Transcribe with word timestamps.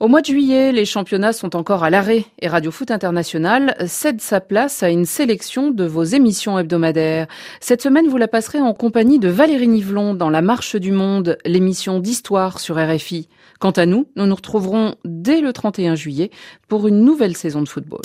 Au 0.00 0.08
mois 0.08 0.22
de 0.22 0.26
juillet, 0.26 0.72
les 0.72 0.86
championnats 0.86 1.32
sont 1.32 1.54
encore 1.54 1.84
à 1.84 1.90
l'arrêt 1.90 2.24
et 2.40 2.48
Radio 2.48 2.72
Foot 2.72 2.90
International 2.90 3.76
cède 3.86 4.20
sa 4.20 4.40
place 4.40 4.82
à 4.82 4.90
une 4.90 5.04
sélection 5.04 5.70
de 5.70 5.84
vos 5.84 6.02
émissions 6.02 6.58
hebdomadaires. 6.58 7.28
Cette 7.60 7.80
semaine, 7.80 8.08
vous 8.08 8.16
la 8.16 8.26
passerez 8.26 8.60
en 8.60 8.74
compagnie 8.74 9.20
de 9.20 9.28
Valérie 9.28 9.68
Nivelon 9.68 10.14
dans 10.14 10.30
La 10.30 10.42
Marche 10.42 10.74
du 10.74 10.90
Monde, 10.90 11.38
l'émission 11.44 12.00
d'histoire 12.00 12.58
sur 12.58 12.76
RFI. 12.76 13.28
Quant 13.60 13.70
à 13.70 13.86
nous, 13.86 14.08
nous 14.16 14.26
nous 14.26 14.34
retrouverons 14.34 14.96
dès 15.04 15.40
le 15.40 15.52
31 15.52 15.94
juillet 15.94 16.30
pour 16.66 16.88
une 16.88 17.04
nouvelle 17.04 17.36
saison 17.36 17.62
de 17.62 17.68
football. 17.68 18.02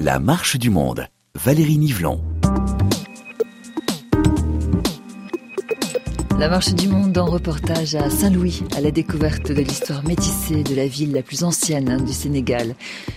La 0.00 0.18
Marche 0.18 0.56
du 0.56 0.70
Monde. 0.70 1.06
Valérie 1.34 1.78
Nivelon. 1.78 2.20
La 6.38 6.48
marche 6.48 6.74
du 6.74 6.88
monde 6.88 7.16
en 7.18 7.26
reportage 7.26 7.94
à 7.94 8.10
Saint-Louis, 8.10 8.62
à 8.76 8.80
la 8.80 8.90
découverte 8.90 9.48
de 9.52 9.60
l'histoire 9.60 10.04
métissée 10.04 10.62
de 10.62 10.74
la 10.74 10.86
ville 10.86 11.12
la 11.12 11.22
plus 11.22 11.44
ancienne 11.44 12.04
du 12.04 12.12
Sénégal. 12.12 12.74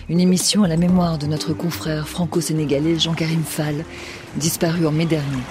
Une 0.08 0.20
émission 0.20 0.62
à 0.62 0.68
la 0.68 0.76
mémoire 0.76 1.18
de 1.18 1.26
notre 1.26 1.52
confrère 1.52 2.08
franco-sénégalais 2.08 2.98
Jean-Karim 2.98 3.42
Fall, 3.44 3.84
disparu 4.36 4.86
en 4.86 4.92
mai 4.92 5.06
dernier. 5.06 5.42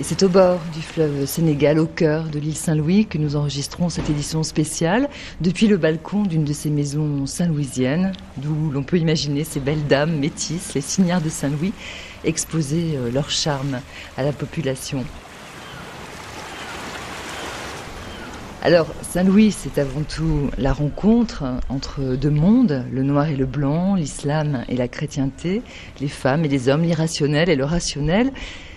Et 0.00 0.02
c'est 0.02 0.22
au 0.22 0.30
bord 0.30 0.60
du 0.72 0.80
fleuve 0.80 1.26
Sénégal, 1.26 1.78
au 1.78 1.84
cœur 1.84 2.24
de 2.24 2.38
l'île 2.38 2.56
Saint-Louis, 2.56 3.04
que 3.04 3.18
nous 3.18 3.36
enregistrons 3.36 3.90
cette 3.90 4.08
édition 4.08 4.42
spéciale, 4.42 5.10
depuis 5.42 5.66
le 5.66 5.76
balcon 5.76 6.22
d'une 6.22 6.44
de 6.44 6.54
ces 6.54 6.70
maisons 6.70 7.26
saint-louisiennes, 7.26 8.12
d'où 8.38 8.70
l'on 8.70 8.82
peut 8.82 8.96
imaginer 8.96 9.44
ces 9.44 9.60
belles 9.60 9.86
dames 9.86 10.16
métisses, 10.16 10.72
les 10.72 10.80
signards 10.80 11.20
de 11.20 11.28
Saint-Louis, 11.28 11.74
exposer 12.24 12.96
euh, 12.96 13.10
leur 13.12 13.28
charme 13.28 13.80
à 14.16 14.22
la 14.22 14.32
population. 14.32 15.04
Alors, 18.62 18.86
Saint-Louis, 19.02 19.52
c'est 19.52 19.78
avant 19.78 20.02
tout 20.02 20.48
la 20.56 20.72
rencontre 20.72 21.44
entre 21.68 22.16
deux 22.16 22.30
mondes, 22.30 22.86
le 22.90 23.02
noir 23.02 23.28
et 23.28 23.36
le 23.36 23.44
blanc, 23.44 23.96
l'islam 23.96 24.64
et 24.70 24.76
la 24.76 24.88
chrétienté, 24.88 25.60
les 26.00 26.08
femmes 26.08 26.46
et 26.46 26.48
les 26.48 26.70
hommes, 26.70 26.84
l'irrationnel 26.84 27.50
et 27.50 27.56
le 27.56 27.66
rationnel. 27.66 28.32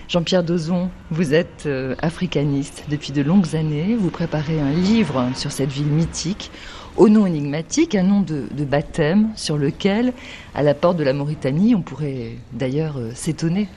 Jean-Pierre 0.09 0.43
Dozon, 0.43 0.89
vous 1.11 1.33
êtes 1.33 1.63
euh, 1.65 1.95
africaniste 2.01 2.83
depuis 2.89 3.11
de 3.11 3.21
longues 3.21 3.55
années. 3.55 3.95
Vous 3.97 4.09
préparez 4.09 4.59
un 4.59 4.71
livre 4.71 5.29
sur 5.35 5.51
cette 5.51 5.71
ville 5.71 5.87
mythique, 5.87 6.51
au 6.97 7.09
nom 7.09 7.25
énigmatique, 7.25 7.95
un 7.95 8.03
nom 8.03 8.21
de, 8.21 8.47
baptême 8.65 9.29
sur 9.35 9.57
lequel, 9.57 10.13
à 10.53 10.61
la 10.61 10.73
porte 10.73 10.97
de 10.97 11.03
la 11.03 11.13
Mauritanie, 11.13 11.73
on 11.73 11.81
pourrait 11.81 12.33
d'ailleurs 12.51 12.97
euh, 12.97 13.11
s'étonner. 13.15 13.69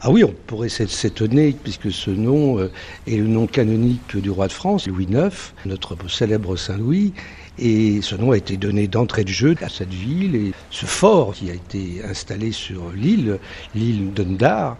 Ah 0.00 0.10
oui, 0.10 0.22
on 0.22 0.34
pourrait 0.46 0.68
s'étonner, 0.68 1.56
puisque 1.62 1.90
ce 1.90 2.10
nom 2.10 2.58
euh, 2.58 2.70
est 3.06 3.16
le 3.16 3.26
nom 3.26 3.46
canonique 3.46 4.16
du 4.16 4.30
roi 4.30 4.48
de 4.48 4.52
France, 4.52 4.86
Louis 4.86 5.06
IX, 5.10 5.54
notre 5.66 5.96
célèbre 6.08 6.56
Saint-Louis. 6.56 7.14
Et 7.58 8.02
ce 8.02 8.16
nom 8.16 8.32
a 8.32 8.36
été 8.36 8.56
donné 8.56 8.88
d'entrée 8.88 9.22
de 9.24 9.28
jeu 9.28 9.54
à 9.62 9.68
cette 9.68 9.94
ville 9.94 10.34
et 10.34 10.52
ce 10.70 10.86
fort 10.86 11.34
qui 11.34 11.50
a 11.50 11.54
été 11.54 12.02
installé 12.04 12.50
sur 12.50 12.90
l'île, 12.92 13.38
l'île 13.76 14.12
d'Undar 14.12 14.76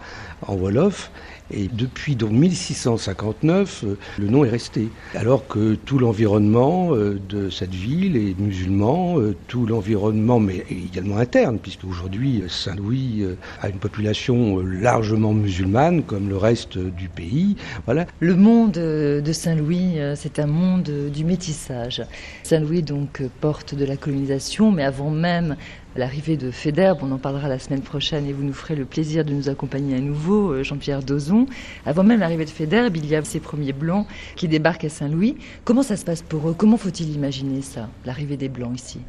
en 0.47 0.55
Wolof, 0.55 1.11
et 1.51 1.69
depuis 1.71 2.15
donc 2.15 2.31
1659, 2.31 3.83
euh, 3.83 3.97
le 4.17 4.27
nom 4.27 4.45
est 4.45 4.49
resté. 4.49 4.89
Alors 5.13 5.47
que 5.47 5.75
tout 5.75 5.99
l'environnement 5.99 6.95
euh, 6.95 7.19
de 7.29 7.51
cette 7.51 7.73
ville 7.73 8.17
est 8.17 8.37
musulman, 8.39 9.19
euh, 9.19 9.35
tout 9.47 9.67
l'environnement, 9.67 10.39
mais 10.39 10.65
également 10.69 11.17
interne, 11.17 11.59
puisque 11.59 11.83
aujourd'hui 11.85 12.43
Saint-Louis 12.47 13.25
a 13.61 13.69
une 13.69 13.77
population 13.77 14.59
largement 14.59 15.33
musulmane, 15.33 16.03
comme 16.03 16.29
le 16.29 16.37
reste 16.37 16.77
du 16.77 17.09
pays. 17.09 17.55
Voilà. 17.85 18.05
Le 18.19 18.35
monde 18.35 18.71
de 18.71 19.31
Saint-Louis, 19.31 19.97
c'est 20.15 20.39
un 20.39 20.47
monde 20.47 20.89
du 21.13 21.23
métissage. 21.23 22.03
Saint-Louis 22.43 22.81
donc 22.81 23.21
porte 23.41 23.75
de 23.75 23.85
la 23.85 23.97
colonisation, 23.97 24.71
mais 24.71 24.83
avant 24.83 25.11
même 25.11 25.55
l'arrivée 25.95 26.37
de 26.37 26.51
Federbe, 26.51 26.99
on 27.01 27.11
en 27.11 27.17
parlera 27.17 27.47
la 27.47 27.59
semaine 27.59 27.81
prochaine 27.81 28.25
et 28.25 28.33
vous 28.33 28.43
nous 28.43 28.53
ferez 28.53 28.75
le 28.75 28.85
plaisir 28.85 29.23
de 29.23 29.31
nous 29.31 29.49
accompagner 29.49 29.95
à 29.95 29.99
nouveau, 29.99 30.51
euh, 30.51 30.63
Jean-Pierre 30.63 31.03
Dozon. 31.03 31.45
Avant 31.85 32.03
même 32.03 32.19
l'arrivée 32.19 32.45
de 32.45 32.49
Federbe, 32.49 32.95
il 32.97 33.05
y 33.05 33.15
a 33.15 33.23
ces 33.23 33.39
premiers 33.39 33.73
Blancs 33.73 34.07
qui 34.35 34.47
débarquent 34.47 34.85
à 34.85 34.89
Saint-Louis. 34.89 35.37
Comment 35.63 35.83
ça 35.83 35.97
se 35.97 36.05
passe 36.05 36.21
pour 36.21 36.49
eux? 36.49 36.55
Comment 36.57 36.77
faut-il 36.77 37.11
imaginer 37.13 37.61
ça, 37.61 37.89
l'arrivée 38.05 38.37
des 38.37 38.49
Blancs 38.49 38.75
ici? 38.75 38.99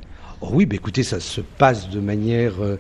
Oh 0.41 0.49
Oui, 0.53 0.67
bah 0.67 0.77
écoutez, 0.77 1.03
ça 1.03 1.21
se 1.21 1.41
passe 1.41 1.89
de 1.91 2.01
manière... 2.01 2.63
Euh, 2.63 2.79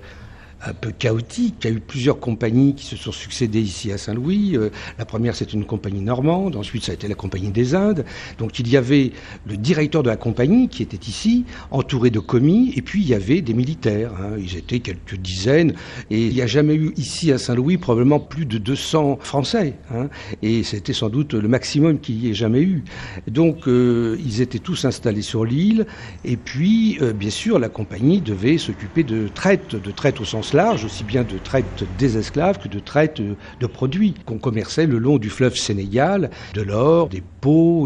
un 0.64 0.72
peu 0.72 0.90
chaotique. 0.90 1.56
Il 1.64 1.70
y 1.70 1.72
a 1.72 1.76
eu 1.76 1.80
plusieurs 1.80 2.18
compagnies 2.18 2.74
qui 2.74 2.86
se 2.86 2.96
sont 2.96 3.12
succédées 3.12 3.60
ici 3.60 3.92
à 3.92 3.98
Saint-Louis. 3.98 4.56
Euh, 4.56 4.70
la 4.98 5.04
première, 5.04 5.34
c'est 5.34 5.52
une 5.52 5.64
compagnie 5.64 6.00
normande. 6.00 6.56
Ensuite, 6.56 6.84
ça 6.84 6.92
a 6.92 6.94
été 6.94 7.08
la 7.08 7.14
compagnie 7.14 7.50
des 7.50 7.74
Indes. 7.74 8.04
Donc, 8.38 8.58
il 8.58 8.68
y 8.68 8.76
avait 8.76 9.12
le 9.46 9.56
directeur 9.56 10.02
de 10.02 10.08
la 10.08 10.16
compagnie 10.16 10.68
qui 10.68 10.82
était 10.82 11.08
ici, 11.08 11.44
entouré 11.70 12.10
de 12.10 12.20
commis, 12.20 12.72
et 12.76 12.82
puis 12.82 13.02
il 13.02 13.08
y 13.08 13.14
avait 13.14 13.42
des 13.42 13.54
militaires. 13.54 14.12
Hein. 14.20 14.36
Ils 14.38 14.56
étaient 14.56 14.80
quelques 14.80 15.16
dizaines. 15.16 15.74
Et 16.10 16.26
il 16.26 16.34
n'y 16.34 16.42
a 16.42 16.46
jamais 16.46 16.74
eu 16.74 16.92
ici 16.96 17.32
à 17.32 17.38
Saint-Louis 17.38 17.76
probablement 17.76 18.20
plus 18.20 18.46
de 18.46 18.58
200 18.58 19.18
Français. 19.20 19.74
Hein. 19.92 20.08
Et 20.42 20.62
c'était 20.62 20.92
sans 20.92 21.08
doute 21.08 21.34
le 21.34 21.48
maximum 21.48 21.98
qu'il 21.98 22.24
y 22.24 22.30
ait 22.30 22.34
jamais 22.34 22.62
eu. 22.62 22.84
Donc, 23.28 23.68
euh, 23.68 24.18
ils 24.24 24.40
étaient 24.40 24.58
tous 24.58 24.84
installés 24.84 25.22
sur 25.22 25.44
l'île. 25.44 25.86
Et 26.24 26.36
puis, 26.36 26.98
euh, 27.02 27.12
bien 27.12 27.30
sûr, 27.30 27.58
la 27.58 27.68
compagnie 27.68 28.20
devait 28.20 28.58
s'occuper 28.58 29.02
de 29.02 29.28
traite, 29.28 29.76
de 29.76 29.90
traite 29.90 30.20
au 30.20 30.24
sens 30.24 30.45
large, 30.52 30.84
aussi 30.84 31.04
bien 31.04 31.24
de 31.24 31.38
traite 31.38 31.84
des 31.98 32.18
esclaves 32.18 32.58
que 32.58 32.68
de 32.68 32.78
traite 32.78 33.20
de 33.20 33.66
produits 33.66 34.14
qu'on 34.24 34.38
commerçait 34.38 34.86
le 34.86 34.98
long 34.98 35.18
du 35.18 35.30
fleuve 35.30 35.56
Sénégal, 35.56 36.30
de 36.54 36.62
l'or, 36.62 37.08
des 37.08 37.22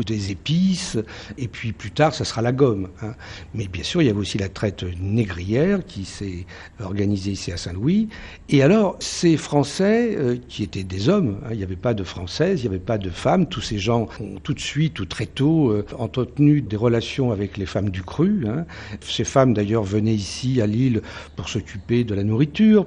des 0.04 0.31
épices, 0.31 0.98
et 1.38 1.48
puis 1.48 1.72
plus 1.72 1.91
tard, 1.91 2.15
ça 2.15 2.25
sera 2.25 2.43
la 2.43 2.53
gomme. 2.53 2.88
Hein. 3.03 3.15
Mais 3.54 3.69
bien 3.69 3.82
sûr, 3.82 4.03
il 4.03 4.06
y 4.06 4.10
avait 4.10 4.19
aussi 4.19 4.38
la 4.38 4.48
traite 4.48 4.84
négrière 5.00 5.84
qui 5.84 6.04
s'est 6.04 6.47
organisée 6.82 7.32
ici 7.32 7.53
à 7.53 7.56
Saint-Louis. 7.56 8.09
Et 8.48 8.62
alors, 8.62 8.97
ces 9.00 9.37
Français, 9.37 10.16
euh, 10.16 10.37
qui 10.48 10.62
étaient 10.62 10.84
des 10.84 11.09
hommes, 11.09 11.38
hein, 11.44 11.48
il 11.53 11.59
n'y 11.59 11.65
avait 11.65 11.76
pas 11.76 11.94
de 11.94 12.04
Françaises, 12.04 12.60
il 12.60 12.69
n'y 12.69 12.75
avait 12.75 12.84
pas 12.84 12.98
de 12.98 13.10
femmes, 13.10 13.47
tous 13.47 13.60
ces 13.60 13.78
gens 13.78 14.09
ont 14.21 14.38
tout 14.43 14.54
de 14.54 14.60
suite 14.60 15.00
ou 15.00 15.04
très 15.04 15.26
tôt 15.26 15.71
euh, 15.71 15.84
entretenu 15.98 16.60
des 16.60 16.77
relations 16.77 17.32
avec 17.32 17.56
les 17.56 17.66
femmes 17.66 17.91
du 17.91 18.03
cru. 18.03 18.47
Hein. 18.47 18.65
Ces 19.00 19.25
femmes, 19.25 19.54
d'ailleurs, 19.54 19.84
venaient 19.84 20.15
ici 20.15 20.60
à 20.60 20.66
Lille 20.66 21.03
pour 21.37 21.48
s'occuper 21.48 22.04
de 22.04 22.15
la 22.15 22.22
nourriture 22.22 22.41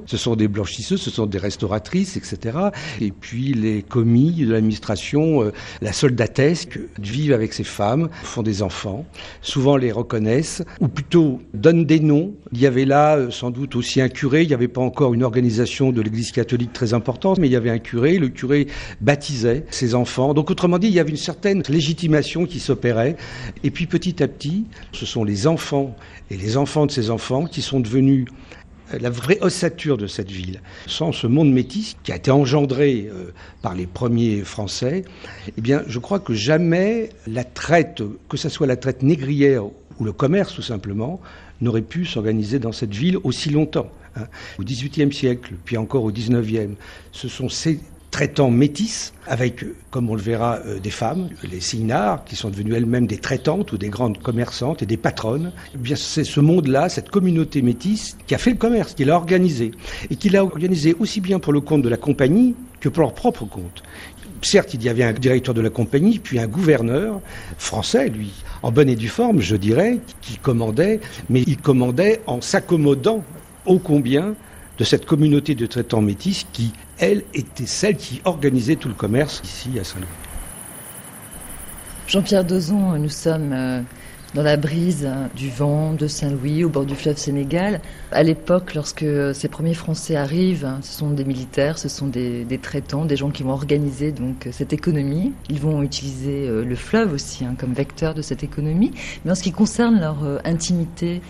ce 0.06 0.18
sont 0.18 0.36
des 0.36 0.48
blanchisseuses, 0.48 1.02
ce 1.02 1.10
sont 1.10 1.26
des 1.26 1.38
restauratrices, 1.38 2.18
etc. 2.18 2.58
Et 3.02 3.12
puis 3.12 3.54
les 3.54 3.82
commis 3.82 4.46
de 4.46 4.52
l'administration, 4.52 5.44
euh, 5.44 5.52
la 5.82 5.94
soldatesque, 6.64 6.80
vivent 7.00 7.34
avec 7.34 7.54
ces 7.54 7.64
femmes, 7.64 8.10
font 8.24 8.44
des 8.44 8.62
enfants, 8.62 9.06
souvent 9.42 9.78
les 9.78 9.92
reconnaissent, 9.92 10.64
ou 10.80 10.88
plutôt 10.88 11.42
donnent 11.54 11.86
des 11.86 12.00
noms? 12.00 12.34
Il 12.52 12.60
y 12.60 12.68
avait 12.68 12.86
là 12.86 13.18
euh, 13.18 13.32
sans 13.32 13.52
doute 13.52 13.76
aussi 13.76 14.02
un 14.02 14.10
curé, 14.10 14.44
il 14.44 14.48
n'y 14.48 14.54
avait 14.54 14.68
pas 14.68 14.82
encore 14.82 15.14
une 15.14 15.24
organisation 15.24 15.92
de 15.92 16.02
l'Église 16.02 16.32
catholique 16.32 16.74
très 16.74 16.94
importante, 16.94 17.40
mais 17.40 17.48
il 17.48 17.54
y 17.54 17.56
avait 17.56 17.70
un 17.70 17.80
curé, 17.80 18.18
le 18.18 18.30
curé 18.30 18.68
baptisait 19.02 19.66
ses 19.70 19.96
enfants. 19.96 20.34
Donc 20.34 20.50
autrement 20.50 20.80
dit, 20.80 20.88
il 20.88 20.94
y 20.94 21.00
avait 21.00 21.12
une 21.12 21.18
certaine 21.18 21.64
légitimation 21.70 22.46
qui 22.46 22.60
s'opérait. 22.60 23.16
Et 23.64 23.72
puis 23.72 23.88
petit 23.88 24.22
à 24.24 24.28
petit, 24.28 24.66
ce 24.92 25.06
sont 25.06 25.24
les 25.24 25.48
enfants 25.48 25.96
et 26.30 26.38
les 26.38 26.58
enfants 26.58 26.86
de 26.86 26.92
ces 26.92 27.10
enfants 27.10 27.46
qui 27.46 27.62
sont 27.62 27.80
devenus 27.80 28.26
la 28.92 29.10
vraie 29.10 29.40
ossature 29.42 29.98
de 29.98 30.08
cette 30.08 30.32
ville. 30.32 30.62
Sans 30.88 31.12
ce 31.12 31.28
monde 31.28 31.52
métis 31.52 31.96
qui 32.04 32.12
a 32.12 32.16
été 32.16 32.32
engendré 32.32 33.10
euh, 33.12 33.32
par 33.62 33.76
les 33.76 33.88
premiers 33.88 34.42
Français, 34.42 35.06
eh 35.58 35.62
bien, 35.62 35.84
je 35.88 36.00
crois 36.00 36.20
que 36.20 36.34
jamais 36.34 37.10
la 37.28 37.44
traite, 37.44 38.04
que 38.30 38.38
ce 38.38 38.50
soit 38.50 38.68
la 38.68 38.76
traite 38.76 39.04
négrière 39.04 39.66
ou 39.66 40.04
le 40.04 40.12
commerce 40.12 40.54
tout 40.54 40.62
simplement, 40.62 41.22
n'aurait 41.62 41.82
pu 41.82 42.06
s'organiser 42.06 42.60
dans 42.60 42.72
cette 42.72 42.94
ville 42.94 43.18
aussi 43.24 43.50
longtemps. 43.50 43.90
Hein. 44.16 44.28
Au 44.60 44.64
XVIIIe 44.64 45.12
siècle, 45.12 45.54
puis 45.66 45.78
encore 45.78 46.04
au 46.04 46.12
XIXe, 46.12 46.76
ce 47.12 47.28
sont 47.28 47.50
ces 47.50 47.80
traitants 48.14 48.52
métis, 48.52 49.12
avec, 49.26 49.66
comme 49.90 50.08
on 50.08 50.14
le 50.14 50.22
verra, 50.22 50.60
euh, 50.68 50.80
des 50.80 50.92
femmes, 50.92 51.30
les 51.44 51.60
signards, 51.60 52.24
qui 52.26 52.36
sont 52.36 52.52
devenues 52.52 52.76
elles-mêmes 52.76 53.08
des 53.08 53.18
traitantes 53.18 53.72
ou 53.72 53.80
des 53.80 53.90
grandes 53.90 54.20
commerçantes 54.22 54.84
et 54.84 54.86
des 54.86 54.98
patronnes. 54.98 55.52
Eh 55.74 55.96
c'est 55.96 56.24
ce 56.24 56.40
monde-là, 56.40 56.90
cette 56.90 57.10
communauté 57.10 57.64
métisse, 57.64 58.16
qui 58.28 58.36
a 58.36 58.38
fait 58.38 58.52
le 58.52 58.58
commerce, 58.58 58.94
qui 58.94 59.04
l'a 59.04 59.16
organisé. 59.16 59.72
Et 60.12 60.16
qui 60.16 60.30
l'a 60.30 60.44
organisé 60.44 60.96
aussi 61.00 61.22
bien 61.22 61.40
pour 61.40 61.54
le 61.54 61.60
compte 61.60 61.82
de 61.82 61.90
la 61.90 61.98
compagnie 61.98 62.54
que 62.80 62.88
pour 62.88 63.02
leur 63.02 63.16
propre 63.16 63.46
compte 63.46 63.82
certes, 64.46 64.74
il 64.74 64.84
y 64.84 64.90
avait 64.90 65.04
un 65.04 65.14
directeur 65.14 65.54
de 65.54 65.62
la 65.62 65.70
compagnie, 65.70 66.20
puis 66.20 66.38
un 66.38 66.48
gouverneur 66.48 67.22
français, 67.58 68.10
lui, 68.10 68.32
en 68.62 68.72
bonne 68.72 68.90
et 68.90 68.96
due 68.98 69.08
forme, 69.08 69.40
je 69.40 69.56
dirais, 69.56 70.00
qui 70.22 70.38
commandait, 70.38 71.00
mais 71.30 71.44
il 71.48 71.58
commandait 71.58 72.20
en 72.28 72.42
s'accommodant 72.42 73.24
ô 73.66 73.80
combien 73.80 74.36
de 74.78 74.84
cette 74.84 75.06
communauté 75.06 75.56
de 75.56 75.66
traitants 75.66 76.02
métis 76.02 76.46
qui, 76.52 76.74
elle, 76.98 77.24
était 77.34 77.66
celle 77.66 77.96
qui 77.96 78.22
organisait 78.26 78.76
tout 78.76 78.88
le 78.88 78.96
commerce 78.96 79.42
ici 79.44 79.80
à 79.80 79.84
Saint-Louis. 79.84 80.08
Jean-Pierre 82.08 82.44
Dozon, 82.44 82.98
nous 82.98 83.10
sommes 83.10 83.54
euh, 83.54 83.82
dans 84.34 84.44
la 84.44 84.58
brise 84.58 85.08
du 85.36 85.50
vent 85.50 85.94
de 85.94 86.08
Saint-Louis, 86.08 86.64
au 86.64 86.70
bord 86.70 86.86
du 86.86 86.96
fleuve 86.96 87.18
Sénégal. 87.18 87.82
À 88.12 88.24
l'époque, 88.24 88.74
lorsque 88.74 89.06
ces 89.34 89.48
premiers 89.48 89.74
Français 89.74 90.16
arrivent, 90.16 90.66
hein, 90.66 90.80
ce 90.82 90.92
sont 90.92 91.12
des 91.12 91.24
militaires, 91.24 91.78
ce 91.78 91.88
sont 91.88 92.08
des, 92.08 92.60
traitants, 92.62 93.06
des 93.06 93.16
gens 93.16 93.30
qui 93.30 93.44
vont 93.44 93.52
organiser 93.52 94.12
donc 94.12 94.48
cette 94.52 94.74
économie. 94.74 95.34
Ils 95.50 95.60
vont 95.60 95.84
utiliser 95.84 96.48
euh, 96.48 96.66
le 96.66 96.76
fleuve 96.76 97.14
aussi 97.14 97.46
hein, 97.46 97.56
comme 97.58 97.74
vecteur 97.74 98.16
de 98.16 98.22
cette 98.22 98.44
économie. 98.44 98.92
Mais 99.24 99.32
en 99.32 99.36
ce 99.36 99.44
qui 99.44 99.52
concerne 99.52 100.00
leur 100.00 100.24
euh, 100.24 100.40
intimité 100.46 101.22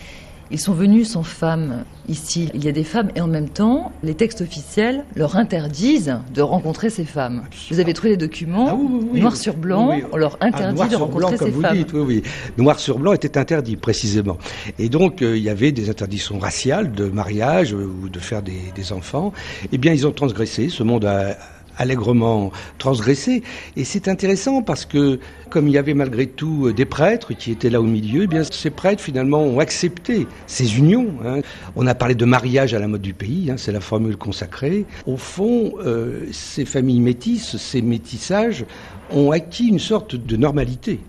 ils 0.54 0.60
sont 0.60 0.74
venus 0.74 1.10
sans 1.10 1.24
femmes 1.24 1.84
ici. 2.08 2.50
Il 2.54 2.64
y 2.64 2.68
a 2.68 2.72
des 2.72 2.84
femmes 2.84 3.10
et 3.16 3.22
en 3.22 3.28
même 3.28 3.50
temps, 3.50 3.92
les 4.04 4.14
textes 4.14 4.42
officiels 4.42 5.04
leur 5.16 5.36
interdisent 5.36 6.20
de 6.34 6.42
rencontrer 6.42 6.92
ces 6.92 7.06
femmes. 7.06 7.44
Vous 7.72 7.80
avez 7.80 7.94
trouvé 7.94 8.12
des 8.12 8.28
documents, 8.28 8.68
ah 8.70 9.18
noir 9.18 9.36
sur 9.36 9.56
blanc, 9.56 9.98
on 10.12 10.18
leur 10.18 10.38
ah, 10.40 10.46
interdit 10.46 10.90
de 10.90 10.96
rencontrer 10.96 11.38
ces 11.38 11.52
femmes. 11.52 11.76
Dites, 11.76 11.94
oui, 11.94 12.02
oui. 12.02 12.24
Noir 12.58 12.80
sur 12.80 13.00
blanc 13.00 13.14
était 13.14 13.38
interdit, 13.38 13.78
précisément. 13.78 14.38
Et 14.78 14.90
donc, 14.90 15.24
euh, 15.24 15.36
il 15.36 15.44
y 15.44 15.50
avait 15.50 15.72
des 15.72 15.90
interdictions 15.90 16.38
raciales 16.38 16.92
de 16.92 17.06
mariage 17.06 17.74
euh, 17.74 17.92
ou 18.04 18.10
de 18.10 18.20
faire 18.20 18.44
des, 18.44 18.72
des 18.76 18.94
enfants. 18.94 19.34
Eh 19.72 19.80
bien, 19.80 19.92
ils 19.92 20.06
ont 20.06 20.12
transgressé. 20.12 20.70
Ce 20.70 20.84
monde 20.84 21.06
a 21.06 21.36
allègrement 21.78 22.52
transgressé. 22.78 23.44
Et 23.76 23.84
c'est 23.84 24.08
intéressant 24.08 24.62
parce 24.62 24.86
que, 24.86 25.20
comme 25.50 25.68
il 25.68 25.74
y 25.74 25.78
avait 25.78 25.94
malgré 25.94 26.28
tout 26.28 26.68
euh, 26.68 26.74
des 26.74 26.86
prêtres 26.86 27.34
qui 27.34 27.52
étaient 27.52 27.70
là 27.70 27.82
au 27.82 27.86
milieu, 27.86 28.24
eh 28.24 28.28
bien 28.28 28.44
ces 28.44 28.70
prêtres 28.70 29.02
finalement 29.02 29.44
ont 29.44 29.60
accepté 29.60 30.28
ces 30.48 30.78
unions. 30.78 31.08
Hein. 31.26 31.42
On 31.76 31.88
a 31.88 31.96
parlé 31.96 32.16
de 32.16 32.26
mariage 32.26 32.74
à 32.74 32.80
la 32.80 32.88
mode 32.88 33.02
du 33.02 33.14
pays, 33.14 33.50
hein, 33.52 33.56
c'est 33.58 33.72
la 33.72 33.82
formule 33.82 34.18
consacrée. 34.18 34.86
Au 35.06 35.18
fond, 35.18 35.74
euh, 35.80 36.26
ces 36.32 36.66
familles 36.66 37.02
métisses, 37.02 37.58
ces 37.58 37.82
métissages 37.82 38.66
ont 39.12 39.32
acquis 39.32 39.68
une 39.68 39.80
sorte 39.80 40.16
de 40.16 40.38
normalité. 40.38 41.00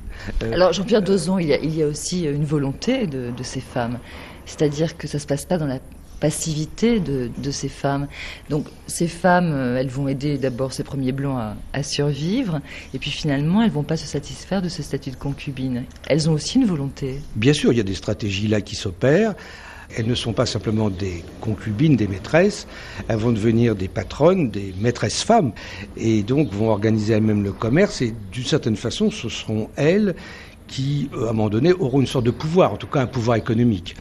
Euh, 0.43 0.53
Alors 0.53 0.73
Jean-Pierre 0.73 1.03
Dozon, 1.03 1.39
il 1.39 1.49
y, 1.49 1.83
a, 1.83 1.87
aussi 1.87 2.25
une 2.25 2.45
volonté 2.45 3.07
de, 3.07 3.31
de 3.37 3.43
ces 3.43 3.61
femmes. 3.61 3.99
C'est-à-dire 4.47 4.97
que 4.97 5.09
ça 5.09 5.19
ne 5.19 5.23
se 5.23 5.27
passe 5.27 5.47
pas 5.47 5.59
dans 5.59 5.67
la 5.67 5.79
passivité 6.21 7.01
de, 7.01 7.51
ces 7.51 7.69
femmes. 7.69 8.09
Donc 8.51 8.67
ces 8.87 9.09
femmes, 9.09 9.53
euh, 9.53 9.79
elles 9.79 9.89
vont 9.89 10.09
aider 10.09 10.39
d'abord 10.39 10.73
ces 10.73 10.85
premiers 10.85 11.13
blancs 11.13 11.41
à, 11.73 11.83
survivre, 11.83 12.61
et 12.95 12.99
puis 12.99 13.11
finalement, 13.11 13.63
elles 13.63 13.71
vont 13.71 13.83
pas 13.83 13.97
se 13.97 14.07
satisfaire 14.07 14.63
de 14.63 14.69
ce 14.69 14.83
statut 14.83 15.11
de 15.11 15.17
concubine. 15.17 15.85
Elles 16.09 16.29
ont 16.31 16.33
aussi 16.33 16.59
une 16.59 16.67
volonté. 16.67 17.21
Bien 17.37 17.53
sûr, 17.53 17.73
il 17.73 17.77
y 17.77 17.81
a 17.81 17.85
des 17.85 17.95
stratégies 17.95 18.49
là 18.49 18.61
qui 18.61 18.77
s'opèrent. 18.77 19.35
Elles 19.97 20.07
ne 20.07 20.15
sont 20.15 20.33
pas 20.33 20.47
simplement 20.47 20.91
des 20.91 21.23
concubines, 21.41 21.95
des 21.95 22.09
maîtresses, 22.09 22.67
elles 23.07 23.19
vont 23.19 23.33
devenir 23.33 23.77
des 23.77 23.87
patronnes, 23.87 24.51
des 24.51 24.75
maîtresses 24.81 25.23
femmes, 25.23 25.53
et 25.97 26.23
donc 26.23 26.53
vont 26.53 26.71
organiser 26.71 27.13
elles-mêmes 27.13 27.45
le 27.45 27.53
commerce, 27.53 28.01
et 28.03 28.15
d'une 28.33 28.45
certaine 28.45 28.77
façon, 28.77 29.11
ce 29.11 29.29
seront 29.29 29.69
elles 29.77 30.17
qui, 30.75 31.09
euh, 31.15 31.27
à 31.27 31.31
un 31.31 31.33
moment 31.33 31.49
donné, 31.49 31.73
auront 31.73 32.01
une 32.01 32.07
sorte 32.09 32.25
de 32.25 32.33
pouvoir, 32.33 32.73
en 32.73 32.77
tout 32.77 32.89
cas 32.89 33.01
un 33.01 33.07
pouvoir 33.07 33.37
économique. 33.37 33.95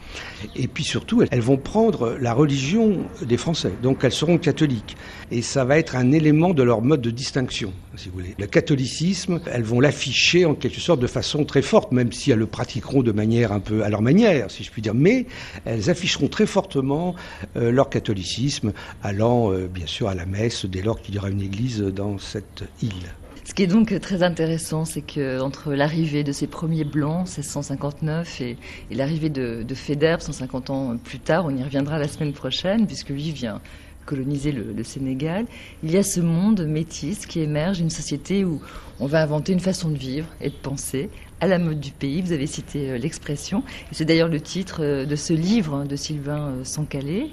Et 0.56 0.66
puis 0.66 0.82
surtout, 0.82 1.22
elles 1.30 1.40
vont 1.40 1.56
prendre 1.56 2.16
la 2.20 2.34
religion 2.34 3.04
des 3.22 3.36
Français, 3.36 3.72
donc 3.80 4.02
elles 4.02 4.12
seront 4.12 4.38
catholiques. 4.38 4.96
Et 5.30 5.40
ça 5.40 5.64
va 5.64 5.78
être 5.78 5.94
un 5.94 6.10
élément 6.10 6.52
de 6.52 6.64
leur 6.64 6.82
mode 6.82 7.00
de 7.00 7.12
distinction, 7.12 7.72
si 7.94 8.08
vous 8.08 8.16
voulez. 8.16 8.34
Le 8.40 8.46
catholicisme, 8.48 9.40
elles 9.46 9.62
vont 9.62 9.78
l'afficher 9.78 10.46
en 10.46 10.54
quelque 10.54 10.80
sorte 10.80 10.98
de 10.98 11.06
façon 11.06 11.44
très 11.44 11.62
forte, 11.62 11.92
même 11.92 12.10
si 12.10 12.32
elles 12.32 12.40
le 12.40 12.46
pratiqueront 12.46 13.04
de 13.04 13.12
manière 13.12 13.52
un 13.52 13.60
peu 13.60 13.84
à 13.84 13.88
leur 13.88 14.02
manière, 14.02 14.50
si 14.50 14.64
je 14.64 14.72
puis 14.72 14.82
dire. 14.82 14.94
Mais 14.94 15.26
elles 15.64 15.90
afficheront 15.90 16.26
très 16.26 16.46
fortement 16.46 17.14
euh, 17.56 17.70
leur 17.70 17.88
catholicisme, 17.88 18.72
allant 19.04 19.52
euh, 19.52 19.68
bien 19.68 19.86
sûr 19.86 20.08
à 20.08 20.14
la 20.14 20.26
messe 20.26 20.66
dès 20.66 20.82
lors 20.82 21.00
qu'il 21.00 21.14
y 21.14 21.18
aura 21.18 21.30
une 21.30 21.42
église 21.42 21.80
dans 21.80 22.18
cette 22.18 22.64
île. 22.82 23.14
Ce 23.54 23.56
qui 23.56 23.62
est 23.62 23.68
donc 23.68 24.00
très 24.00 24.24
intéressant, 24.24 24.84
c'est 24.84 25.00
que 25.00 25.40
entre 25.40 25.74
l'arrivée 25.74 26.24
de 26.24 26.32
ces 26.32 26.48
premiers 26.48 26.82
blancs, 26.82 27.20
1659, 27.20 28.40
et, 28.40 28.56
l'arrivée 28.90 29.28
de, 29.28 29.62
de 29.62 29.74
150 29.76 30.70
ans 30.70 30.96
plus 30.96 31.20
tard, 31.20 31.44
on 31.46 31.56
y 31.56 31.62
reviendra 31.62 32.00
la 32.00 32.08
semaine 32.08 32.32
prochaine, 32.32 32.88
puisque 32.88 33.10
lui 33.10 33.30
vient 33.30 33.60
coloniser 34.06 34.50
le, 34.50 34.82
Sénégal, 34.82 35.46
il 35.84 35.92
y 35.92 35.96
a 35.96 36.02
ce 36.02 36.18
monde 36.18 36.66
métis 36.66 37.26
qui 37.26 37.42
émerge, 37.42 37.78
une 37.78 37.90
société 37.90 38.44
où 38.44 38.60
on 38.98 39.06
va 39.06 39.22
inventer 39.22 39.52
une 39.52 39.60
façon 39.60 39.88
de 39.88 39.98
vivre 39.98 40.26
et 40.40 40.50
de 40.50 40.56
penser 40.56 41.08
à 41.40 41.46
la 41.46 41.60
mode 41.60 41.78
du 41.78 41.92
pays. 41.92 42.22
Vous 42.22 42.32
avez 42.32 42.48
cité 42.48 42.90
euh, 42.90 42.98
l'expression, 42.98 43.62
et 43.92 43.94
c'est 43.94 44.04
d'ailleurs 44.04 44.26
le 44.26 44.40
titre 44.40 44.82
euh, 44.82 45.06
de 45.06 45.14
ce 45.14 45.32
livre 45.32 45.84
de 45.84 45.94
Sylvain 45.94 46.48
euh, 46.48 46.64
Sancalé. 46.64 47.30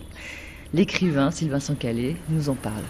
L'écrivain 0.75 1.31
Sylvain 1.31 1.59
Sancalé 1.59 2.15
nous 2.29 2.49
en 2.49 2.55
parle. 2.55 2.83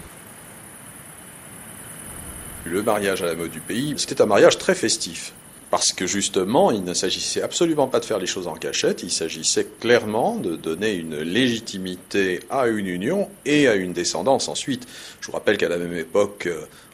Le 2.66 2.84
mariage 2.84 3.24
à 3.24 3.26
la 3.26 3.36
mode 3.36 3.50
du 3.50 3.60
pays, 3.60 3.96
c'était 3.98 4.22
un 4.22 4.28
mariage 4.28 4.58
très 4.58 4.76
festif. 4.76 5.34
Parce 5.72 5.94
que 5.94 6.06
justement, 6.06 6.70
il 6.70 6.84
ne 6.84 6.94
s'agissait 6.94 7.42
absolument 7.42 7.88
pas 7.88 8.00
de 8.02 8.06
faire 8.06 8.20
les 8.20 8.28
choses 8.28 8.48
en 8.48 8.56
cachette, 8.56 9.04
il 9.04 9.10
s'agissait 9.10 9.66
clairement 9.80 10.36
de 10.36 10.58
donner 10.58 10.94
une 10.94 11.18
légitimité 11.22 12.42
à 12.50 12.68
une 12.68 12.88
union 12.88 13.30
et 13.46 13.68
à 13.68 13.76
une 13.76 13.94
descendance 13.94 14.50
ensuite. 14.50 14.86
Je 15.22 15.28
vous 15.28 15.34
rappelle 15.34 15.58
qu'à 15.58 15.70
la 15.70 15.78
même 15.78 15.96
époque, 15.96 16.50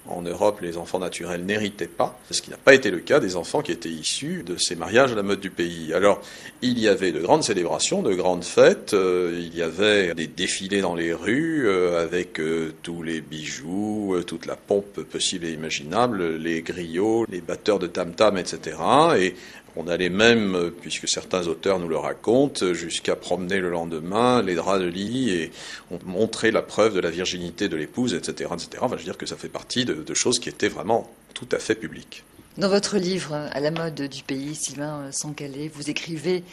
en 0.10 0.22
Europe, 0.22 0.62
les 0.62 0.78
enfants 0.78 1.00
naturels 1.00 1.46
n'héritaient 1.46 1.88
pas, 1.88 2.20
ce 2.32 2.42
qui 2.42 2.50
n'a 2.50 2.58
pas 2.58 2.74
été 2.74 2.92
le 2.92 3.00
cas 3.00 3.20
des 3.20 3.36
enfants 3.36 3.62
qui 3.62 3.72
étaient 3.72 3.90
issus 3.90 4.44
de 4.46 4.58
ces 4.58 4.76
mariages 4.76 5.12
à 5.12 5.16
la 5.16 5.24
mode 5.24 5.40
du 5.40 5.50
pays. 5.50 5.94
Alors, 5.94 6.22
il 6.62 6.80
y 6.80 6.88
avait 6.88 7.12
de 7.12 7.20
grandes 7.20 7.44
célébrations, 7.44 8.02
de 8.02 8.14
grandes 8.14 8.44
fêtes, 8.44 8.94
euh, 8.94 9.40
il 9.40 9.56
y 9.56 9.62
avait 9.62 10.14
des 10.14 10.28
défilés 10.28 10.82
dans 10.82 10.96
les 10.96 11.14
rues 11.14 11.68
euh, 11.68 12.02
avec 12.02 12.40
euh, 12.40 12.74
tous 12.84 13.04
les 13.04 13.22
bijoux, 13.22 14.16
toute 14.26 14.46
la 14.46 14.56
pompe 14.56 15.02
possible 15.04 15.46
et 15.46 15.52
imaginable, 15.52 16.36
les 16.38 16.62
griots, 16.62 17.26
les 17.30 17.42
batteurs 17.42 17.80
de 17.80 17.88
tam-tam, 17.88 18.38
etc. 18.38 18.78
Et 19.18 19.36
on 19.78 19.88
allait 19.88 20.10
même, 20.10 20.72
puisque 20.82 21.08
certains 21.08 21.48
auteurs 21.48 21.80
nous 21.80 21.88
le 21.88 21.98
racontent, 21.98 22.74
jusqu'à 22.74 23.16
promener 23.16 23.60
le 23.60 23.70
lendemain 23.70 24.42
les 24.42 24.56
draps 24.56 24.82
de 24.82 24.88
lit 24.88 25.30
et 25.30 25.52
on 25.92 26.00
montrait 26.06 26.52
la 26.52 26.62
preuve 26.62 26.96
de 26.96 27.00
la 27.00 27.10
virginité 27.10 27.70
de 27.70 27.76
l'épouse, 27.76 28.14
etc., 28.14 28.50
etc. 28.54 28.84
Je 28.92 28.96
veux 28.96 29.04
dire 29.04 29.18
que 29.18 29.26
ça 29.26 29.36
fait 29.36 29.50
partie 29.50 29.86
de, 29.86 30.14
choses 30.14 30.40
qui 30.40 30.50
étaient 30.50 30.68
vraiment 30.68 31.10
tout 31.34 31.48
à 31.52 31.60
fait 31.60 31.76
publiques. 31.76 32.24
Dans 32.58 32.70
votre 32.70 32.98
livre, 32.98 33.36
À 33.52 33.60
la 33.60 33.70
mode 33.70 34.02
du 34.02 34.24
pays, 34.24 34.56
Sylvain 34.56 35.12
Sancalé, 35.12 35.70
vous 35.74 35.90
écrivez 35.90 36.44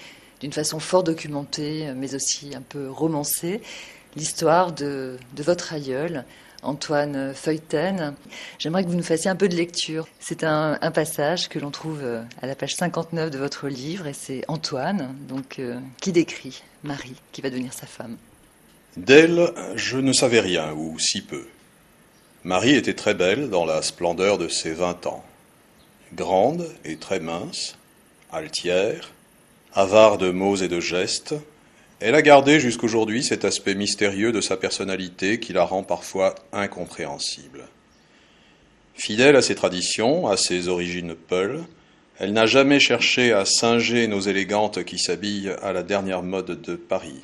d'une 0.41 0.53
façon 0.53 0.79
fort 0.79 1.03
documentée, 1.03 1.91
mais 1.97 2.15
aussi 2.15 2.55
un 2.55 2.61
peu 2.61 2.91
romancée, 2.91 3.63
l'histoire 4.17 4.73
de 4.73 5.17
votre 5.39 5.73
aïeul, 5.73 6.25
Antoine 6.65 7.33
Feuilleten. 7.35 8.15
J'aimerais 8.59 8.85
que 8.85 8.89
vous 8.89 8.97
nous 8.97 9.03
fassiez 9.03 9.31
un 9.31 9.37
peu 9.37 9.49
de 9.49 9.55
lecture. 9.55 10.09
C'est 10.21 10.45
un, 10.45 10.79
passage 10.93 11.49
que 11.49 11.59
l'on 11.59 11.71
trouve 11.71 12.01
euh, 12.03 12.23
à 12.41 12.47
la 12.47 12.55
page 12.55 12.75
59 12.75 13.31
de 13.31 13.39
votre 13.39 13.69
livre, 13.69 14.07
et 14.07 14.13
c'est 14.13 14.45
Antoine, 14.49 15.15
donc 15.29 15.59
euh, 15.59 15.79
qui 16.01 16.13
décrit 16.13 16.63
Marie, 16.83 17.17
qui 17.33 17.41
va 17.41 17.51
devenir 17.51 17.73
sa 17.73 17.87
femme. 17.87 18.17
D'elle, 18.97 19.53
je 19.75 19.99
ne 19.99 20.13
savais 20.13 20.41
rien, 20.41 20.73
ou 20.73 20.99
si 20.99 21.21
peu. 21.21 21.47
Marie 22.45 22.75
était 22.75 22.95
très 22.95 23.15
belle 23.15 23.51
dans 23.51 23.65
la 23.65 23.83
splendeur 23.83 24.39
de 24.39 24.49
ses 24.49 24.73
vingt 24.73 25.07
ans. 25.07 25.25
Grande 26.15 26.69
et 26.85 26.97
très 26.97 27.19
mince, 27.19 27.77
altière, 28.31 29.11
avare 29.73 30.19
de 30.19 30.31
mots 30.31 30.57
et 30.57 30.69
de 30.69 30.79
gestes, 30.79 31.35
elle 32.05 32.15
a 32.15 32.21
gardé 32.21 32.61
jusqu'aujourd'hui 32.61 33.23
cet 33.23 33.47
aspect 33.47 33.75
mystérieux 33.75 34.31
de 34.31 34.43
sa 34.43 34.59
personnalité 34.59 35.41
qui 35.41 35.55
la 35.55 35.65
rend 35.65 35.83
parfois 35.83 36.35
incompréhensible. 36.53 37.65
Fidèle 38.95 39.37
à 39.37 39.41
ses 39.41 39.55
traditions, 39.55 40.27
à 40.27 40.37
ses 40.37 40.69
origines 40.69 41.15
peules, 41.15 41.65
elle 42.19 42.35
n'a 42.35 42.45
jamais 42.45 42.79
cherché 42.79 43.33
à 43.33 43.47
singer 43.47 44.07
nos 44.07 44.21
élégantes 44.21 44.85
qui 44.85 44.99
s'habillent 44.99 45.55
à 45.63 45.73
la 45.73 45.83
dernière 45.83 46.23
mode 46.23 46.61
de 46.61 46.77
Paris. 46.77 47.23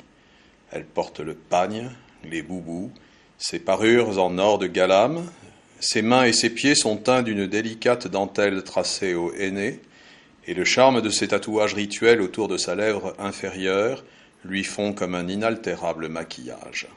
Elle 0.71 0.85
porte 0.85 1.19
le 1.19 1.35
pagne, 1.35 1.91
les 2.27 2.41
boubous, 2.41 2.91
ses 3.37 3.59
parures 3.59 4.17
en 4.17 4.39
or 4.39 4.57
de 4.57 4.65
galame, 4.65 5.29
ses 5.79 6.01
mains 6.01 6.23
et 6.23 6.33
ses 6.33 6.49
pieds 6.49 6.73
sont 6.73 6.97
teints 6.97 7.21
d'une 7.21 7.45
délicate 7.45 8.07
dentelle 8.07 8.63
tracée 8.63 9.13
au 9.13 9.31
henné, 9.35 9.79
et 10.47 10.55
le 10.55 10.65
charme 10.65 11.03
de 11.03 11.09
ses 11.11 11.27
tatouages 11.27 11.75
rituels 11.75 12.19
autour 12.19 12.47
de 12.47 12.57
sa 12.57 12.73
lèvre 12.73 13.13
inférieure 13.19 14.03
lui 14.43 14.63
font 14.63 14.93
comme 14.93 15.15
un 15.15 15.27
inaltérable 15.27 16.07
maquillage. 16.07 16.87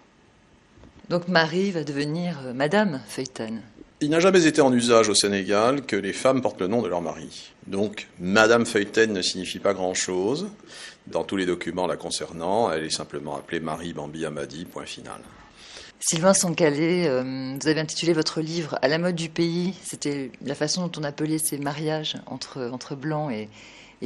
Donc 1.08 1.28
Marie 1.28 1.70
va 1.70 1.84
devenir 1.84 2.38
euh, 2.46 2.52
Madame 2.54 3.00
Feuilleton. 3.08 3.60
Il 4.00 4.10
n'a 4.10 4.20
jamais 4.20 4.46
été 4.46 4.60
en 4.60 4.72
usage 4.72 5.08
au 5.08 5.14
Sénégal 5.14 5.82
que 5.82 5.96
les 5.96 6.12
femmes 6.12 6.42
portent 6.42 6.60
le 6.60 6.66
nom 6.66 6.82
de 6.82 6.88
leur 6.88 7.02
mari. 7.02 7.52
Donc 7.66 8.08
Madame 8.18 8.66
Feuilleton 8.66 9.12
ne 9.12 9.22
signifie 9.22 9.58
pas 9.58 9.74
grand-chose. 9.74 10.48
Dans 11.06 11.24
tous 11.24 11.36
les 11.36 11.46
documents 11.46 11.86
la 11.86 11.96
concernant, 11.96 12.72
elle 12.72 12.84
est 12.84 12.90
simplement 12.90 13.36
appelée 13.36 13.60
Marie 13.60 13.92
Bambi 13.92 14.24
Amadi, 14.24 14.64
point 14.64 14.86
final. 14.86 15.20
Sylvain 16.00 16.34
Sancalé, 16.34 17.06
euh, 17.06 17.56
vous 17.60 17.68
avez 17.68 17.80
intitulé 17.80 18.12
votre 18.12 18.40
livre 18.40 18.78
À 18.82 18.88
la 18.88 18.98
mode 18.98 19.14
du 19.14 19.28
pays. 19.28 19.74
C'était 19.82 20.30
la 20.44 20.54
façon 20.54 20.86
dont 20.86 21.00
on 21.00 21.04
appelait 21.04 21.38
ces 21.38 21.58
mariages 21.58 22.16
entre, 22.26 22.68
entre 22.72 22.94
blancs 22.94 23.32
et, 23.32 23.48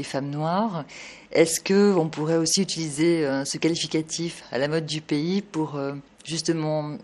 femmes 0.03 0.31
noires. 0.31 0.85
Est-ce 1.33 1.61
que 1.61 1.95
on 1.95 2.09
pourrait 2.09 2.37
aussi 2.37 2.63
utiliser 2.63 3.27
euh, 3.27 3.45
ce 3.45 3.59
qualificatif 3.59 4.45
à 4.53 4.59
la 4.59 4.69
mode 4.69 4.87
du 4.87 5.01
pays 5.01 5.43
pour 5.43 5.77
euh, 5.77 5.93
justement 6.25 6.99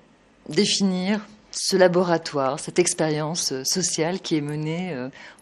définir 0.49 1.27
ce 1.51 1.77
laboratoire, 1.77 2.59
cette 2.59 2.79
expérience 2.79 3.53
sociale 3.63 4.21
qui 4.21 4.37
est 4.37 4.41
menée 4.41 4.93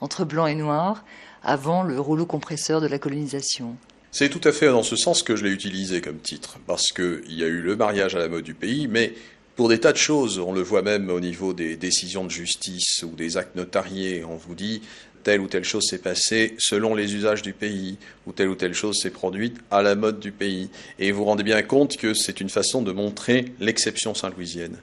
entre 0.02 0.26
blancs 0.26 0.50
et 0.50 0.54
noirs 0.54 1.04
avant 1.42 1.82
le 1.82 1.98
rouleau 1.98 2.26
compresseur 2.26 2.82
de 2.82 2.86
la 2.86 2.98
colonisation? 2.98 3.76
C'est 4.10 4.28
tout 4.28 4.46
à 4.46 4.52
fait 4.52 4.66
dans 4.66 4.82
ce 4.82 4.94
sens 4.94 5.22
que 5.22 5.36
je 5.36 5.44
l'ai 5.44 5.50
utilisé 5.50 6.02
comme 6.02 6.18
titre, 6.18 6.58
parce 6.66 6.92
qu'il 6.92 7.32
y 7.32 7.42
a 7.42 7.46
eu 7.46 7.62
le 7.62 7.76
mariage 7.76 8.14
à 8.14 8.18
la 8.18 8.28
mode 8.28 8.44
du 8.44 8.52
pays, 8.52 8.88
mais 8.88 9.14
pour 9.56 9.68
des 9.68 9.80
tas 9.80 9.92
de 9.92 9.98
choses. 9.98 10.38
On 10.38 10.52
le 10.52 10.62
voit 10.62 10.82
même 10.82 11.10
au 11.10 11.20
niveau 11.20 11.52
des 11.52 11.76
décisions 11.76 12.24
de 12.24 12.30
justice 12.30 13.04
ou 13.04 13.14
des 13.14 13.36
actes 13.36 13.56
notariés. 13.56 14.24
On 14.24 14.36
vous 14.36 14.54
dit 14.54 14.82
telle 15.22 15.40
ou 15.40 15.48
telle 15.48 15.64
chose 15.64 15.86
s'est 15.88 15.98
passée 15.98 16.54
selon 16.58 16.94
les 16.94 17.14
usages 17.14 17.42
du 17.42 17.52
pays, 17.52 17.98
ou 18.26 18.32
telle 18.32 18.48
ou 18.48 18.54
telle 18.54 18.74
chose 18.74 18.98
s'est 19.00 19.10
produite 19.10 19.56
à 19.70 19.82
la 19.82 19.94
mode 19.94 20.20
du 20.20 20.32
pays. 20.32 20.70
Et 20.98 21.10
vous 21.10 21.18
vous 21.18 21.24
rendez 21.24 21.42
bien 21.42 21.62
compte 21.62 21.96
que 21.96 22.14
c'est 22.14 22.40
une 22.40 22.48
façon 22.48 22.82
de 22.82 22.92
montrer 22.92 23.46
l'exception 23.60 24.14
saint-louisienne. 24.14 24.76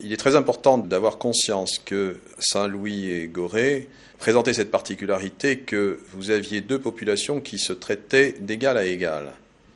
Il 0.00 0.12
est 0.12 0.16
très 0.16 0.36
important 0.36 0.78
d'avoir 0.78 1.18
conscience 1.18 1.78
que 1.78 2.16
Saint-Louis 2.38 3.10
et 3.10 3.28
Gorée 3.28 3.88
présentaient 4.18 4.54
cette 4.54 4.70
particularité 4.70 5.58
que 5.58 6.00
vous 6.12 6.30
aviez 6.30 6.60
deux 6.60 6.78
populations 6.78 7.40
qui 7.40 7.58
se 7.58 7.72
traitaient 7.72 8.34
d'égal 8.40 8.78
à 8.78 8.84
égal. 8.84 9.32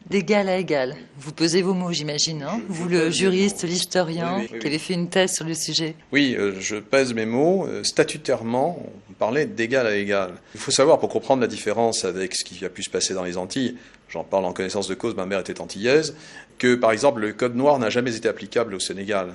D'égal 0.08 0.48
à 0.48 0.56
égal. 0.56 0.94
Vous 1.18 1.32
pesez 1.32 1.62
vos 1.62 1.74
mots, 1.74 1.90
j'imagine, 1.90 2.44
hein 2.44 2.60
Vous, 2.68 2.88
le 2.88 3.10
juriste, 3.10 3.64
l'historien, 3.64 4.46
qui 4.46 4.64
avait 4.66 4.78
fait 4.78 4.94
une 4.94 5.08
thèse 5.08 5.34
sur 5.34 5.44
le 5.44 5.54
sujet. 5.54 5.96
Oui, 6.12 6.36
euh, 6.38 6.54
je 6.60 6.76
pèse 6.76 7.12
mes 7.12 7.26
mots. 7.26 7.66
Euh, 7.66 7.82
statutairement, 7.82 8.86
on 9.10 9.12
parlait 9.14 9.46
d'égal 9.46 9.84
à 9.84 9.96
égal. 9.96 10.34
Il 10.54 10.60
faut 10.60 10.70
savoir, 10.70 11.00
pour 11.00 11.08
comprendre 11.08 11.40
la 11.42 11.48
différence 11.48 12.04
avec 12.04 12.36
ce 12.36 12.44
qui 12.44 12.64
a 12.64 12.68
pu 12.68 12.84
se 12.84 12.90
passer 12.90 13.14
dans 13.14 13.24
les 13.24 13.36
Antilles, 13.36 13.76
j'en 14.08 14.22
parle 14.22 14.44
en 14.44 14.52
connaissance 14.52 14.86
de 14.86 14.94
cause, 14.94 15.16
ma 15.16 15.26
mère 15.26 15.40
était 15.40 15.60
antillaise, 15.60 16.14
que 16.58 16.76
par 16.76 16.92
exemple 16.92 17.20
le 17.20 17.32
code 17.32 17.56
noir 17.56 17.80
n'a 17.80 17.90
jamais 17.90 18.16
été 18.16 18.28
applicable 18.28 18.74
au 18.76 18.80
Sénégal. 18.80 19.34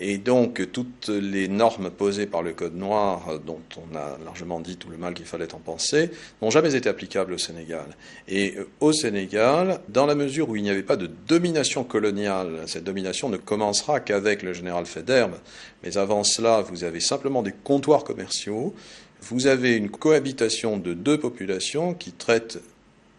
Et 0.00 0.18
donc, 0.18 0.72
toutes 0.72 1.08
les 1.08 1.46
normes 1.46 1.90
posées 1.90 2.26
par 2.26 2.42
le 2.42 2.52
Code 2.52 2.74
noir, 2.74 3.38
dont 3.46 3.60
on 3.76 3.96
a 3.96 4.18
largement 4.24 4.58
dit 4.58 4.76
tout 4.76 4.90
le 4.90 4.96
mal 4.96 5.14
qu'il 5.14 5.26
fallait 5.26 5.54
en 5.54 5.58
penser, 5.58 6.10
n'ont 6.40 6.50
jamais 6.50 6.74
été 6.74 6.88
applicables 6.88 7.32
au 7.34 7.38
Sénégal. 7.38 7.86
Et 8.26 8.54
euh, 8.56 8.68
au 8.80 8.92
Sénégal, 8.92 9.80
dans 9.88 10.06
la 10.06 10.14
mesure 10.14 10.48
où 10.48 10.56
il 10.56 10.62
n'y 10.62 10.70
avait 10.70 10.82
pas 10.82 10.96
de 10.96 11.08
domination 11.28 11.84
coloniale, 11.84 12.62
cette 12.66 12.84
domination 12.84 13.28
ne 13.28 13.36
commencera 13.36 14.00
qu'avec 14.00 14.42
le 14.42 14.52
général 14.52 14.86
Federbe, 14.86 15.34
mais 15.82 15.96
avant 15.96 16.24
cela, 16.24 16.62
vous 16.62 16.84
avez 16.84 17.00
simplement 17.00 17.42
des 17.42 17.54
comptoirs 17.62 18.04
commerciaux, 18.04 18.74
vous 19.20 19.46
avez 19.46 19.76
une 19.76 19.88
cohabitation 19.88 20.78
de 20.78 20.94
deux 20.94 21.18
populations 21.18 21.94
qui 21.94 22.10
traitent 22.10 22.58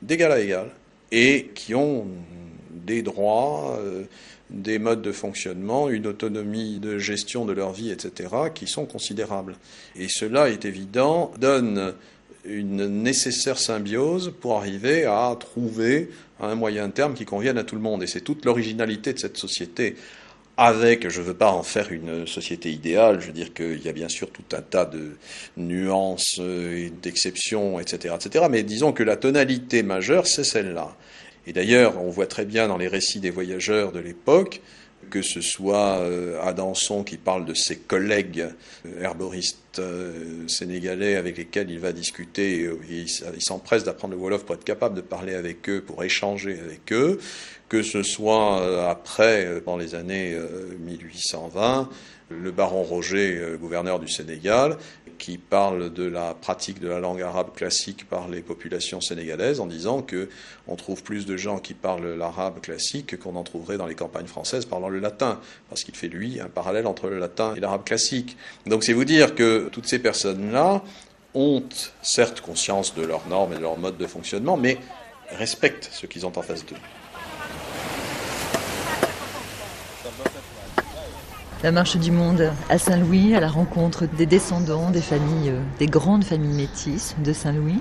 d'égal 0.01 0.34
à 0.34 0.39
égal 0.39 0.70
et 1.12 1.51
qui 1.56 1.75
ont 1.75 2.08
des 2.72 3.01
droits. 3.01 3.77
Euh, 3.80 4.03
des 4.53 4.79
modes 4.79 5.01
de 5.01 5.12
fonctionnement, 5.12 5.89
une 5.89 6.07
autonomie 6.07 6.79
de 6.79 7.00
gestion 7.00 7.45
de 7.45 7.53
leur 7.53 7.74
vie, 7.74 7.91
etc., 7.91 8.29
qui 8.53 8.67
sont 8.67 8.86
considérables. 8.86 9.55
Et 9.95 10.07
cela 10.07 10.50
est 10.50 10.63
évident, 10.65 11.31
donne 11.39 11.93
une 12.45 13.01
nécessaire 13.01 13.57
symbiose 13.57 14.33
pour 14.39 14.57
arriver 14.57 15.05
à 15.05 15.36
trouver 15.39 16.10
un 16.39 16.55
moyen 16.55 16.89
terme 16.89 17.13
qui 17.13 17.25
convienne 17.25 17.57
à 17.57 17.63
tout 17.63 17.75
le 17.75 17.81
monde. 17.81 18.03
Et 18.03 18.07
c'est 18.07 18.22
toute 18.22 18.45
l'originalité 18.45 19.13
de 19.13 19.19
cette 19.19 19.38
société. 19.38 19.95
Avec, 20.55 21.10
je 21.10 21.19
ne 21.19 21.25
veux 21.25 21.33
pas 21.33 21.51
en 21.51 21.63
faire 21.63 21.91
une 21.91 22.27
société 22.27 22.72
idéale, 22.72 23.19
je 23.22 23.27
veux 23.27 23.33
dire 23.33 23.55
qu'il 23.55 23.81
y 23.83 23.89
a 23.89 23.91
bien 23.91 24.07
sûr 24.07 24.29
tout 24.29 24.43
un 24.55 24.62
tas 24.62 24.86
de 24.86 25.17
nuances 25.57 26.39
et 26.39 26.91
d'exceptions, 27.01 27.79
etc., 27.79 28.13
etc., 28.15 28.45
mais 28.51 28.62
disons 28.62 28.91
que 28.91 29.01
la 29.01 29.17
tonalité 29.17 29.81
majeure, 29.81 30.27
c'est 30.27 30.43
celle-là. 30.43 30.95
Et 31.45 31.53
d'ailleurs, 31.53 32.01
on 32.01 32.09
voit 32.09 32.27
très 32.27 32.45
bien 32.45 32.67
dans 32.67 32.77
les 32.77 32.88
récits 32.88 33.19
des 33.19 33.29
voyageurs 33.29 33.91
de 33.91 34.00
l'époque, 34.00 34.62
que 35.09 35.21
ce 35.21 35.41
soit 35.41 36.00
euh, 36.00 36.41
Adanson 36.41 37.03
qui 37.03 37.17
parle 37.17 37.45
de 37.45 37.53
ses 37.53 37.77
collègues 37.77 38.47
euh, 38.85 39.03
herboristes 39.03 39.79
euh, 39.79 40.47
sénégalais 40.47 41.15
avec 41.15 41.38
lesquels 41.38 41.69
il 41.69 41.79
va 41.79 41.91
discuter, 41.91 42.69
il 42.89 43.41
s'empresse 43.41 43.83
d'apprendre 43.83 44.15
le 44.15 44.19
Wolof 44.19 44.45
pour 44.45 44.55
être 44.55 44.63
capable 44.63 44.95
de 44.95 45.01
parler 45.01 45.33
avec 45.35 45.69
eux, 45.69 45.81
pour 45.81 46.03
échanger 46.03 46.59
avec 46.59 46.91
eux, 46.93 47.19
que 47.69 47.83
ce 47.83 48.03
soit 48.03 48.89
après, 48.89 49.62
dans 49.65 49.77
les 49.77 49.95
années 49.95 50.38
1820, 50.79 51.89
le 52.29 52.51
baron 52.51 52.83
Roger, 52.83 53.55
gouverneur 53.59 54.00
du 54.00 54.07
Sénégal, 54.07 54.77
qui 55.17 55.38
parle 55.38 55.91
de 55.93 56.03
la 56.03 56.34
pratique 56.34 56.79
de 56.79 56.88
la 56.88 57.00
langue 57.00 57.22
arabe 57.22 57.53
classique 57.53 58.08
par 58.10 58.27
les 58.27 58.41
populations 58.41 59.01
sénégalaises 59.01 59.60
en 59.60 59.65
disant 59.65 60.01
que 60.01 60.29
on 60.67 60.75
trouve 60.75 61.03
plus 61.03 61.25
de 61.25 61.38
gens 61.38 61.60
qui 61.60 61.74
parlent 61.74 62.15
l'arabe 62.15 62.62
classique 62.62 63.20
qu'on 63.20 63.36
en 63.36 63.43
trouverait 63.43 63.77
dans 63.77 63.86
les 63.86 63.96
campagnes 63.96 64.27
françaises 64.27 64.65
parlant 64.65 64.89
le 64.89 65.00
latin, 65.00 65.39
parce 65.70 65.84
qu'il 65.84 65.96
fait 65.96 66.08
lui 66.08 66.39
un 66.39 66.50
parallèle 66.50 66.88
entre 66.88 67.08
le 67.08 67.20
latin 67.20 67.53
et 67.55 67.60
l'arabe 67.60 67.84
classique. 67.84 68.38
Donc 68.65 68.84
c'est 68.84 68.93
vous 68.93 69.05
dire 69.05 69.36
que 69.36 69.70
toutes 69.72 69.88
ces 69.88 70.00
personnes-là 70.00 70.82
ont 71.34 71.63
certes 72.01 72.41
conscience 72.41 72.96
de 72.96 73.03
leurs 73.03 73.27
normes 73.27 73.53
et 73.53 73.58
de 73.58 73.62
leur 73.62 73.77
mode 73.77 73.98
de 73.98 74.08
fonctionnement, 74.08 74.58
mais 74.58 74.77
respectent 75.29 75.89
ce 75.91 76.05
qu'ils 76.05 76.25
ont 76.25 76.38
en 76.38 76.41
face 76.41 76.65
d'eux. 76.65 76.75
La 81.63 81.72
marche 81.72 81.96
du 81.96 82.12
monde 82.12 82.51
à 82.67 82.77
Saint-Louis, 82.77 83.36
à 83.36 83.39
la 83.39 83.48
rencontre 83.48 84.05
des 84.05 84.25
descendants 84.25 84.91
des 84.91 85.00
familles, 85.00 85.51
euh, 85.51 85.62
des 85.79 85.86
grandes 85.86 86.25
familles 86.25 86.58
métisses 86.58 87.15
de 87.24 87.32
Saint-Louis. 87.32 87.79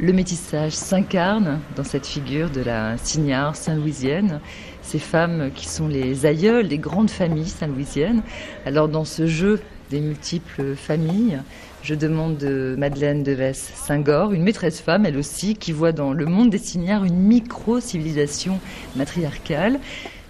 Le 0.00 0.12
métissage 0.12 0.72
s'incarne 0.72 1.60
dans 1.76 1.84
cette 1.84 2.04
figure 2.04 2.50
de 2.50 2.62
la 2.62 2.98
signare 2.98 3.54
saint-louisienne, 3.54 4.40
ces 4.82 4.98
femmes 4.98 5.52
qui 5.54 5.68
sont 5.68 5.86
les 5.86 6.26
aïeules 6.26 6.66
des 6.66 6.78
grandes 6.78 7.10
familles 7.10 7.46
saint-louisiennes. 7.46 8.22
Alors 8.66 8.88
dans 8.88 9.04
ce 9.04 9.28
jeu 9.28 9.60
des 9.90 10.00
multiples 10.00 10.74
familles, 10.74 11.38
je 11.84 11.94
demande 11.94 12.38
de 12.38 12.74
Madeleine 12.76 13.22
Deves 13.22 13.54
Singor, 13.54 14.32
une 14.32 14.42
maîtresse 14.42 14.80
femme, 14.80 15.06
elle 15.06 15.16
aussi, 15.16 15.54
qui 15.54 15.70
voit 15.70 15.92
dans 15.92 16.12
le 16.12 16.26
monde 16.26 16.50
des 16.50 16.58
signares 16.58 17.04
une 17.04 17.18
micro-civilisation 17.18 18.58
matriarcale. 18.96 19.78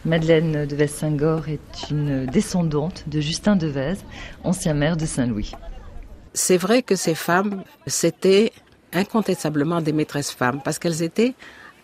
Madeleine 0.04 0.66
de 0.66 0.86
Singor 0.86 1.48
est 1.48 1.90
une 1.90 2.26
descendante 2.26 3.04
de 3.06 3.20
Justin 3.20 3.54
Devez, 3.54 3.94
ancien 4.42 4.74
maire 4.74 4.96
de 4.96 5.06
Saint-Louis. 5.06 5.52
C'est 6.34 6.56
vrai 6.56 6.82
que 6.82 6.96
ces 6.96 7.14
femmes, 7.14 7.62
c'était 7.86 8.52
incontestablement 8.92 9.80
des 9.80 9.92
maîtresses 9.92 10.32
femmes 10.32 10.60
parce 10.64 10.80
qu'elles 10.80 11.02
étaient 11.02 11.34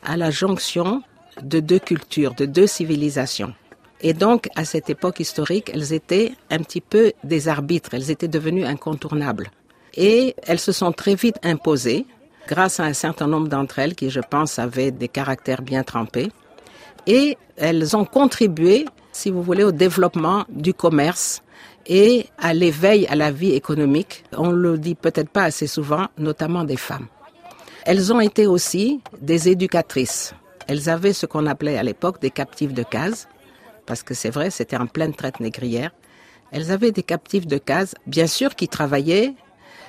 à 0.05 0.17
la 0.17 0.31
jonction 0.31 1.03
de 1.43 1.61
deux 1.61 1.79
cultures, 1.79 2.35
de 2.35 2.45
deux 2.45 2.67
civilisations. 2.67 3.55
Et 4.01 4.15
donc, 4.15 4.49
à 4.57 4.65
cette 4.65 4.91
époque 4.91 5.21
historique, 5.21 5.71
elles 5.73 5.93
étaient 5.93 6.33
un 6.51 6.59
petit 6.59 6.81
peu 6.81 7.13
des 7.23 7.49
arbitres, 7.49 7.95
elles 7.95 8.11
étaient 8.11 8.29
devenues 8.29 8.65
incontournables. 8.65 9.51
Et 9.95 10.35
elles 10.45 10.61
se 10.61 10.73
sont 10.73 10.93
très 10.93 11.15
vite 11.15 11.39
imposées 11.45 12.05
grâce 12.49 12.81
à 12.81 12.85
un 12.85 12.93
certain 12.95 13.29
nombre 13.29 13.49
d'entre 13.49 13.79
elles 13.79 13.95
qui, 13.95 14.11
je 14.11 14.21
pense, 14.21 14.59
avaient 14.59 14.91
des 14.91 15.09
caractères 15.09 15.63
bien 15.63 15.85
trempés 15.85 16.31
et 17.07 17.37
elles 17.57 17.97
ont 17.97 18.05
contribué, 18.05 18.87
si 19.13 19.31
vous 19.31 19.43
voulez, 19.43 19.65
au 19.65 19.73
développement 19.73 20.45
du 20.49 20.75
commerce 20.75 21.43
et 21.87 22.27
à 22.39 22.53
l'éveil 22.55 23.07
à 23.07 23.17
la 23.17 23.31
vie 23.31 23.53
économique. 23.53 24.25
On 24.37 24.51
le 24.51 24.79
dit 24.79 24.95
peut-être 24.95 25.31
pas 25.31 25.45
assez 25.45 25.67
souvent, 25.67 26.07
notamment 26.19 26.65
des 26.65 26.77
femmes. 26.77 27.07
Elles 27.85 28.13
ont 28.13 28.21
été 28.21 28.47
aussi 28.47 29.01
des 29.21 29.49
éducatrices. 29.49 30.35
Elles 30.67 30.91
avaient 30.91 31.15
ce 31.15 31.25
qu'on 31.25 31.47
appelait 31.47 31.79
à 31.79 31.83
l'époque 31.83 32.21
des 32.21 32.31
captifs 32.31 32.75
de 32.75 32.83
case, 32.83 33.29
parce 33.87 34.03
que 34.03 34.13
c'est 34.13 34.29
vrai, 34.29 34.51
c'était 34.51 34.77
en 34.77 34.87
pleine 34.87 35.15
traite 35.15 35.41
négrière. 35.41 35.93
Elles 36.53 36.71
avaient 36.71 36.93
des 36.93 37.03
captifs 37.03 37.47
de 37.47 37.57
case, 37.57 37.95
bien 38.07 38.27
sûr, 38.27 38.55
qui 38.55 38.69
travaillaient, 38.69 39.35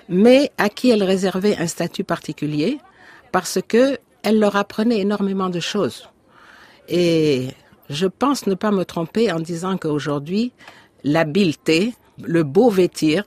mais 0.07 0.51
à 0.57 0.69
qui 0.69 0.89
elles 0.89 1.03
réservaient 1.03 1.57
un 1.57 1.67
statut 1.67 2.05
particulier, 2.05 2.79
parce 3.33 3.59
que 3.67 3.97
elles 4.23 4.39
leur 4.39 4.55
apprenaient 4.55 4.99
énormément 4.99 5.49
de 5.49 5.59
choses. 5.59 6.09
Et 6.89 7.49
je 7.89 8.07
pense 8.07 8.47
ne 8.47 8.55
pas 8.55 8.71
me 8.71 8.83
tromper 8.83 9.31
en 9.31 9.39
disant 9.39 9.77
qu'aujourd'hui, 9.77 10.51
l'habileté, 11.03 11.93
le 12.21 12.43
beau 12.43 12.69
vêtir, 12.69 13.23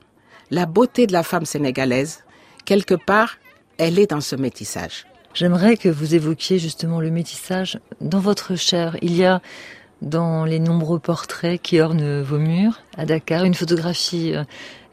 la 0.51 0.65
beauté 0.65 1.07
de 1.07 1.13
la 1.13 1.23
femme 1.23 1.45
sénégalaise, 1.45 2.23
quelque 2.65 2.93
part, 2.93 3.37
elle 3.77 3.97
est 3.97 4.11
dans 4.11 4.21
ce 4.21 4.35
métissage. 4.35 5.05
J'aimerais 5.33 5.77
que 5.77 5.89
vous 5.89 6.13
évoquiez 6.13 6.59
justement 6.59 7.01
le 7.01 7.09
métissage 7.09 7.79
dans 8.01 8.19
votre 8.19 8.55
chair. 8.55 8.97
Il 9.01 9.15
y 9.15 9.25
a 9.25 9.41
dans 10.03 10.45
les 10.45 10.59
nombreux 10.59 10.99
portraits 10.99 11.59
qui 11.61 11.79
ornent 11.79 12.21
vos 12.21 12.37
murs 12.37 12.81
à 12.97 13.05
Dakar 13.05 13.45
une 13.45 13.53
photographie 13.55 14.35
euh, 14.35 14.43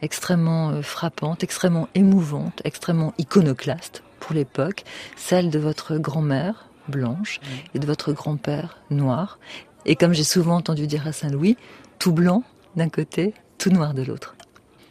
extrêmement 0.03 0.71
euh, 0.71 0.83
frappante, 0.83 1.43
extrêmement 1.43 1.89
émouvante, 1.95 2.63
extrêmement 2.65 3.13
iconoclaste 3.19 4.03
pour 4.21 4.35
l'époque, 4.35 4.85
celle 5.17 5.51
de 5.51 5.59
votre 5.59 5.97
grand-mère, 5.99 6.70
blanche 6.91 7.41
et 7.75 7.79
de 7.79 7.87
votre 7.87 8.13
grand-père 8.13 8.79
noir. 8.91 9.39
Et 9.87 9.97
comme 9.97 10.13
j'ai 10.13 10.25
souvent 10.25 10.57
entendu 10.57 10.87
dire 10.87 11.07
à 11.07 11.13
Saint-Louis, 11.13 11.57
tout 11.99 12.13
blanc 12.13 12.43
d'un 12.77 12.89
côté, 12.89 13.35
tout 13.59 13.71
noir 13.71 13.95
de 13.95 14.03
l'autre. 14.03 14.37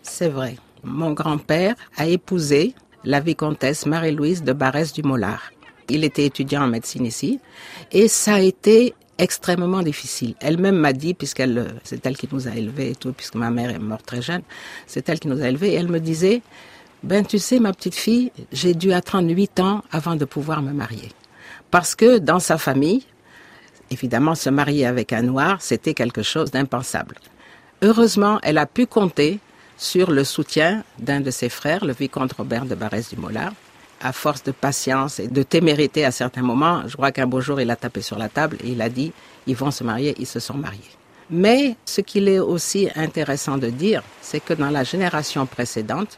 C'est 0.02 0.30
vrai. 0.30 0.56
Mon 0.84 1.12
grand-père 1.12 1.76
a 1.98 2.08
épousé 2.08 2.74
la 3.04 3.20
vicomtesse 3.20 3.86
Marie-Louise 3.86 4.44
de 4.44 4.54
Barès 4.54 4.94
du 4.94 5.04
Mollard. 5.04 5.52
Il 5.90 6.04
était 6.04 6.26
étudiant 6.26 6.64
en 6.64 6.68
médecine 6.68 7.06
ici 7.06 7.40
et 7.92 8.08
ça 8.08 8.36
a 8.36 8.40
été 8.40 8.94
extrêmement 9.20 9.84
difficile. 9.84 10.34
Elle-même 10.40 10.78
m'a 10.78 10.94
dit, 10.94 11.14
puisqu'elle, 11.14 11.76
c'est 11.84 12.06
elle 12.06 12.18
qui 12.18 12.28
nous 12.32 12.48
a 12.48 12.56
élevés 12.56 12.92
et 12.92 12.96
tout, 12.96 13.12
puisque 13.14 13.36
ma 13.36 13.52
mère 13.52 13.70
est 13.70 13.80
morte 13.80 14.06
très 14.06 14.22
jeune, 14.22 14.42
c'est 14.88 15.08
elle 15.10 15.20
qui 15.20 15.28
nous 15.28 15.42
a 15.42 15.50
élevés, 15.50 15.72
et 15.72 15.76
elle 15.76 15.90
me 15.90 16.00
disait, 16.00 16.42
ben 17.04 17.26
tu 17.26 17.38
sais 17.38 17.60
ma 17.60 17.74
petite 17.74 17.96
fille, 17.96 18.32
j'ai 18.52 18.74
dû 18.74 18.94
attendre 18.94 19.30
huit 19.30 19.60
ans 19.60 19.84
avant 19.92 20.16
de 20.16 20.26
pouvoir 20.26 20.62
me 20.62 20.72
marier. 20.72 21.10
Parce 21.72 21.96
que 21.96 22.18
dans 22.18 22.40
sa 22.40 22.58
famille, 22.58 23.06
évidemment 23.92 24.36
se 24.36 24.50
marier 24.50 24.86
avec 24.86 25.14
un 25.14 25.22
noir, 25.22 25.58
c'était 25.62 25.94
quelque 25.94 26.24
chose 26.24 26.52
d'impensable. 26.52 27.16
Heureusement, 27.82 28.40
elle 28.44 28.58
a 28.58 28.66
pu 28.66 28.88
compter 28.88 29.40
sur 29.78 30.12
le 30.12 30.24
soutien 30.24 30.84
d'un 30.98 31.22
de 31.22 31.32
ses 31.32 31.50
frères, 31.50 31.86
le 31.86 31.94
vicomte 31.94 32.34
Robert 32.34 32.66
de 32.66 32.76
Barès 32.76 33.10
du 33.10 33.18
Mollard. 33.18 33.54
À 34.02 34.14
force 34.14 34.44
de 34.44 34.52
patience 34.52 35.20
et 35.20 35.28
de 35.28 35.44
témérité 35.44 36.06
à 36.06 36.12
certains 36.12 36.42
moments, 36.42 36.84
je 36.88 36.96
crois 36.96 37.12
qu'un 37.12 37.28
beau 37.28 37.42
jour, 37.42 37.60
il 37.60 37.70
a 37.70 37.76
tapé 37.76 38.02
sur 38.02 38.18
la 38.18 38.30
table 38.30 38.58
et 38.64 38.70
il 38.70 38.82
a 38.82 38.90
dit, 38.90 39.12
ils 39.46 39.56
vont 39.56 39.72
se 39.72 39.84
marier, 39.84 40.16
ils 40.18 40.28
se 40.28 40.40
sont 40.40 40.54
mariés. 40.54 40.82
Mais 41.30 41.76
ce 41.86 42.02
qu'il 42.02 42.28
est 42.28 42.40
aussi 42.40 42.90
intéressant 42.96 43.58
de 43.58 43.70
dire, 43.70 44.02
c'est 44.22 44.40
que 44.40 44.54
dans 44.54 44.70
la 44.70 44.84
génération 44.84 45.46
précédente, 45.46 46.18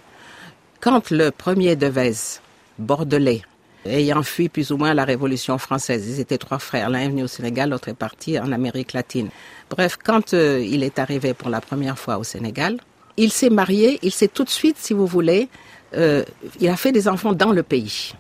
quand 0.79 1.11
le 1.11 1.31
premier 1.31 1.75
Devez, 1.75 2.39
bordelais, 2.79 3.41
ayant 3.85 4.23
fui 4.23 4.49
plus 4.49 4.71
ou 4.71 4.77
moins 4.77 4.93
la 4.93 5.05
Révolution 5.05 5.57
française, 5.57 6.07
ils 6.07 6.19
étaient 6.19 6.37
trois 6.37 6.59
frères, 6.59 6.89
l'un 6.89 6.99
est 6.99 7.09
venu 7.09 7.23
au 7.23 7.27
Sénégal, 7.27 7.69
l'autre 7.69 7.89
est 7.89 7.93
parti 7.93 8.37
en 8.39 8.51
Amérique 8.51 8.93
latine. 8.93 9.29
Bref, 9.69 9.97
quand 10.03 10.33
euh, 10.33 10.63
il 10.65 10.83
est 10.83 10.99
arrivé 10.99 11.33
pour 11.33 11.49
la 11.49 11.61
première 11.61 11.97
fois 11.97 12.17
au 12.17 12.23
Sénégal, 12.23 12.77
il 13.17 13.31
s'est 13.31 13.49
marié, 13.49 13.99
il 14.01 14.11
s'est 14.11 14.27
tout 14.27 14.43
de 14.43 14.49
suite, 14.49 14.77
si 14.79 14.93
vous 14.93 15.07
voulez, 15.07 15.49
euh, 15.95 16.23
il 16.59 16.69
a 16.69 16.77
fait 16.77 16.91
des 16.91 17.07
enfants 17.07 17.33
dans 17.33 17.51
le 17.51 17.63
pays. 17.63 18.13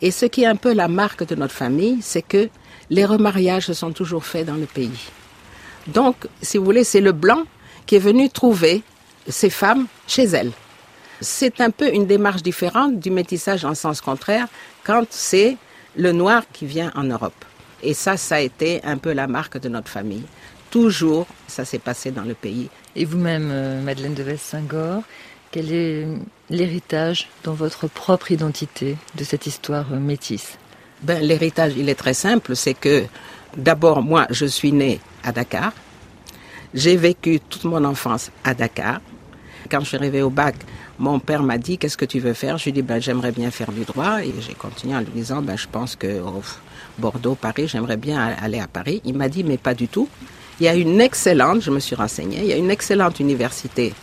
Et 0.00 0.10
ce 0.10 0.26
qui 0.26 0.42
est 0.44 0.46
un 0.46 0.56
peu 0.56 0.72
la 0.72 0.88
marque 0.88 1.26
de 1.26 1.34
notre 1.34 1.54
famille, 1.54 1.98
c'est 2.00 2.22
que 2.22 2.48
les 2.88 3.04
remariages 3.04 3.66
se 3.66 3.74
sont 3.74 3.92
toujours 3.92 4.24
faits 4.24 4.46
dans 4.46 4.54
le 4.54 4.66
pays. 4.66 5.10
Donc, 5.86 6.16
si 6.40 6.58
vous 6.58 6.64
voulez, 6.64 6.84
c'est 6.84 7.00
le 7.00 7.12
blanc 7.12 7.42
qui 7.86 7.96
est 7.96 8.00
venu 8.00 8.30
trouver 8.30 8.82
ces 9.28 9.50
femmes 9.50 9.86
chez 10.06 10.24
elles. 10.24 10.52
C'est 11.20 11.60
un 11.60 11.70
peu 11.70 11.92
une 11.92 12.06
démarche 12.06 12.42
différente 12.42 12.98
du 12.98 13.10
métissage 13.10 13.64
en 13.64 13.74
sens 13.74 14.00
contraire 14.00 14.46
quand 14.84 15.04
c'est 15.10 15.56
le 15.96 16.12
noir 16.12 16.44
qui 16.52 16.66
vient 16.66 16.92
en 16.94 17.04
Europe. 17.04 17.44
Et 17.82 17.94
ça, 17.94 18.16
ça 18.16 18.36
a 18.36 18.40
été 18.40 18.80
un 18.84 18.98
peu 18.98 19.12
la 19.12 19.26
marque 19.26 19.58
de 19.58 19.68
notre 19.68 19.88
famille. 19.88 20.24
Toujours, 20.70 21.26
ça 21.48 21.64
s'est 21.64 21.78
passé 21.78 22.10
dans 22.10 22.22
le 22.22 22.34
pays. 22.34 22.68
Et 22.94 23.04
vous-même, 23.04 23.50
euh, 23.50 23.82
Madeleine 23.82 24.14
de 24.14 24.22
Vest-Singor, 24.22 25.02
quel 25.50 25.72
est 25.72 26.06
l'héritage 26.48 27.28
dans 27.42 27.54
votre 27.54 27.88
propre 27.88 28.30
identité 28.30 28.96
de 29.16 29.24
cette 29.24 29.46
histoire 29.46 29.86
euh, 29.92 29.98
métisse? 29.98 30.58
Ben, 31.02 31.22
L'héritage, 31.22 31.72
il 31.76 31.88
est 31.88 31.94
très 31.94 32.14
simple. 32.14 32.54
C'est 32.54 32.74
que 32.74 33.04
d'abord, 33.56 34.02
moi, 34.02 34.26
je 34.30 34.46
suis 34.46 34.72
née 34.72 35.00
à 35.24 35.32
Dakar. 35.32 35.72
J'ai 36.72 36.96
vécu 36.96 37.40
toute 37.40 37.64
mon 37.64 37.84
enfance 37.84 38.30
à 38.44 38.54
Dakar. 38.54 39.00
Quand 39.70 39.80
je 39.80 39.86
suis 39.86 39.96
arrivée 39.96 40.22
au 40.22 40.30
bac, 40.30 40.54
mon 41.00 41.18
père 41.18 41.42
m'a 41.42 41.56
dit 41.56 41.78
qu'est-ce 41.78 41.96
que 41.96 42.04
tu 42.04 42.20
veux 42.20 42.34
faire? 42.34 42.58
Je 42.58 42.64
lui 42.64 42.70
ai 42.70 42.72
dit 42.74 42.82
ben, 42.82 43.00
j'aimerais 43.00 43.32
bien 43.32 43.50
faire 43.50 43.72
du 43.72 43.84
droit 43.84 44.22
et 44.22 44.32
j'ai 44.40 44.52
continué 44.52 44.94
en 44.94 45.00
lui 45.00 45.10
disant 45.14 45.40
ben, 45.40 45.56
je 45.56 45.66
pense 45.66 45.96
que 45.96 46.20
oh, 46.22 46.42
Bordeaux, 46.98 47.34
Paris, 47.34 47.68
j'aimerais 47.68 47.96
bien 47.96 48.20
aller 48.20 48.60
à 48.60 48.66
Paris. 48.68 49.00
Il 49.06 49.16
m'a 49.16 49.30
dit 49.30 49.42
mais 49.42 49.56
pas 49.56 49.72
du 49.72 49.88
tout. 49.88 50.08
Il 50.60 50.64
y 50.64 50.68
a 50.68 50.74
une 50.74 51.00
excellente, 51.00 51.62
je 51.62 51.70
me 51.70 51.80
suis 51.80 51.96
renseignée, 51.96 52.40
il 52.40 52.46
y 52.46 52.52
a 52.52 52.56
une 52.56 52.70
excellente 52.70 53.18
université 53.18 53.94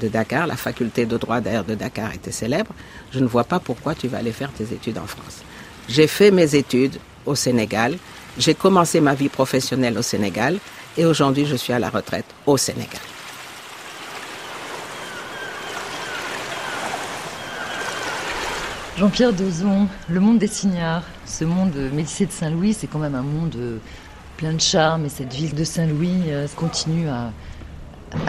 de 0.00 0.08
Dakar, 0.08 0.48
la 0.48 0.56
faculté 0.56 1.06
de 1.06 1.16
droit 1.16 1.40
d'ailleurs 1.40 1.64
de 1.64 1.76
Dakar 1.76 2.12
était 2.12 2.32
célèbre. 2.32 2.72
Je 3.12 3.20
ne 3.20 3.26
vois 3.26 3.44
pas 3.44 3.60
pourquoi 3.60 3.94
tu 3.94 4.08
vas 4.08 4.18
aller 4.18 4.32
faire 4.32 4.50
tes 4.50 4.64
études 4.64 4.98
en 4.98 5.06
France. 5.06 5.42
J'ai 5.88 6.08
fait 6.08 6.32
mes 6.32 6.56
études 6.56 6.98
au 7.26 7.36
Sénégal, 7.36 7.96
j'ai 8.38 8.54
commencé 8.54 9.00
ma 9.00 9.14
vie 9.14 9.28
professionnelle 9.28 9.96
au 9.96 10.02
Sénégal 10.02 10.58
et 10.98 11.06
aujourd'hui 11.06 11.46
je 11.46 11.54
suis 11.54 11.72
à 11.72 11.78
la 11.78 11.90
retraite 11.90 12.26
au 12.44 12.56
Sénégal. 12.56 13.00
Jean-Pierre 19.00 19.32
Dozon, 19.32 19.88
le 20.10 20.20
monde 20.20 20.38
des 20.38 20.46
signards, 20.46 21.04
ce 21.24 21.46
monde 21.46 21.74
Médicé 21.94 22.26
de 22.26 22.32
Saint-Louis, 22.32 22.74
c'est 22.74 22.86
quand 22.86 22.98
même 22.98 23.14
un 23.14 23.22
monde 23.22 23.56
plein 24.36 24.52
de 24.52 24.60
charme 24.60 25.06
et 25.06 25.08
cette 25.08 25.32
ville 25.32 25.54
de 25.54 25.64
Saint-Louis 25.64 26.24
euh, 26.26 26.46
continue 26.54 27.08
à, 27.08 27.32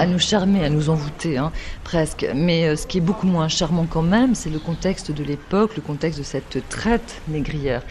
nous 0.06 0.18
charmer, 0.18 0.64
à 0.64 0.70
nous 0.70 0.90
envoûter, 0.90 1.38
hein, 1.38 1.52
presque. 1.84 2.26
Mais 2.34 2.70
euh, 2.70 2.78
ce 2.78 2.88
qui 2.88 3.00
est 3.00 3.02
beaucoup 3.02 3.28
moins 3.28 3.50
charmant 3.50 3.86
quand 3.86 4.02
même, 4.02 4.34
c'est 4.34 4.50
le 4.50 4.60
contexte 4.60 5.12
de 5.12 5.26
l'époque, 5.26 5.76
le 5.76 5.82
contexte 5.82 6.20
de 6.20 6.24
cette 6.24 6.64
traite 6.70 7.22
négrière. 7.28 7.84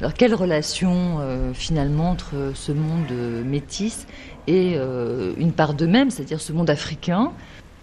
Alors 0.00 0.12
quelle 0.12 0.34
relation 0.34 1.18
euh, 1.20 1.52
finalement 1.54 2.10
entre 2.10 2.50
ce 2.56 2.72
monde 2.72 3.12
métis 3.44 4.08
et 4.48 4.74
une 4.74 5.52
part 5.52 5.74
d'eux-mêmes, 5.74 6.10
c'est-à-dire 6.10 6.40
ce 6.40 6.52
monde 6.52 6.68
africain, 6.68 7.30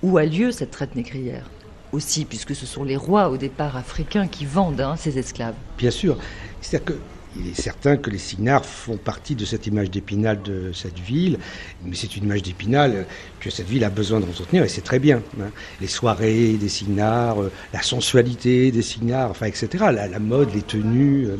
où 0.04 0.18
a 0.18 0.26
lieu 0.26 0.52
cette 0.52 0.72
traite 0.72 0.98
négrière? 0.98 1.46
Aussi, 1.92 2.26
puisque 2.26 2.56
ce 2.56 2.66
sont 2.66 2.84
les 2.84 2.98
rois 2.98 3.30
au 3.30 3.38
départ 3.38 3.78
africains 3.78 4.28
qui 4.28 4.46
vendent 4.46 4.82
hein, 4.82 4.96
ces 4.98 5.18
esclaves. 5.18 5.56
Bien 5.78 5.92
sûr. 5.92 6.18
C'est-à-dire 6.62 6.86
que 6.86 7.00
il 7.38 7.48
est 7.48 7.60
certain 7.60 7.96
que 7.96 8.10
les 8.10 8.18
Signards 8.18 8.66
font 8.66 8.98
partie 8.98 9.36
de 9.36 9.46
cette 9.46 9.66
image 9.66 9.90
d'Épinal 9.90 10.42
de 10.42 10.72
cette 10.74 11.00
ville, 11.00 11.40
mais 11.86 11.96
c'est 11.96 12.18
une 12.18 12.26
image 12.26 12.44
d'Épinal 12.44 13.06
que 13.40 13.50
cette 13.50 13.68
ville 13.68 13.86
a 13.86 13.90
besoin 13.90 14.20
d'entretenir 14.20 14.64
et 14.64 14.68
c'est 14.68 14.82
très 14.82 15.00
bien. 15.00 15.22
Hein. 15.40 15.50
Les 15.80 15.88
soirées 15.88 16.54
des 16.54 16.68
Signards, 16.68 17.42
euh, 17.42 17.52
la 17.74 17.82
sensualité 17.82 18.72
des 18.72 18.82
Signards, 18.82 19.32
enfin, 19.32 19.46
etc., 19.46 19.68
la, 19.92 20.20
mode, 20.20 20.54
les 20.54 20.62
tenues, 20.62 21.28
euh, 21.28 21.38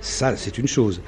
ça 0.00 0.36
c'est 0.36 0.56
une 0.56 0.68
chose. 0.68 1.02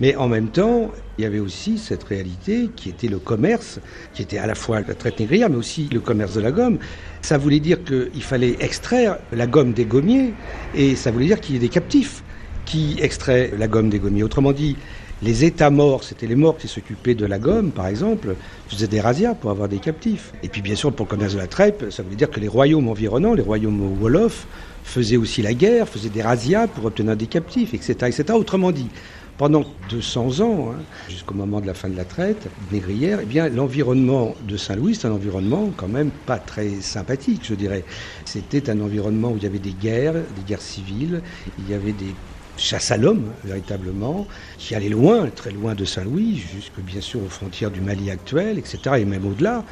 Mais 0.00 0.16
en 0.16 0.28
même 0.28 0.48
temps, 0.48 0.90
il 1.18 1.22
y 1.22 1.26
avait 1.26 1.38
aussi 1.38 1.78
cette 1.78 2.02
réalité 2.04 2.68
qui 2.74 2.88
était 2.88 3.08
le 3.08 3.18
commerce, 3.18 3.78
qui 4.12 4.22
était 4.22 4.38
à 4.38 4.46
la 4.46 4.54
fois 4.54 4.80
la 4.80 4.94
traite 4.94 5.20
négrière, 5.20 5.48
mais 5.48 5.56
aussi 5.56 5.88
le 5.92 6.00
commerce 6.00 6.34
de 6.34 6.40
la 6.40 6.50
gomme. 6.50 6.78
Ça 7.22 7.38
voulait 7.38 7.60
dire 7.60 7.78
qu'il 7.84 8.22
fallait 8.22 8.56
extraire 8.60 9.18
la 9.32 9.46
gomme 9.46 9.72
des 9.72 9.84
gommiers, 9.84 10.34
et 10.74 10.96
ça 10.96 11.10
voulait 11.10 11.26
dire 11.26 11.40
qu'il 11.40 11.54
y 11.54 11.56
ait 11.58 11.60
des 11.60 11.68
captifs 11.68 12.24
qui 12.64 12.96
extrait 13.00 13.52
la 13.56 13.68
gomme 13.68 13.88
des 13.88 13.98
gommiers. 13.98 14.22
Autrement 14.22 14.52
dit, 14.52 14.76
les 15.22 15.44
États 15.44 15.70
morts, 15.70 16.02
c'était 16.02 16.26
les 16.26 16.34
morts 16.34 16.56
qui 16.56 16.66
s'occupaient 16.66 17.14
de 17.14 17.24
la 17.24 17.38
gomme, 17.38 17.70
par 17.70 17.86
exemple, 17.86 18.34
faisaient 18.68 18.88
des 18.88 19.00
razzias 19.00 19.34
pour 19.34 19.50
avoir 19.50 19.68
des 19.68 19.78
captifs. 19.78 20.32
Et 20.42 20.48
puis, 20.48 20.60
bien 20.60 20.74
sûr, 20.74 20.92
pour 20.92 21.06
le 21.06 21.10
commerce 21.10 21.34
de 21.34 21.38
la 21.38 21.46
trèpe, 21.46 21.86
ça 21.90 22.02
voulait 22.02 22.16
dire 22.16 22.30
que 22.30 22.40
les 22.40 22.48
royaumes 22.48 22.88
environnants, 22.88 23.34
les 23.34 23.42
royaumes 23.42 23.96
wolofs, 24.00 24.46
faisaient 24.82 25.16
aussi 25.16 25.40
la 25.40 25.54
guerre, 25.54 25.88
faisaient 25.88 26.10
des 26.10 26.20
razzias 26.20 26.66
pour 26.66 26.84
obtenir 26.84 27.16
des 27.16 27.26
captifs, 27.26 27.72
etc. 27.74 27.94
etc. 28.02 28.24
Autrement 28.34 28.72
dit, 28.72 28.88
pendant 29.36 29.64
200 29.88 30.40
ans, 30.40 30.72
hein, 30.72 30.84
jusqu'au 31.08 31.34
moment 31.34 31.60
de 31.60 31.66
la 31.66 31.74
fin 31.74 31.88
de 31.88 31.96
la 31.96 32.04
traite 32.04 32.48
négrière, 32.70 33.20
eh 33.20 33.50
l'environnement 33.50 34.36
de 34.42 34.56
Saint-Louis, 34.56 34.94
c'est 34.94 35.08
un 35.08 35.12
environnement 35.12 35.72
quand 35.76 35.88
même 35.88 36.10
pas 36.10 36.38
très 36.38 36.80
sympathique, 36.80 37.44
je 37.44 37.54
dirais. 37.54 37.84
C'était 38.24 38.70
un 38.70 38.80
environnement 38.80 39.32
où 39.32 39.36
il 39.36 39.42
y 39.42 39.46
avait 39.46 39.58
des 39.58 39.74
guerres, 39.74 40.30
des 40.30 40.42
guerres 40.42 40.62
civiles, 40.62 41.22
il 41.58 41.68
y 41.68 41.74
avait 41.74 41.92
des 41.92 42.16
chasse 42.56 42.90
à 42.90 42.96
l'homme, 42.96 43.32
véritablement, 43.44 44.26
qui 44.58 44.74
allait 44.74 44.88
loin, 44.88 45.28
très 45.34 45.50
loin 45.50 45.74
de 45.74 45.84
Saint-Louis, 45.84 46.36
jusque 46.36 46.78
bien 46.80 47.00
sûr 47.00 47.22
aux 47.22 47.28
frontières 47.28 47.70
du 47.70 47.80
Mali 47.80 48.10
actuel, 48.10 48.58
etc., 48.58 48.78
et 48.98 49.04
même 49.04 49.26
au-delà, 49.26 49.64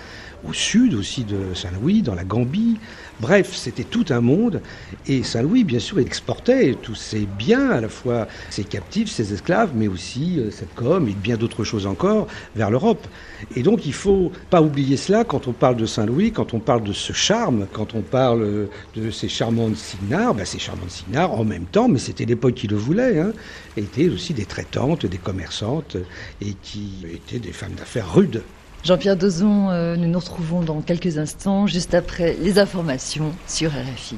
au 0.49 0.53
sud 0.53 0.95
aussi 0.95 1.25
de 1.25 1.55
Saint-Louis, 1.55 2.03
dans 2.03 2.15
la 2.15 2.25
Gambie. 2.25 2.79
Bref, 3.21 3.55
c'était 3.55 3.85
tout 3.85 4.07
un 4.11 4.21
monde. 4.21 4.61
Et 5.07 5.23
Saint-Louis, 5.23 5.63
bien 5.63 5.79
sûr, 5.79 6.01
exportait 6.01 6.77
tous 6.83 6.97
ses 6.97 7.27
biens, 7.39 7.71
à 7.71 7.81
la 7.81 7.89
fois 7.89 8.27
ses 8.51 8.65
captifs, 8.65 9.09
ses 9.09 9.33
esclaves, 9.33 9.71
mais 9.75 9.87
aussi 9.87 10.41
euh, 10.41 10.51
cette 10.51 10.75
com 10.75 11.09
et 11.09 11.13
bien 11.13 11.37
d'autres 11.37 11.63
choses 11.63 11.87
encore, 11.87 12.27
vers 12.57 12.71
l'Europe. 12.71 13.07
Et 13.55 13.63
donc, 13.63 13.87
il 13.87 13.93
faut 13.93 14.33
pas 14.51 14.63
oublier 14.63 14.97
cela 14.97 15.25
quand 15.25 15.47
on 15.47 15.53
parle 15.53 15.77
de 15.77 15.87
Saint-Louis, 15.87 16.33
quand 16.33 16.55
on 16.55 16.59
parle 16.59 16.83
de 16.83 16.93
ce 16.93 17.13
charme, 17.13 17.67
quand 17.73 17.95
on 17.95 18.01
parle 18.01 18.69
de 18.97 19.11
ces 19.11 19.29
charmantes 19.29 19.77
signards. 19.77 20.35
Ben, 20.35 20.45
ces 20.45 20.59
charmantes 20.59 20.91
signards, 20.91 21.33
en 21.33 21.45
même 21.45 21.67
temps, 21.67 21.89
mais 21.89 21.99
c'était 21.99 22.25
l'époque 22.25 22.55
qui 22.55 22.67
le 22.73 22.79
voulait, 22.79 23.21
hein, 23.21 23.33
étaient 23.77 24.09
aussi 24.09 24.33
des 24.33 24.47
traitantes, 24.47 25.05
des 25.07 25.19
commerçantes, 25.19 25.97
et 26.41 26.55
qui 26.63 27.05
étaient 27.13 27.39
des 27.39 27.53
femmes 27.53 27.75
d'affaires 27.75 28.13
rudes. 28.13 28.43
Jean-Pierre 28.83 29.17
Dozon, 29.17 29.71
euh, 29.71 29.95
nous 29.95 30.09
nous 30.09 30.19
retrouvons 30.19 30.63
dans 30.63 30.81
quelques 30.81 31.19
instants, 31.19 31.67
juste 31.67 31.95
après 31.95 32.35
les 32.41 32.59
informations 32.59 33.33
sur 33.47 33.71
RFI. 33.71 34.17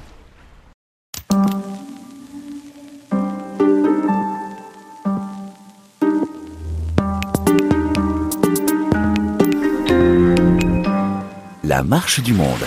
La 11.64 11.82
marche 11.82 12.20
du 12.20 12.32
monde. 12.32 12.64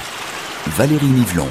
Valérie 0.68 1.06
Nivelon. 1.08 1.48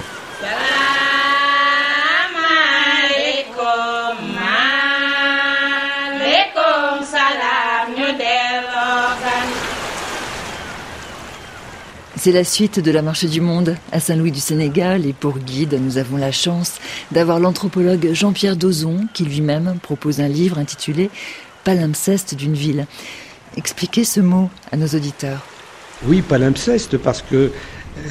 C'est 12.27 12.33
la 12.33 12.43
suite 12.43 12.81
de 12.81 12.91
la 12.91 13.03
marche 13.03 13.25
du 13.25 13.41
monde 13.41 13.77
à 13.93 14.01
Saint-Louis 14.01 14.33
du 14.33 14.41
Sénégal 14.41 15.07
et 15.07 15.13
pour 15.13 15.39
guide, 15.39 15.79
nous 15.81 15.97
avons 15.97 16.17
la 16.17 16.33
chance 16.33 16.81
d'avoir 17.13 17.39
l'anthropologue 17.39 18.09
Jean-Pierre 18.15 18.57
Dozon 18.57 19.07
qui 19.15 19.23
lui-même 19.23 19.79
propose 19.81 20.19
un 20.19 20.27
livre 20.27 20.59
intitulé 20.59 21.09
Palimpseste 21.63 22.35
d'une 22.35 22.55
ville. 22.55 22.89
Expliquez 23.57 24.03
ce 24.03 24.19
mot 24.19 24.51
à 24.73 24.77
nos 24.77 24.89
auditeurs. 24.89 25.47
Oui, 26.05 26.21
palimpseste 26.21 26.99
parce 26.99 27.23
que 27.23 27.53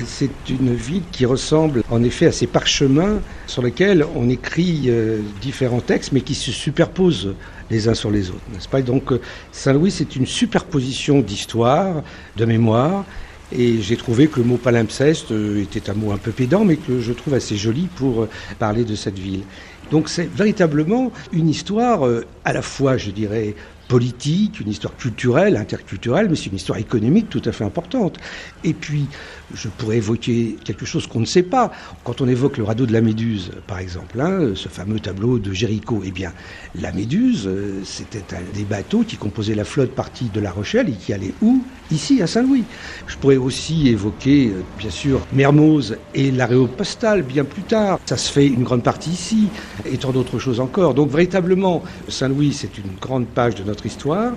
c'est 0.08 0.30
une 0.49 0.73
ville 0.73 1.04
qui 1.12 1.25
ressemble 1.25 1.84
en 1.91 2.01
effet 2.01 2.28
à 2.28 2.32
ces 2.32 2.47
parchemins 2.47 3.19
sur 3.47 3.63
lesquels 3.63 4.06
on 4.15 4.30
écrit 4.30 4.84
euh, 4.88 5.19
différents 5.41 5.82
textes 5.82 6.13
mais 6.13 6.21
qui 6.21 6.36
se 6.36 6.54
superposent 6.54 7.36
les 7.69 7.89
uns 7.89 7.93
sur 7.93 8.12
les 8.12 8.30
autres, 8.30 8.39
n'est-ce 8.54 8.69
pas? 8.69 8.82
Donc 8.82 9.12
euh, 9.12 9.19
Saint-Louis, 9.51 9.91
c'est 9.91 10.15
une 10.15 10.25
superposition 10.25 11.19
d'histoire, 11.19 12.01
de 12.38 12.45
mémoire, 12.45 13.04
et 13.51 13.81
j'ai 13.81 13.97
trouvé 13.97 14.27
que 14.27 14.39
le 14.39 14.45
mot 14.45 14.58
palimpseste 14.58 15.31
euh, 15.31 15.62
était 15.62 15.89
un 15.89 15.93
mot 15.93 16.12
un 16.12 16.17
peu 16.17 16.31
pédant, 16.31 16.65
mais 16.65 16.77
que 16.77 16.99
je 16.99 17.13
trouve 17.13 17.34
assez 17.34 17.55
joli 17.55 17.88
pour 17.95 18.27
parler 18.60 18.84
de 18.84 18.95
cette 18.95 19.19
ville. 19.19 19.43
Donc 19.91 20.10
c'est 20.10 20.29
véritablement 20.34 21.12
une 21.31 21.47
histoire 21.47 22.10
à 22.43 22.53
la 22.53 22.62
fois, 22.63 22.97
je 22.97 23.12
dirais, 23.12 23.53
politique, 23.88 24.60
une 24.60 24.69
histoire 24.69 24.95
culturelle, 24.95 25.58
interculturelle, 25.58 26.28
mais 26.30 26.36
c'est 26.36 26.48
une 26.48 26.56
histoire 26.56 26.80
économique 26.80 27.30
tout 27.30 27.41
à 27.45 27.52
fait 27.52 27.63
importante. 27.63 28.17
Et 28.63 28.74
puis, 28.74 29.06
je 29.54 29.67
pourrais 29.69 29.98
évoquer 29.98 30.56
quelque 30.63 30.86
chose 30.86 31.08
qu'on 31.08 31.19
ne 31.19 31.26
sait 31.26 31.43
pas. 31.43 31.71
Quand 32.04 32.21
on 32.21 32.28
évoque 32.28 32.58
le 32.58 32.63
radeau 32.63 32.86
de 32.86 32.93
la 32.93 33.02
Méduse, 33.02 33.52
par 33.67 33.80
exemple, 33.80 34.19
hein, 34.19 34.54
ce 34.56 34.69
fameux 34.69 35.00
tableau 35.00 35.39
de 35.39 35.54
Géricault, 35.54 36.02
eh 36.04 36.12
bien, 36.12 36.34
la 36.74 36.91
Méduse, 36.91 37.43
euh, 37.45 37.82
c'était 37.84 38.36
un 38.36 38.41
des 38.56 38.63
bateaux 38.63 39.04
qui 39.04 39.17
composaient 39.17 39.56
la 39.56 39.65
flotte 39.65 39.91
partie 39.91 40.30
de 40.34 40.39
La 40.39 40.52
Rochelle 40.52 40.89
et 40.89 40.93
qui 40.93 41.13
allait 41.13 41.34
où? 41.41 41.63
Ici, 41.91 42.21
à 42.21 42.28
Saint-Louis. 42.28 42.63
Je 43.06 43.15
pourrais 43.17 43.38
aussi 43.38 43.89
évoquer, 43.89 44.48
euh, 44.48 44.62
bien 44.80 44.89
sûr, 44.89 45.21
Mermoz 45.34 45.98
et 46.15 46.32
l'aréopostale 46.32 47.21
bien 47.21 47.43
plus 47.43 47.62
tard. 47.62 48.00
Ça 48.06 48.17
se 48.17 48.32
fait 48.32 48.48
une 48.48 48.63
grande 48.63 48.84
partie 48.84 49.12
ici, 49.12 49.48
et 49.86 49.98
tant 49.98 50.12
d'autres 50.12 50.39
choses 50.39 50.60
encore. 50.60 50.95
Donc, 50.95 51.12
véritablement, 51.12 51.84
Saint-Louis, 52.08 52.54
c'est 52.54 52.78
une 52.80 52.95
grande 53.00 53.28
page 53.28 53.56
de 53.56 53.63
notre 53.63 53.74
histoire. 53.83 54.33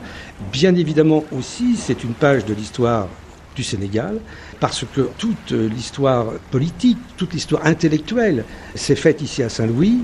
Bien 0.50 0.74
évidemment 0.74 1.24
aussi, 1.36 1.76
c'est 1.76 2.02
une 2.02 2.14
page 2.14 2.46
de 2.46 2.54
l'histoire 2.54 3.08
du 3.54 3.62
Sénégal, 3.62 4.20
parce 4.60 4.84
que 4.94 5.10
toute 5.18 5.50
l'histoire 5.50 6.26
politique, 6.50 6.98
toute 7.16 7.34
l'histoire 7.34 7.66
intellectuelle 7.66 8.44
s'est 8.74 8.94
faite 8.96 9.20
ici 9.20 9.42
à 9.42 9.48
Saint-Louis, 9.48 9.98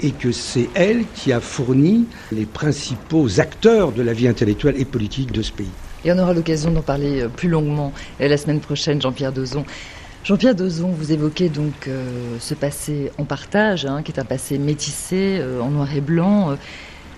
et 0.00 0.10
que 0.10 0.32
c'est 0.32 0.68
elle 0.74 1.04
qui 1.14 1.32
a 1.32 1.40
fourni 1.40 2.06
les 2.32 2.46
principaux 2.46 3.40
acteurs 3.40 3.92
de 3.92 4.02
la 4.02 4.12
vie 4.12 4.28
intellectuelle 4.28 4.74
et 4.78 4.84
politique 4.84 5.32
de 5.32 5.42
ce 5.42 5.52
pays. 5.52 5.70
Et 6.04 6.12
on 6.12 6.18
aura 6.18 6.34
l'occasion 6.34 6.70
d'en 6.70 6.82
parler 6.82 7.22
euh, 7.22 7.28
plus 7.28 7.48
longuement 7.48 7.92
euh, 8.20 8.28
la 8.28 8.36
semaine 8.36 8.60
prochaine, 8.60 9.00
Jean-Pierre 9.00 9.32
Dozon. 9.32 9.64
Jean-Pierre 10.24 10.54
Dozon, 10.54 10.88
vous 10.88 11.12
évoquez 11.12 11.48
donc 11.48 11.88
euh, 11.88 12.36
ce 12.40 12.54
passé 12.54 13.10
en 13.18 13.24
partage, 13.24 13.86
hein, 13.86 14.02
qui 14.02 14.12
est 14.12 14.20
un 14.20 14.24
passé 14.24 14.58
métissé, 14.58 15.40
en 15.60 15.70
noir 15.70 15.88
et 15.94 16.00
blanc. 16.00 16.56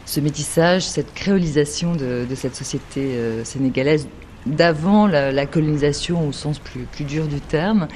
Ce 0.08 0.20
métissage, 0.20 0.82
cette 0.82 1.12
créolisation 1.12 1.94
de, 1.94 2.26
cette 2.34 2.56
société 2.56 3.18
sénégalaise 3.44 4.08
d'avant 4.46 5.06
la, 5.06 5.46
colonisation 5.46 6.26
au 6.26 6.32
sens 6.32 6.58
plus, 6.58 6.80
plus 6.90 7.04
dur 7.04 7.26
du 7.26 7.40
terme. 7.40 7.88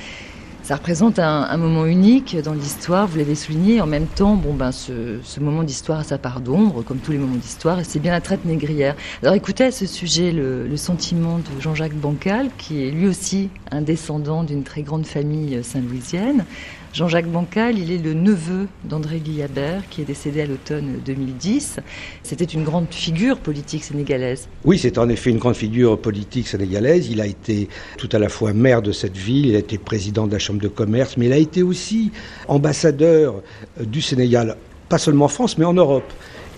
Ça 0.62 0.77
représente 0.77 1.18
un, 1.18 1.57
moment 1.57 1.87
unique 1.87 2.37
dans 2.37 2.53
l'histoire, 2.53 3.09
vous 3.09 3.18
l'avez 3.18 3.35
souligné. 3.35 3.81
En 3.81 3.87
même 3.87 4.07
temps, 4.07 4.37
bon 4.37 4.55
ben, 4.55 4.70
ce, 4.70 5.40
moment 5.40 5.64
d'histoire 5.64 6.01
a 6.01 6.05
sa 6.05 6.18
part 6.18 6.40
d'ombre, 6.40 6.83
comme 6.83 6.98
tous 6.98 7.11
les 7.11 7.18
moments 7.18 7.35
d'histoire, 7.35 7.81
et 7.81 7.85
c'est 7.85 7.98
bien 7.98 8.12
la 8.12 8.20
traite 8.20 8.44
négrière. 8.44 8.94
Alors 9.22 9.35
écoutez 9.35 9.64
à 9.64 9.72
ce 9.72 9.87
sujet 9.87 10.31
le, 10.31 10.68
le 10.68 10.77
sentiment 10.77 11.38
de 11.38 11.61
Jean-Jacques 11.61 11.96
Bancal, 11.96 12.48
qui 12.59 12.87
est 12.87 12.90
lui 12.92 13.09
aussi 13.09 13.51
un 13.72 13.81
descendant 13.81 14.44
d'une 14.44 14.62
très 14.62 14.83
grande 14.83 15.05
famille 15.05 15.64
saint-louisienne. 15.64 16.44
Jean-Jacques 16.92 17.28
Bancal, 17.31 17.78
il 17.78 17.90
est 17.90 17.96
le 17.96 18.12
neveu 18.12 18.68
d'André 18.85 19.18
Guillabert, 19.20 19.83
qui 19.88 20.02
est 20.02 20.05
décédé 20.05 20.42
à 20.42 20.46
l'automne 20.46 21.00
2010. 21.07 21.81
C'était 22.22 22.44
une 22.44 22.64
grande 22.64 22.88
figure 22.90 23.38
politique 23.38 23.83
sénégalaise. 23.83 24.46
Oui, 24.64 24.78
c'est 24.78 24.98
en 24.98 25.09
effet 25.09 25.31
une 25.31 25.38
grande 25.38 25.55
figure 25.55 25.98
politique 25.98 26.46
sénégalaise. 26.46 27.09
Il 27.11 27.22
a 27.22 27.26
été 27.26 27.68
tout 27.96 28.11
à 28.12 28.18
la 28.18 28.28
fois 28.28 28.52
maire 28.52 28.83
de 28.83 28.92
cette 28.92 29.16
ville, 29.16 29.46
il 29.46 29.57
a 29.57 29.61
été 29.61 29.78
président 29.78 30.26
de 30.26 30.33
la 30.33 30.38
Chambre 30.38 30.61
de 30.61 30.68
commerce, 30.68 31.16
mais 31.16 31.26
il 31.26 31.33
a 31.33 31.38
été 31.38 31.62
aussi 31.62 32.12
ambassadeur 32.46 33.42
du 33.81 34.02
Sénégal, 34.02 34.59
pas 34.90 34.98
seulement 34.98 35.24
en 35.24 35.28
France, 35.28 35.57
mais 35.57 35.64
en 35.64 35.72
Europe. 35.72 36.12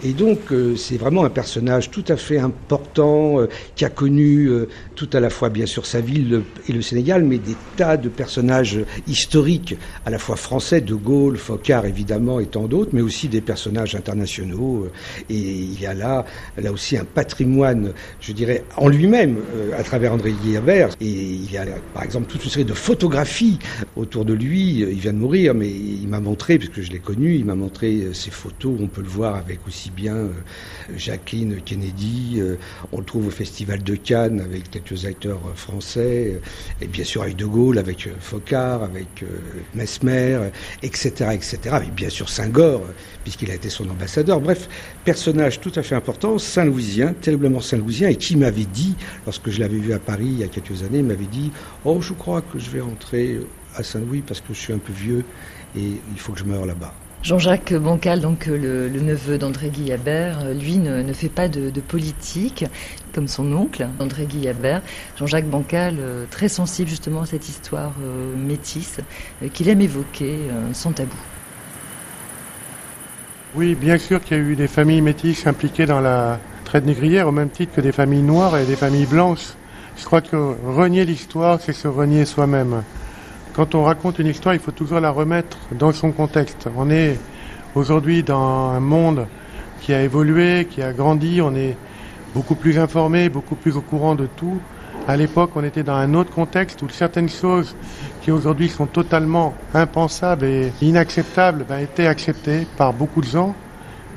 Et 0.07 0.13
donc, 0.13 0.53
euh, 0.53 0.77
c'est 0.77 0.99
vraiment 0.99 1.25
un 1.25 1.31
personnage 1.31 1.91
tout 1.91 2.05
à 2.09 2.19
fait 2.19 2.39
important, 2.39 3.41
euh, 3.41 3.49
qui 3.75 3.87
a 3.87 3.89
connu 3.89 4.49
euh, 4.51 4.69
tout 4.97 5.09
à 5.15 5.21
la 5.21 5.31
fois, 5.31 5.49
bien 5.49 5.65
sûr, 5.65 5.87
sa 5.87 6.03
ville 6.03 6.43
et 6.69 6.73
le 6.73 6.83
Sénégal, 6.83 7.25
mais 7.25 7.39
des 7.39 7.57
tas 7.77 7.97
de 7.97 8.11
personnages 8.11 8.79
historiques, 9.07 9.77
à 10.05 10.11
la 10.11 10.19
fois 10.19 10.37
français, 10.37 10.83
De 10.83 10.95
Gaulle, 10.95 11.39
Focard, 11.39 11.87
évidemment, 11.87 12.39
et 12.39 12.45
tant 12.45 12.65
d'autres, 12.65 12.91
mais 12.93 13.01
aussi 13.01 13.29
des 13.29 13.41
personnages 13.41 13.95
internationaux. 13.95 14.89
et 15.31 15.39
il 15.39 15.81
y 15.81 15.87
a 15.87 15.95
là, 15.95 16.27
là 16.59 16.71
aussi, 16.71 16.99
un 16.99 17.05
patrimoine, 17.05 17.93
je 18.21 18.33
dirais, 18.33 18.63
en 18.77 18.89
lui-même, 18.89 19.39
à 19.79 19.83
travers 19.85 20.13
André 20.13 20.33
Guillabert. 20.33 20.91
Et 21.01 21.07
il 21.09 21.51
y 21.51 21.57
a, 21.57 21.65
par 21.95 22.03
exemple, 22.03 22.27
toute 22.27 22.45
une 22.45 22.51
série 22.51 22.65
de 22.67 22.75
photographies 22.75 23.59
autour 23.97 24.27
de 24.27 24.35
lui. 24.35 24.81
Il 24.81 25.01
vient 25.01 25.15
de 25.15 25.19
mourir, 25.19 25.55
mais 25.55 25.71
il 25.71 26.09
m'a 26.09 26.21
montré, 26.21 26.59
puisque 26.59 26.83
je 26.83 26.93
l'ai 26.93 26.99
connu, 26.99 27.37
il 27.37 27.47
m'a 27.47 27.55
montré 27.55 28.09
ses 28.13 28.31
photos. 28.31 28.77
On 28.81 28.89
peut 28.89 29.03
le 29.03 29.09
voir 29.09 29.37
avec 29.37 29.61
aussi 29.67 29.91
bien 29.95 30.15
euh, 30.15 30.33
Jacqueline 30.97 31.61
Kennedy, 31.63 32.35
euh, 32.39 32.57
on 32.93 32.99
le 32.99 33.05
trouve 33.05 33.29
au 33.29 33.31
Festival 33.31 33.83
de 33.83 33.95
Cannes 33.95 34.41
avec 34.41 34.71
quelques 34.71 35.07
acteurs 35.07 35.41
euh, 35.47 35.55
français, 35.55 36.41
et 36.81 36.87
bien 36.87 37.05
sûr 37.05 37.23
avec 37.23 37.37
De 37.37 37.47
Gaulle, 37.47 37.79
avec 37.79 38.09
Focard, 38.21 38.83
avec 38.83 39.25
Mesmer, 39.75 40.51
etc., 40.83 41.31
etc., 41.33 41.59
bien 41.95 42.11
sûr 42.11 42.29
Saint-Gor, 42.29 42.83
puisqu'il 43.23 43.51
a 43.51 43.55
été 43.55 43.71
son 43.71 43.89
ambassadeur. 43.89 44.41
Bref, 44.41 44.69
personnage 45.05 45.61
tout 45.61 45.73
à 45.77 45.83
fait 45.83 45.95
important, 45.95 46.39
Saint-Louisien, 46.39 47.15
terriblement 47.15 47.61
Saint-Louisien, 47.61 48.09
et 48.09 48.17
qui 48.17 48.37
m'avait 48.37 48.65
dit, 48.65 48.95
lorsque 49.25 49.51
je 49.51 49.61
l'avais 49.61 49.79
vu 49.79 49.93
à 49.93 49.99
Paris 49.99 50.27
il 50.27 50.39
y 50.39 50.45
a 50.45 50.49
quelques 50.49 50.83
années, 50.83 51.03
m'avait 51.03 51.25
dit 51.25 51.53
Oh, 51.85 52.01
je 52.01 52.13
crois 52.13 52.43
que 52.43 52.59
je 52.59 52.71
vais 52.71 52.81
rentrer 52.81 53.41
à 53.77 53.83
Saint-Louis 53.83 54.23
parce 54.27 54.41
que 54.41 54.53
je 54.55 54.59
suis 54.59 54.73
un 54.73 54.79
peu 54.79 54.93
vieux 54.93 55.25
et 55.77 56.01
il 56.13 56.19
faut 56.19 56.33
que 56.33 56.39
je 56.39 56.45
meure 56.45 56.67
là-bas. 56.67 56.95
Jean-Jacques 57.25 57.73
Bancal, 57.73 58.21
donc 58.21 58.49
euh, 58.49 58.91
le, 58.91 59.01
neveu 59.01 59.39
d'André 59.39 59.71
Guillabert, 59.71 60.41
euh, 60.45 60.53
lui 60.53 60.77
ne, 60.77 61.11
fait 61.15 61.31
pas 61.31 61.49
de, 61.49 61.71
politique 61.81 62.67
comme 63.15 63.29
son 63.29 63.51
oncle, 63.55 63.89
André 63.99 64.27
Guillabert. 64.27 64.83
Jean-Jacques 65.17 65.49
Bancal, 65.49 65.97
euh, 65.99 66.27
très 66.31 66.49
sensible 66.49 66.91
justement 66.91 67.23
à 67.23 67.27
cette 67.27 67.49
histoire 67.49 67.93
métisse 68.37 68.99
qu'il 69.55 69.71
aime 69.71 69.81
évoquer 69.81 70.37
sans 70.75 70.93
tabou. 70.93 71.17
Oui, 73.55 73.75
bien 73.75 73.97
sûr 73.97 74.23
qu'il 74.23 74.37
y 74.37 74.41
a 74.41 74.43
eu 74.43 74.55
des 74.55 74.69
familles 74.69 75.01
métisses 75.01 75.47
impliquées 75.47 75.87
dans 75.87 76.01
la 76.01 76.39
traite 76.65 76.85
négrière 76.85 77.27
au 77.29 77.33
même 77.33 77.49
titre 77.49 77.73
que 77.75 77.81
des 77.81 77.93
familles 77.93 78.23
noires 78.23 78.59
et 78.59 78.67
des 78.67 78.77
familles 78.77 79.07
blanches. 79.07 79.55
Je 79.97 80.05
crois 80.05 80.21
que 80.21 80.37
renier 80.67 81.07
l'histoire, 81.07 81.59
c'est 81.59 81.73
se 81.73 81.89
renier 81.89 82.27
soi-même. 82.27 82.83
Quand 83.55 83.77
on 83.77 83.85
raconte 83.85 84.19
une 84.19 84.27
histoire, 84.27 84.57
il 84.57 84.61
faut 84.61 84.73
toujours 84.73 84.99
la 84.99 85.13
remettre 85.13 85.59
dans 85.71 85.93
son 85.93 86.11
contexte. 86.11 86.69
On 86.77 86.91
est 86.91 87.21
aujourd'hui 87.77 88.25
dans 88.25 88.71
un 88.71 88.81
monde 88.81 89.29
qui 89.81 89.95
a 89.95 90.03
évolué, 90.03 90.67
qui 90.69 90.83
a 90.83 90.93
grandi, 90.93 91.41
on 91.41 91.55
est 91.55 91.77
beaucoup 92.35 92.57
plus 92.57 92.81
informé, 92.81 93.29
beaucoup 93.29 93.55
plus 93.55 93.77
au 93.77 93.81
courant 93.81 94.17
de 94.17 94.27
tout. 94.27 94.59
À 95.07 95.17
l'époque, 95.17 95.53
on 95.55 95.63
était 95.63 95.85
dans 95.85 95.95
un 95.95 96.15
autre 96.15 96.33
contexte 96.33 96.83
où 96.83 96.89
certaines 96.89 97.29
choses 97.29 97.77
qui 98.23 98.33
aujourd'hui 98.33 98.69
sont 98.69 98.87
totalement 98.87 99.55
impensables 99.73 100.47
et 100.47 100.73
inacceptables 100.83 101.65
ben, 101.69 101.79
étaient 101.79 102.09
acceptées 102.09 102.67
par 102.77 102.93
beaucoup 102.93 103.21
de 103.21 103.29
gens. 103.29 103.55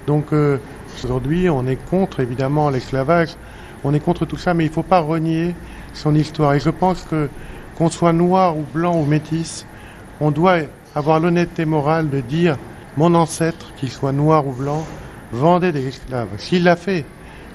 Donc 0.07 0.33
euh, 0.33 0.57
aujourd'hui, 1.03 1.47
on 1.47 1.67
est 1.67 1.75
contre 1.75 2.21
évidemment 2.21 2.71
l'esclavage, 2.71 3.35
on 3.83 3.93
est 3.93 3.99
contre 3.99 4.25
tout 4.25 4.37
ça, 4.37 4.55
mais 4.55 4.65
il 4.65 4.69
ne 4.69 4.73
faut 4.73 4.81
pas 4.81 5.01
renier 5.01 5.53
son 5.93 6.15
histoire. 6.15 6.55
Et 6.55 6.59
je 6.59 6.71
pense 6.71 7.03
que 7.03 7.29
qu'on 7.77 7.89
soit 7.89 8.13
noir 8.13 8.57
ou 8.57 8.65
blanc 8.73 8.99
ou 8.99 9.05
métis, 9.05 9.65
on 10.19 10.31
doit 10.31 10.57
avoir 10.95 11.19
l'honnêteté 11.19 11.65
morale 11.65 12.09
de 12.09 12.21
dire 12.21 12.57
mon 12.97 13.13
ancêtre, 13.13 13.71
qu'il 13.77 13.91
soit 13.91 14.11
noir 14.11 14.47
ou 14.47 14.51
blanc, 14.51 14.83
vendait 15.31 15.71
des 15.71 15.87
esclaves. 15.87 16.29
S'il 16.37 16.63
l'a 16.63 16.75
fait, 16.75 17.05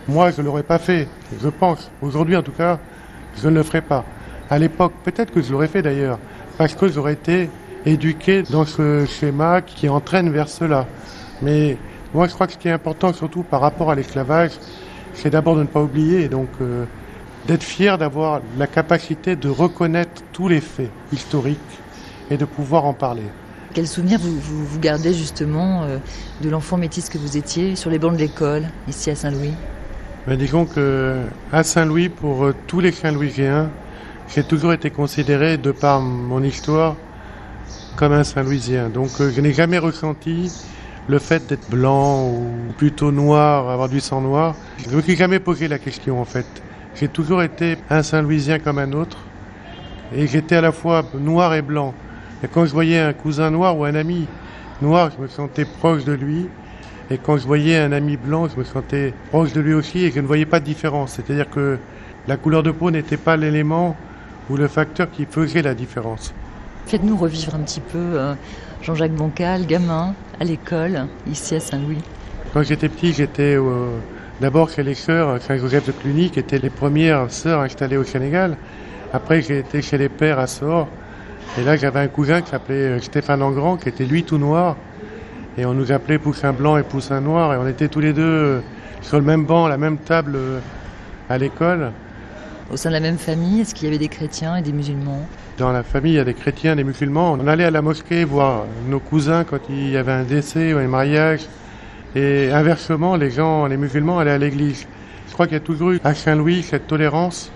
moi 0.06 0.30
je 0.30 0.40
ne 0.40 0.46
l'aurais 0.46 0.62
pas 0.62 0.78
fait, 0.78 1.08
je 1.42 1.48
pense. 1.48 1.90
Aujourd'hui 2.00 2.36
en 2.36 2.42
tout 2.42 2.52
cas, 2.52 2.78
je 3.42 3.48
ne 3.48 3.56
le 3.56 3.62
ferai 3.64 3.80
pas. 3.80 4.04
À 4.48 4.58
l'époque, 4.58 4.92
peut-être 5.02 5.32
que 5.32 5.42
je 5.42 5.50
l'aurais 5.50 5.66
fait 5.66 5.82
d'ailleurs, 5.82 6.18
parce 6.56 6.74
que 6.74 6.86
j'aurais 6.86 7.14
été 7.14 7.50
éduqué 7.84 8.44
dans 8.44 8.64
ce 8.64 9.04
schéma 9.06 9.60
qui 9.60 9.88
entraîne 9.88 10.30
vers 10.30 10.48
cela. 10.48 10.86
Mais 11.40 11.76
moi 12.14 12.28
je 12.28 12.34
crois 12.34 12.46
que 12.46 12.52
ce 12.52 12.58
qui 12.58 12.68
est 12.68 12.72
important 12.72 13.12
surtout 13.12 13.42
par 13.42 13.60
rapport 13.60 13.90
à 13.90 13.96
l'esclavage, 13.96 14.52
c'est 15.14 15.30
d'abord 15.30 15.56
de 15.56 15.62
ne 15.62 15.66
pas 15.66 15.82
oublier. 15.82 16.28
Donc 16.28 16.48
euh, 16.60 16.84
d'être 17.46 17.62
fier 17.62 17.98
d'avoir 17.98 18.40
la 18.58 18.66
capacité 18.66 19.36
de 19.36 19.48
reconnaître 19.48 20.22
tous 20.32 20.48
les 20.48 20.60
faits 20.60 20.90
historiques 21.12 21.58
et 22.30 22.36
de 22.36 22.44
pouvoir 22.44 22.84
en 22.84 22.94
parler. 22.94 23.24
Quel 23.74 23.88
souvenir 23.88 24.18
vous, 24.18 24.38
vous, 24.38 24.78
gardez 24.78 25.14
justement 25.14 25.84
euh, 25.84 25.98
de 26.42 26.50
l'enfant 26.50 26.76
métis 26.76 27.08
que 27.08 27.16
vous 27.16 27.36
étiez 27.36 27.74
sur 27.74 27.88
les 27.88 27.98
bancs 27.98 28.12
de 28.12 28.18
l'école, 28.18 28.64
ici 28.86 29.10
à 29.10 29.14
Saint-Louis? 29.14 29.54
Ben, 30.26 30.36
Disons 30.36 30.66
que 30.66 31.22
à 31.52 31.62
Saint-Louis, 31.62 32.10
pour 32.10 32.44
euh, 32.44 32.54
tous 32.66 32.80
les 32.80 32.92
Saint-Louisiens, 32.92 33.70
j'ai 34.28 34.44
toujours 34.44 34.72
été 34.72 34.90
considéré, 34.90 35.56
de 35.56 35.72
par 35.72 36.00
mon 36.00 36.42
histoire, 36.42 36.96
comme 37.96 38.12
un 38.12 38.24
Saint-Louisien. 38.24 38.88
Donc 38.88 39.08
euh, 39.20 39.32
je 39.34 39.40
n'ai 39.40 39.52
jamais 39.52 39.78
ressenti 39.78 40.52
le 41.08 41.18
fait 41.18 41.46
d'être 41.46 41.68
blanc 41.70 42.28
ou 42.28 42.72
plutôt 42.76 43.10
noir, 43.10 43.68
avoir 43.70 43.88
du 43.88 44.00
sang 44.00 44.20
noir. 44.20 44.54
Je 44.78 44.90
ne 44.90 44.96
me 44.96 45.02
suis 45.02 45.16
jamais 45.16 45.40
posé 45.40 45.66
la 45.66 45.78
question 45.78 46.20
en 46.20 46.24
fait. 46.24 46.46
J'ai 46.94 47.08
toujours 47.08 47.42
été 47.42 47.78
un 47.90 48.02
Saint-Louisien 48.02 48.58
comme 48.58 48.78
un 48.78 48.92
autre. 48.92 49.18
Et 50.14 50.26
j'étais 50.26 50.56
à 50.56 50.60
la 50.60 50.72
fois 50.72 51.04
noir 51.14 51.54
et 51.54 51.62
blanc. 51.62 51.94
Et 52.44 52.48
quand 52.48 52.66
je 52.66 52.72
voyais 52.72 53.00
un 53.00 53.12
cousin 53.12 53.50
noir 53.50 53.78
ou 53.78 53.84
un 53.84 53.94
ami 53.94 54.26
noir, 54.82 55.10
je 55.16 55.22
me 55.22 55.28
sentais 55.28 55.64
proche 55.64 56.04
de 56.04 56.12
lui. 56.12 56.48
Et 57.10 57.18
quand 57.18 57.38
je 57.38 57.46
voyais 57.46 57.78
un 57.78 57.92
ami 57.92 58.16
blanc, 58.16 58.48
je 58.48 58.58
me 58.58 58.64
sentais 58.64 59.14
proche 59.30 59.52
de 59.52 59.60
lui 59.60 59.74
aussi 59.74 60.04
et 60.04 60.10
je 60.10 60.20
ne 60.20 60.26
voyais 60.26 60.46
pas 60.46 60.60
de 60.60 60.64
différence. 60.64 61.14
C'est-à-dire 61.14 61.48
que 61.48 61.78
la 62.28 62.36
couleur 62.36 62.62
de 62.62 62.70
peau 62.70 62.90
n'était 62.90 63.16
pas 63.16 63.36
l'élément 63.36 63.96
ou 64.50 64.56
le 64.56 64.68
facteur 64.68 65.10
qui 65.10 65.24
faisait 65.24 65.62
la 65.62 65.74
différence. 65.74 66.34
Faites-nous 66.86 67.16
revivre 67.16 67.54
un 67.54 67.60
petit 67.60 67.80
peu 67.80 67.98
euh, 67.98 68.34
Jean-Jacques 68.82 69.14
Bancal, 69.14 69.66
gamin, 69.66 70.14
à 70.40 70.44
l'école, 70.44 71.06
ici 71.30 71.54
à 71.54 71.60
Saint-Louis. 71.60 72.02
Quand 72.52 72.62
j'étais 72.62 72.88
petit, 72.88 73.12
j'étais 73.12 73.56
d'abord 74.42 74.68
chez 74.68 74.82
les 74.82 74.94
sœurs 74.94 75.40
Saint-Joseph 75.40 75.86
de 75.86 75.92
Cluny, 75.92 76.28
qui 76.28 76.40
étaient 76.40 76.58
les 76.58 76.68
premières 76.68 77.30
sœurs 77.30 77.60
installées 77.60 77.96
au 77.96 78.02
Sénégal. 78.02 78.56
Après, 79.12 79.40
j'ai 79.40 79.60
été 79.60 79.82
chez 79.82 79.96
les 79.96 80.08
pères 80.08 80.40
à 80.40 80.48
Sort. 80.48 80.88
Et 81.56 81.62
là, 81.62 81.76
j'avais 81.76 82.00
un 82.00 82.08
cousin 82.08 82.42
qui 82.42 82.50
s'appelait 82.50 82.74
euh, 82.74 82.98
Stéphane 82.98 83.40
Engrand, 83.40 83.76
qui 83.76 83.88
était 83.88 84.04
lui 84.04 84.24
tout 84.24 84.38
noir. 84.38 84.76
Et 85.56 85.64
on 85.64 85.74
nous 85.74 85.92
appelait 85.92 86.18
Poussin 86.18 86.52
Blanc 86.52 86.76
et 86.76 86.82
Poussin 86.82 87.20
Noir. 87.20 87.54
Et 87.54 87.56
on 87.56 87.68
était 87.68 87.86
tous 87.86 88.00
les 88.00 88.12
deux 88.12 88.62
sur 89.00 89.16
le 89.16 89.24
même 89.24 89.44
banc, 89.44 89.68
la 89.68 89.76
même 89.76 89.98
table 89.98 90.36
à 91.30 91.38
l'école. 91.38 91.92
Au 92.72 92.76
sein 92.76 92.88
de 92.88 92.94
la 92.94 93.00
même 93.00 93.18
famille, 93.18 93.60
est-ce 93.60 93.76
qu'il 93.76 93.84
y 93.84 93.88
avait 93.88 93.98
des 93.98 94.08
chrétiens 94.08 94.56
et 94.56 94.62
des 94.62 94.72
musulmans? 94.72 95.24
Dans 95.56 95.70
la 95.70 95.84
famille, 95.84 96.14
il 96.14 96.16
y 96.16 96.20
a 96.20 96.24
des 96.24 96.34
chrétiens 96.34 96.72
et 96.72 96.76
des 96.76 96.84
musulmans. 96.84 97.36
On 97.38 97.46
allait 97.46 97.64
à 97.64 97.70
la 97.70 97.82
mosquée 97.82 98.24
voir 98.24 98.64
nos 98.88 98.98
cousins 98.98 99.44
quand 99.44 99.60
il 99.68 99.90
y 99.90 99.96
avait 99.96 100.10
un 100.10 100.24
décès 100.24 100.74
ou 100.74 100.78
un 100.78 100.88
mariage. 100.88 101.42
Et 102.14 102.50
inversement, 102.50 103.16
les 103.16 103.30
gens, 103.30 103.66
les 103.66 103.76
musulmans 103.76 104.18
allaient 104.18 104.32
à 104.32 104.38
l'église. 104.38 104.86
Je 105.28 105.32
crois 105.32 105.46
qu'il 105.46 105.54
y 105.54 105.56
a 105.56 105.60
toujours 105.60 105.92
eu 105.92 106.00
à 106.04 106.14
Saint-Louis 106.14 106.62
cette 106.62 106.86
tolérance 106.86 107.50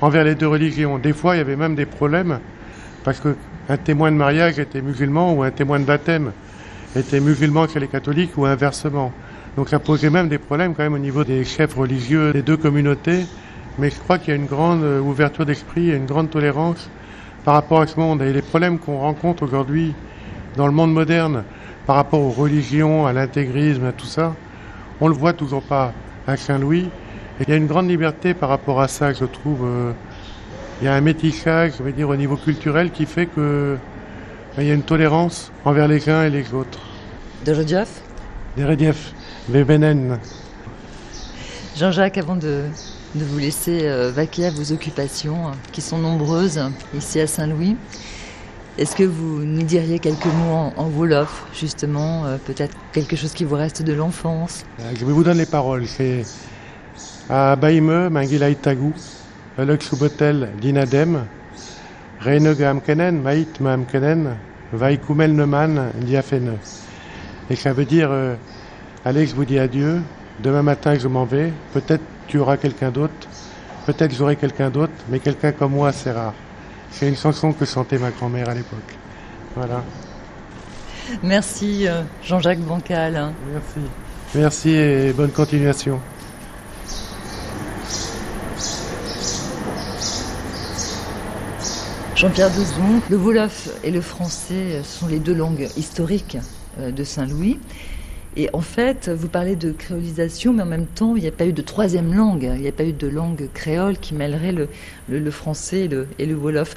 envers 0.00 0.24
les 0.24 0.34
deux 0.34 0.46
religions. 0.46 0.98
Des 0.98 1.12
fois, 1.12 1.34
il 1.34 1.38
y 1.38 1.40
avait 1.40 1.56
même 1.56 1.74
des 1.74 1.86
problèmes 1.86 2.38
parce 3.04 3.20
qu'un 3.20 3.76
témoin 3.76 4.12
de 4.12 4.16
mariage 4.16 4.58
était 4.58 4.80
musulman 4.80 5.34
ou 5.34 5.42
un 5.42 5.50
témoin 5.50 5.80
de 5.80 5.84
baptême 5.84 6.32
était 6.94 7.20
musulman 7.20 7.66
chez 7.68 7.80
les 7.80 7.88
catholiques 7.88 8.36
ou 8.36 8.46
inversement. 8.46 9.12
Donc 9.56 9.68
ça 9.68 9.78
posait 9.78 10.10
même 10.10 10.28
des 10.28 10.38
problèmes 10.38 10.74
quand 10.74 10.82
même 10.82 10.94
au 10.94 10.98
niveau 10.98 11.24
des 11.24 11.44
chefs 11.44 11.74
religieux 11.74 12.32
des 12.32 12.42
deux 12.42 12.56
communautés 12.56 13.24
mais 13.78 13.90
je 13.90 13.98
crois 13.98 14.18
qu'il 14.18 14.28
y 14.28 14.32
a 14.32 14.36
une 14.36 14.46
grande 14.46 14.82
ouverture 14.82 15.44
d'esprit 15.44 15.90
et 15.90 15.96
une 15.96 16.06
grande 16.06 16.30
tolérance 16.30 16.88
par 17.44 17.54
rapport 17.54 17.80
à 17.80 17.86
ce 17.86 17.98
monde. 18.00 18.22
Et 18.22 18.32
les 18.32 18.42
problèmes 18.42 18.78
qu'on 18.78 18.98
rencontre 18.98 19.42
aujourd'hui 19.42 19.94
dans 20.56 20.66
le 20.66 20.72
monde 20.72 20.92
moderne 20.92 21.44
par 21.86 21.96
rapport 21.96 22.20
aux 22.20 22.30
religions, 22.30 23.06
à 23.06 23.12
l'intégrisme, 23.12 23.84
à 23.84 23.92
tout 23.92 24.06
ça, 24.06 24.34
on 25.00 25.08
le 25.08 25.14
voit 25.14 25.32
toujours 25.32 25.62
pas 25.62 25.92
à 26.26 26.36
Saint-Louis. 26.36 26.88
Et 27.38 27.44
il 27.44 27.48
y 27.48 27.52
a 27.52 27.56
une 27.56 27.66
grande 27.66 27.88
liberté 27.88 28.34
par 28.34 28.48
rapport 28.48 28.80
à 28.80 28.88
ça, 28.88 29.12
je 29.12 29.24
trouve. 29.24 29.64
Euh, 29.64 29.92
il 30.80 30.86
y 30.86 30.88
a 30.88 30.94
un 30.94 31.00
métissage, 31.00 31.74
je 31.78 31.82
veux 31.82 31.92
dire, 31.92 32.08
au 32.08 32.16
niveau 32.16 32.36
culturel 32.36 32.90
qui 32.90 33.06
fait 33.06 33.26
que 33.26 33.78
ben, 34.56 34.62
il 34.62 34.68
y 34.68 34.70
a 34.70 34.74
une 34.74 34.82
tolérance 34.82 35.50
envers 35.64 35.88
les 35.88 36.08
uns 36.08 36.24
et 36.24 36.30
les 36.30 36.52
autres. 36.52 36.80
De 37.44 37.52
Des 37.52 38.64
reliefs, 38.64 39.12
Vebenen. 39.48 40.18
Jean-Jacques, 41.76 42.18
avant 42.18 42.36
de 42.36 42.64
de 43.16 43.24
vous 43.24 43.38
laisser 43.38 43.80
euh, 43.84 44.10
vaquer 44.10 44.46
à 44.46 44.50
vos 44.50 44.72
occupations, 44.72 45.52
qui 45.72 45.80
sont 45.80 45.98
nombreuses 45.98 46.60
ici 46.94 47.20
à 47.20 47.26
Saint-Louis. 47.26 47.76
Est-ce 48.78 48.94
que 48.94 49.04
vous 49.04 49.42
nous 49.42 49.62
diriez 49.62 49.98
quelques 49.98 50.26
mots 50.26 50.70
en, 50.76 50.88
Wolof, 50.90 51.46
justement, 51.54 52.26
euh, 52.26 52.36
peut-être 52.36 52.76
quelque 52.92 53.16
chose 53.16 53.32
qui 53.32 53.44
vous 53.44 53.54
reste 53.54 53.82
de 53.82 53.94
l'enfance? 53.94 54.66
Euh, 54.80 54.92
Je 54.94 55.02
vous 55.06 55.24
donner 55.24 55.40
les 55.40 55.46
paroles. 55.46 55.86
C'est 55.86 56.24
à 57.30 57.56
Baïme, 57.56 58.10
Mangilai 58.10 58.54
Tagu, 58.56 58.92
Lux 59.56 59.88
Subotel 59.88 60.50
Dinadem, 60.60 61.24
Reinegam 62.20 62.82
Kenen, 62.82 63.22
Maït 63.22 63.60
Mam 63.60 63.86
Kenen, 63.86 64.36
Vaikumel 64.74 65.34
Neman, 65.34 65.92
Diafene. 66.02 66.58
Et 67.48 67.56
ça 67.56 67.72
veut 67.72 67.86
dire, 67.86 68.10
allez, 69.06 69.26
je 69.26 69.34
vous 69.34 69.46
dis 69.46 69.58
adieu, 69.58 70.02
demain 70.42 70.62
matin 70.62 70.96
je 70.98 71.08
m'en 71.08 71.24
vais, 71.24 71.50
peut-être 71.72 72.04
tu 72.26 72.38
auras 72.38 72.58
quelqu'un 72.58 72.90
d'autre. 72.90 73.14
Peut-être 73.86 74.14
j'aurai 74.14 74.36
quelqu'un 74.36 74.68
d'autre, 74.68 74.92
mais 75.08 75.18
quelqu'un 75.18 75.52
comme 75.52 75.72
moi, 75.72 75.92
c'est 75.92 76.12
rare. 76.12 76.34
C'est 76.98 77.08
une 77.08 77.16
chanson 77.16 77.52
que 77.52 77.66
chantait 77.66 77.98
ma 77.98 78.10
grand-mère 78.10 78.48
à 78.48 78.54
l'époque. 78.54 78.78
Voilà. 79.54 79.84
Merci 81.22 81.86
euh, 81.86 82.02
Jean-Jacques 82.24 82.60
Bancal. 82.60 83.34
Merci. 83.52 83.80
Merci 84.34 84.70
et 84.70 85.12
bonne 85.12 85.30
continuation. 85.30 86.00
Jean-Pierre 92.14 92.50
Dezon, 92.50 93.02
le 93.10 93.16
Wolof 93.18 93.68
et 93.84 93.90
le 93.90 94.00
français 94.00 94.80
sont 94.82 95.06
les 95.06 95.18
deux 95.18 95.34
langues 95.34 95.68
historiques 95.76 96.38
euh, 96.78 96.90
de 96.90 97.04
Saint-Louis. 97.04 97.60
Et 98.38 98.50
en 98.52 98.60
fait, 98.60 99.08
vous 99.08 99.28
parlez 99.28 99.56
de 99.56 99.72
créolisation, 99.72 100.52
mais 100.52 100.62
en 100.62 100.66
même 100.66 100.86
temps, 100.86 101.16
il 101.16 101.22
n'y 101.22 101.28
a 101.28 101.32
pas 101.32 101.46
eu 101.46 101.54
de 101.54 101.62
troisième 101.62 102.12
langue. 102.12 102.50
Il 102.54 102.60
n'y 102.60 102.68
a 102.68 102.72
pas 102.72 102.84
eu 102.84 102.92
de 102.92 103.06
langue 103.06 103.48
créole 103.54 103.96
qui 103.96 104.14
mêlerait 104.14 104.52
le, 104.52 105.30
français 105.30 105.84
et 105.84 105.88
le, 105.88 106.06
et 106.18 106.26
le 106.26 106.34
wolof. 106.34 106.74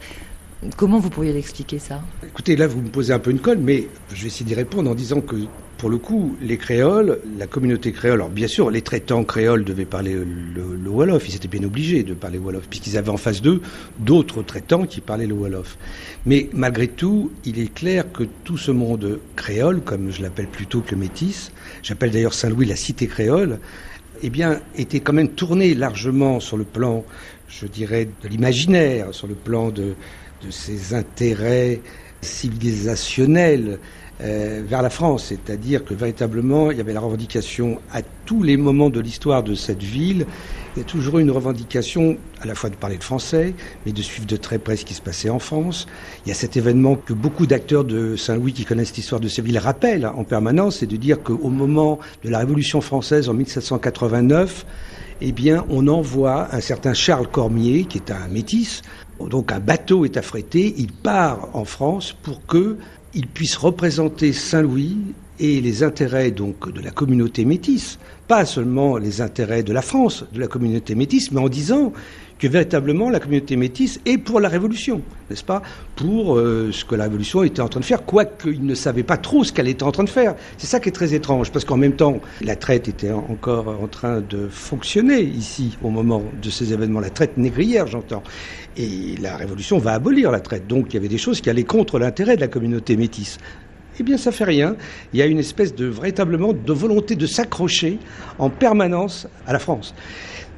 Comment 0.75 0.99
vous 0.99 1.09
pourriez 1.09 1.31
l'expliquer 1.31 1.79
ça? 1.79 2.01
Écoutez, 2.25 2.57
là, 2.57 2.67
vous 2.67 2.81
me 2.81 2.89
posez 2.89 3.13
un 3.13 3.19
peu 3.19 3.31
une 3.31 3.39
colle, 3.39 3.59
mais 3.59 3.87
je 4.13 4.21
vais 4.21 4.27
essayer 4.27 4.45
d'y 4.45 4.55
répondre 4.55 4.91
en 4.91 4.95
disant 4.95 5.21
que, 5.21 5.37
pour 5.77 5.89
le 5.89 5.97
coup, 5.97 6.35
les 6.41 6.57
créoles, 6.57 7.21
la 7.37 7.47
communauté 7.47 7.93
créole, 7.93 8.15
alors 8.15 8.29
bien 8.29 8.47
sûr, 8.49 8.69
les 8.69 8.81
traitants 8.81 9.23
créoles 9.23 9.63
devaient 9.63 9.85
parler 9.85 10.13
le, 10.15 10.89
Wolof, 10.89 11.29
ils 11.29 11.35
étaient 11.35 11.47
bien 11.47 11.63
obligés 11.63 12.03
de 12.03 12.13
parler 12.13 12.37
Wolof, 12.37 12.67
puisqu'ils 12.67 12.97
avaient 12.97 13.09
en 13.09 13.17
face 13.17 13.41
d'eux 13.41 13.61
d'autres 13.99 14.41
traitants 14.41 14.85
qui 14.85 14.99
parlaient 14.99 15.27
le 15.27 15.33
Wolof. 15.33 15.77
Mais 16.25 16.49
malgré 16.51 16.89
tout, 16.89 17.31
il 17.45 17.57
est 17.59 17.73
clair 17.73 18.11
que 18.11 18.25
tout 18.43 18.57
ce 18.57 18.71
monde 18.71 19.19
créole, 19.37 19.79
comme 19.79 20.11
je 20.11 20.21
l'appelle 20.21 20.47
plutôt 20.47 20.81
que 20.81 20.93
métis, 20.93 21.53
j'appelle 21.83 22.11
d'ailleurs 22.11 22.33
Saint-Louis 22.33 22.65
la 22.65 22.75
cité 22.75 23.07
créole, 23.07 23.59
eh 24.21 24.29
bien, 24.29 24.59
était 24.75 24.99
quand 24.99 25.13
même 25.13 25.29
tourné 25.29 25.73
largement 25.73 26.41
sur 26.41 26.57
le 26.57 26.65
plan, 26.65 27.05
je 27.47 27.65
dirais, 27.65 28.09
de 28.21 28.27
l'imaginaire, 28.27 29.13
sur 29.13 29.27
le 29.27 29.35
plan 29.35 29.69
de, 29.69 29.93
de 30.43 30.51
ses 30.51 30.93
intérêts 30.93 31.81
civilisationnels 32.21 33.79
euh, 34.21 34.61
vers 34.67 34.81
la 34.81 34.89
France. 34.89 35.27
C'est-à-dire 35.29 35.85
que 35.85 35.93
véritablement, 35.93 36.71
il 36.71 36.77
y 36.77 36.81
avait 36.81 36.91
la 36.91 36.99
revendication 36.99 37.79
à 37.93 38.01
tous 38.25 38.43
les 38.43 38.57
moments 38.57 38.89
de 38.89 38.99
l'histoire 38.99 39.43
de 39.43 39.55
cette 39.55 39.81
ville. 39.81 40.25
Il 40.75 40.79
y 40.79 40.81
a 40.81 40.85
toujours 40.85 41.19
eu 41.19 41.21
une 41.21 41.31
revendication 41.31 42.17
à 42.41 42.45
la 42.45 42.53
fois 42.53 42.69
de 42.69 42.75
parler 42.75 42.97
le 42.97 43.01
français, 43.01 43.53
mais 43.85 43.93
de 43.93 44.01
suivre 44.01 44.27
de 44.27 44.35
très 44.35 44.57
près 44.57 44.75
ce 44.75 44.83
qui 44.83 44.93
se 44.93 45.01
passait 45.01 45.29
en 45.29 45.39
France. 45.39 45.87
Il 46.25 46.29
y 46.29 46.31
a 46.33 46.35
cet 46.35 46.57
événement 46.57 46.97
que 46.97 47.13
beaucoup 47.13 47.47
d'acteurs 47.47 47.85
de 47.85 48.17
Saint-Louis 48.17 48.51
qui 48.51 48.65
connaissent 48.65 48.93
l'histoire 48.93 49.21
de 49.21 49.29
cette 49.29 49.45
ville 49.45 49.57
rappellent 49.57 50.05
en 50.05 50.25
permanence, 50.25 50.79
c'est 50.79 50.85
de 50.85 50.97
dire 50.97 51.23
qu'au 51.23 51.49
moment 51.49 51.99
de 52.25 52.29
la 52.29 52.39
Révolution 52.39 52.81
française 52.81 53.29
en 53.29 53.33
1789, 53.33 54.65
eh 55.21 55.31
bien, 55.31 55.65
on 55.69 55.87
envoie 55.87 56.53
un 56.53 56.61
certain 56.61 56.93
Charles 56.93 57.27
Cormier, 57.27 57.85
qui 57.85 57.97
est 57.97 58.11
un 58.11 58.27
métis, 58.27 58.81
donc 59.19 59.51
un 59.51 59.59
bateau 59.59 60.05
est 60.05 60.17
affrété, 60.17 60.73
il 60.77 60.91
part 60.91 61.49
en 61.53 61.65
France 61.65 62.15
pour 62.23 62.45
que 62.45 62.77
il 63.13 63.27
puisse 63.27 63.57
représenter 63.57 64.33
Saint-Louis 64.33 64.97
et 65.39 65.61
les 65.61 65.83
intérêts 65.83 66.31
donc 66.31 66.71
de 66.71 66.81
la 66.81 66.91
communauté 66.91 67.43
métisse, 67.43 67.97
pas 68.27 68.45
seulement 68.45 68.97
les 68.97 69.21
intérêts 69.21 69.63
de 69.63 69.73
la 69.73 69.81
France, 69.81 70.25
de 70.31 70.39
la 70.39 70.47
communauté 70.47 70.95
métisse, 70.95 71.31
mais 71.31 71.39
en 71.39 71.49
disant 71.49 71.91
que 72.39 72.47
véritablement 72.47 73.09
la 73.09 73.19
communauté 73.19 73.57
métisse 73.57 73.99
est 74.05 74.17
pour 74.17 74.39
la 74.39 74.47
Révolution, 74.47 75.01
n'est-ce 75.29 75.43
pas? 75.43 75.61
Pour 75.95 76.37
euh, 76.37 76.71
ce 76.71 76.85
que 76.85 76.95
la 76.95 77.03
Révolution 77.03 77.43
était 77.43 77.61
en 77.61 77.67
train 77.67 77.81
de 77.81 77.85
faire, 77.85 78.05
quoique 78.05 78.49
ne 78.49 78.73
savait 78.73 79.03
pas 79.03 79.17
trop 79.17 79.43
ce 79.43 79.51
qu'elle 79.51 79.67
était 79.67 79.83
en 79.83 79.91
train 79.91 80.05
de 80.05 80.09
faire. 80.09 80.35
C'est 80.57 80.67
ça 80.67 80.79
qui 80.79 80.89
est 80.89 80.93
très 80.93 81.13
étrange, 81.13 81.51
parce 81.51 81.65
qu'en 81.65 81.77
même 81.77 81.93
temps, 81.93 82.19
la 82.41 82.55
traite 82.55 82.87
était 82.87 83.11
encore 83.11 83.67
en 83.81 83.87
train 83.87 84.21
de 84.21 84.47
fonctionner 84.47 85.21
ici, 85.21 85.77
au 85.83 85.89
moment 85.89 86.23
de 86.41 86.49
ces 86.49 86.71
événements, 86.73 87.01
la 87.01 87.09
traite 87.09 87.37
négrière, 87.37 87.87
j'entends. 87.87 88.23
Et 88.77 89.15
la 89.21 89.35
Révolution 89.35 89.77
va 89.77 89.93
abolir 89.93 90.31
la 90.31 90.39
traite. 90.39 90.65
Donc 90.65 90.87
il 90.89 90.93
y 90.93 90.97
avait 90.97 91.09
des 91.09 91.17
choses 91.17 91.41
qui 91.41 91.49
allaient 91.49 91.63
contre 91.63 91.99
l'intérêt 91.99 92.37
de 92.37 92.41
la 92.41 92.47
communauté 92.47 92.95
métisse. 92.95 93.37
Eh 93.99 94.03
bien, 94.03 94.17
ça 94.17 94.31
fait 94.31 94.45
rien. 94.45 94.77
Il 95.11 95.19
y 95.19 95.21
a 95.21 95.25
une 95.25 95.39
espèce 95.39 95.75
de 95.75 95.85
véritablement 95.85 96.53
de 96.53 96.73
volonté 96.73 97.15
de 97.15 97.27
s'accrocher 97.27 97.99
en 98.37 98.49
permanence 98.49 99.27
à 99.45 99.51
la 99.51 99.59
France. 99.59 99.93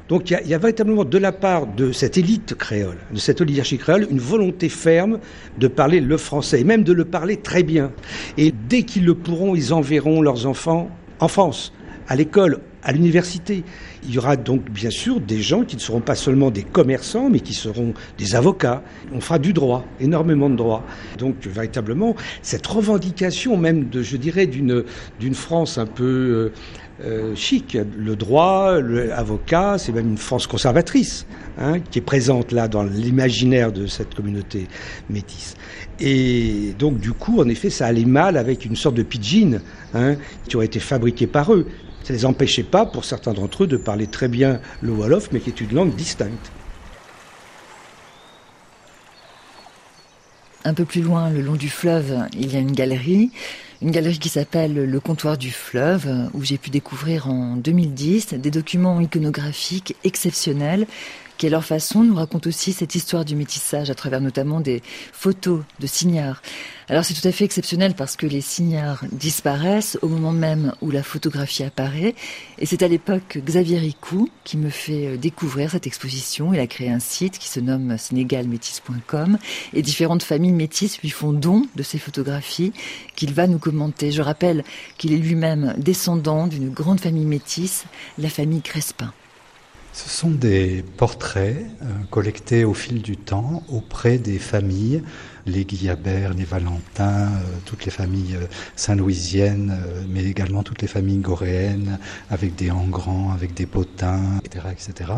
Donc 0.08 0.30
il 0.30 0.46
y, 0.46 0.54
a, 0.54 0.58
véritablement 0.58 1.04
de 1.04 1.18
la 1.18 1.32
part 1.32 1.66
de 1.66 1.92
cette 1.92 2.18
élite 2.18 2.54
créole, 2.54 2.98
de 3.12 3.18
cette 3.18 3.40
oligarchie 3.40 3.78
créole, 3.78 4.06
une 4.10 4.18
volonté 4.18 4.68
ferme 4.68 5.18
de 5.58 5.68
parler 5.68 6.00
le 6.00 6.16
français, 6.16 6.60
et 6.60 6.64
même 6.64 6.84
de 6.84 6.92
le 6.92 7.04
parler 7.04 7.36
très 7.36 7.62
bien. 7.62 7.92
Et 8.36 8.52
dès 8.68 8.82
qu'ils 8.82 9.04
le 9.04 9.14
pourront, 9.14 9.54
ils 9.54 9.72
enverront 9.72 10.20
leurs 10.20 10.46
enfants 10.46 10.90
en 11.20 11.28
France, 11.28 11.72
à 12.08 12.16
l'école 12.16 12.60
à 12.82 12.92
l'université. 12.92 13.64
Il 14.04 14.14
y 14.14 14.18
aura 14.18 14.36
donc 14.36 14.70
bien 14.70 14.90
sûr 14.90 15.20
des 15.20 15.40
gens 15.40 15.64
qui 15.64 15.76
ne 15.76 15.80
seront 15.80 16.00
pas 16.00 16.14
seulement 16.14 16.50
des 16.50 16.64
commerçants, 16.64 17.30
mais 17.30 17.40
qui 17.40 17.54
seront 17.54 17.94
des 18.18 18.34
avocats. 18.34 18.82
On 19.12 19.20
fera 19.20 19.38
du 19.38 19.52
droit, 19.52 19.84
énormément 20.00 20.50
de 20.50 20.56
droit. 20.56 20.84
Donc 21.18 21.36
véritablement, 21.46 22.16
cette 22.42 22.66
revendication 22.66 23.56
même 23.56 23.88
je 23.92 24.16
dirais, 24.16 24.46
d'une 24.46 24.84
d'une 25.20 25.34
France 25.34 25.78
un 25.78 25.86
peu 25.86 26.50
euh, 27.04 27.34
chic, 27.34 27.76
le 27.96 28.16
droit, 28.16 28.80
l'avocat, 28.80 29.76
c'est 29.78 29.92
même 29.92 30.10
une 30.10 30.18
France 30.18 30.46
conservatrice 30.46 31.26
hein, 31.58 31.80
qui 31.80 31.98
est 31.98 32.02
présente 32.02 32.52
là 32.52 32.68
dans 32.68 32.84
l'imaginaire 32.84 33.72
de 33.72 33.86
cette 33.86 34.14
communauté 34.14 34.68
métisse. 35.10 35.56
Et 35.98 36.74
donc 36.78 36.98
du 36.98 37.12
coup, 37.12 37.40
en 37.40 37.48
effet, 37.48 37.70
ça 37.70 37.86
allait 37.86 38.04
mal 38.04 38.36
avec 38.36 38.64
une 38.64 38.76
sorte 38.76 38.94
de 38.94 39.02
pidgin 39.02 39.60
hein, 39.94 40.16
qui 40.48 40.56
aurait 40.56 40.66
été 40.66 40.80
fabriqué 40.80 41.26
par 41.26 41.52
eux. 41.52 41.66
Ça 42.04 42.12
ne 42.12 42.18
les 42.18 42.24
empêchait 42.24 42.64
pas, 42.64 42.86
pour 42.86 43.04
certains 43.04 43.32
d'entre 43.32 43.64
eux, 43.64 43.66
de 43.66 43.76
parler 43.76 44.06
très 44.06 44.28
bien 44.28 44.60
le 44.80 44.92
Wolof, 44.92 45.30
mais 45.32 45.40
qui 45.40 45.50
est 45.50 45.60
une 45.60 45.74
langue 45.74 45.94
distincte. 45.94 46.52
Un 50.64 50.74
peu 50.74 50.84
plus 50.84 51.02
loin, 51.02 51.30
le 51.30 51.40
long 51.40 51.56
du 51.56 51.68
fleuve, 51.68 52.26
il 52.38 52.52
y 52.52 52.56
a 52.56 52.60
une 52.60 52.72
galerie, 52.72 53.32
une 53.82 53.90
galerie 53.90 54.18
qui 54.18 54.28
s'appelle 54.28 54.74
Le 54.74 55.00
Comptoir 55.00 55.36
du 55.36 55.50
Fleuve, 55.50 56.08
où 56.34 56.44
j'ai 56.44 56.56
pu 56.56 56.70
découvrir 56.70 57.28
en 57.28 57.56
2010 57.56 58.34
des 58.34 58.50
documents 58.52 59.00
iconographiques 59.00 59.96
exceptionnels 60.04 60.86
qui 61.42 61.48
à 61.48 61.50
leur 61.50 61.64
façon 61.64 62.04
nous 62.04 62.14
racontent 62.14 62.48
aussi 62.48 62.72
cette 62.72 62.94
histoire 62.94 63.24
du 63.24 63.34
métissage 63.34 63.90
à 63.90 63.96
travers 63.96 64.20
notamment 64.20 64.60
des 64.60 64.80
photos 65.12 65.64
de 65.80 65.88
signards. 65.88 66.40
Alors 66.88 67.04
c'est 67.04 67.14
tout 67.14 67.26
à 67.26 67.32
fait 67.32 67.44
exceptionnel 67.44 67.94
parce 67.96 68.14
que 68.14 68.26
les 68.26 68.40
signards 68.40 69.04
disparaissent 69.10 69.98
au 70.02 70.08
moment 70.08 70.30
même 70.30 70.72
où 70.82 70.92
la 70.92 71.02
photographie 71.02 71.64
apparaît 71.64 72.14
et 72.60 72.66
c'est 72.66 72.84
à 72.84 72.86
l'époque 72.86 73.40
Xavier 73.44 73.80
Ricou 73.80 74.28
qui 74.44 74.56
me 74.56 74.70
fait 74.70 75.08
euh, 75.08 75.16
découvrir 75.16 75.72
cette 75.72 75.88
exposition. 75.88 76.54
Il 76.54 76.60
a 76.60 76.68
créé 76.68 76.90
un 76.90 77.00
site 77.00 77.40
qui 77.40 77.48
se 77.48 77.58
nomme 77.58 77.98
sénégalmétis.com 77.98 79.36
et 79.72 79.82
différentes 79.82 80.22
familles 80.22 80.52
métisses 80.52 81.00
lui 81.00 81.10
font 81.10 81.32
don 81.32 81.66
de 81.74 81.82
ces 81.82 81.98
photographies 81.98 82.72
qu'il 83.16 83.34
va 83.34 83.48
nous 83.48 83.58
commenter. 83.58 84.12
Je 84.12 84.22
rappelle 84.22 84.62
qu'il 84.96 85.12
est 85.12 85.18
lui-même 85.18 85.74
descendant 85.76 86.46
d'une 86.46 86.70
grande 86.70 87.00
famille 87.00 87.26
métisse, 87.26 87.84
la 88.16 88.28
famille 88.28 88.62
Crespin. 88.62 89.12
Ce 89.94 90.08
sont 90.08 90.30
des 90.30 90.82
portraits 90.96 91.66
euh, 91.82 91.84
collectés 92.10 92.64
au 92.64 92.72
fil 92.72 93.02
du 93.02 93.18
temps 93.18 93.62
auprès 93.68 94.16
des 94.16 94.38
familles, 94.38 95.02
les 95.44 95.66
Guillabert, 95.66 96.32
les 96.32 96.44
Valentin, 96.44 97.26
euh, 97.26 97.40
toutes 97.66 97.84
les 97.84 97.90
familles 97.90 98.36
euh, 98.36 98.46
saint-louisiennes, 98.74 99.78
mais 100.08 100.24
également 100.24 100.62
toutes 100.62 100.80
les 100.80 100.88
familles 100.88 101.18
goréennes, 101.18 101.98
avec 102.30 102.54
des 102.54 102.70
Engrand, 102.70 103.32
avec 103.32 103.52
des 103.52 103.66
Potins, 103.66 104.40
etc. 104.42 104.64
etc. 104.72 105.12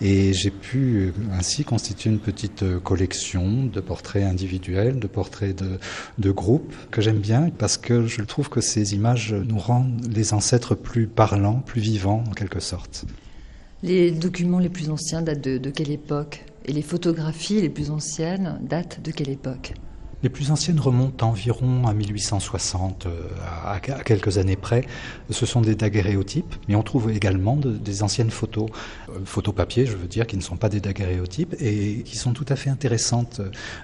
Et 0.00 0.32
j'ai 0.32 0.50
pu 0.50 1.12
ainsi 1.32 1.64
constituer 1.64 2.08
une 2.08 2.18
petite 2.18 2.64
collection 2.80 3.64
de 3.66 3.80
portraits 3.80 4.24
individuels, 4.24 4.98
de 4.98 5.08
portraits 5.08 5.62
de, 5.62 5.78
de 6.18 6.30
groupes, 6.30 6.74
que 6.90 7.02
j'aime 7.02 7.18
bien 7.18 7.50
parce 7.58 7.76
que 7.76 8.06
je 8.06 8.22
trouve 8.22 8.48
que 8.48 8.62
ces 8.62 8.94
images 8.94 9.34
nous 9.34 9.58
rendent 9.58 10.00
les 10.10 10.32
ancêtres 10.32 10.74
plus 10.74 11.06
parlants, 11.06 11.60
plus 11.66 11.82
vivants 11.82 12.24
en 12.26 12.32
quelque 12.32 12.60
sorte. 12.60 13.04
Les 13.82 14.10
documents 14.10 14.58
les 14.58 14.70
plus 14.70 14.88
anciens 14.88 15.20
datent 15.20 15.42
de, 15.42 15.70
quelle 15.70 15.90
époque? 15.90 16.46
Et 16.64 16.72
les 16.72 16.80
photographies 16.80 17.60
les 17.60 17.68
plus 17.68 17.90
anciennes 17.90 18.58
datent 18.62 19.02
de 19.02 19.10
quelle 19.10 19.28
époque? 19.28 19.74
Les 20.22 20.28
plus 20.30 20.50
anciennes 20.50 20.80
remontent 20.80 21.28
environ 21.28 21.86
à 21.86 21.92
1860, 21.92 23.06
euh, 23.06 23.28
à, 23.66 23.80
quelques 23.80 24.38
années 24.38 24.56
près. 24.56 24.84
Ce 25.30 25.44
sont 25.44 25.60
des 25.60 25.74
daguerréotypes, 25.74 26.54
mais 26.68 26.74
on 26.74 26.82
trouve 26.82 27.10
également 27.10 27.56
des 27.56 28.02
anciennes 28.02 28.30
photos, 28.30 28.70
euh, 29.10 29.18
photos 29.24 29.54
papier, 29.54 29.84
je 29.84 29.96
veux 29.96 30.08
dire, 30.08 30.26
qui 30.26 30.36
ne 30.36 30.42
sont 30.42 30.56
pas 30.56 30.70
des 30.70 30.80
daguerréotypes 30.80 31.54
et 31.60 32.02
qui 32.02 32.16
sont 32.16 32.32
tout 32.32 32.46
à 32.48 32.56
fait 32.56 32.70
intéressantes. 32.70 33.42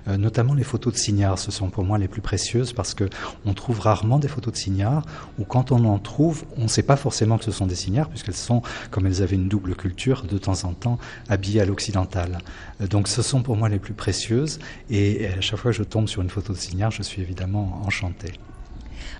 Euh, 0.08 0.16
notamment 0.16 0.54
les 0.54 0.64
photos 0.64 0.94
de 0.94 0.98
signards, 0.98 1.38
ce 1.38 1.50
sont 1.50 1.68
pour 1.68 1.84
moi 1.84 1.98
les 1.98 2.08
plus 2.08 2.22
précieuses 2.22 2.72
parce 2.72 2.94
que 2.94 3.08
on 3.44 3.52
trouve 3.52 3.80
rarement 3.80 4.18
des 4.18 4.28
photos 4.28 4.54
de 4.54 4.58
signards 4.58 5.04
ou 5.38 5.44
quand 5.44 5.70
on 5.70 5.84
en 5.84 5.98
trouve, 5.98 6.44
on 6.56 6.62
ne 6.62 6.68
sait 6.68 6.82
pas 6.82 6.96
forcément 6.96 7.36
que 7.36 7.44
ce 7.44 7.52
sont 7.52 7.66
des 7.66 7.74
signards 7.74 8.08
puisqu'elles 8.08 8.34
sont, 8.34 8.62
comme 8.90 9.06
elles 9.06 9.22
avaient 9.22 9.36
une 9.36 9.48
double 9.48 9.76
culture, 9.76 10.22
de 10.22 10.38
temps 10.38 10.64
en 10.64 10.72
temps 10.72 10.98
habillées 11.28 11.60
à 11.60 11.66
l'occidental. 11.66 12.38
Donc 12.80 13.06
ce 13.08 13.20
sont 13.20 13.42
pour 13.42 13.56
moi 13.56 13.68
les 13.68 13.78
plus 13.78 13.94
précieuses 13.94 14.58
et 14.88 15.26
à 15.26 15.40
chaque 15.40 15.58
fois 15.58 15.72
que 15.72 15.76
je 15.76 15.82
tombe 15.82 16.08
sur 16.08 16.21
une 16.22 16.30
photo 16.30 16.52
de 16.52 16.58
Signard, 16.58 16.90
je 16.90 17.02
suis 17.02 17.20
évidemment 17.22 17.82
enchanté. 17.84 18.32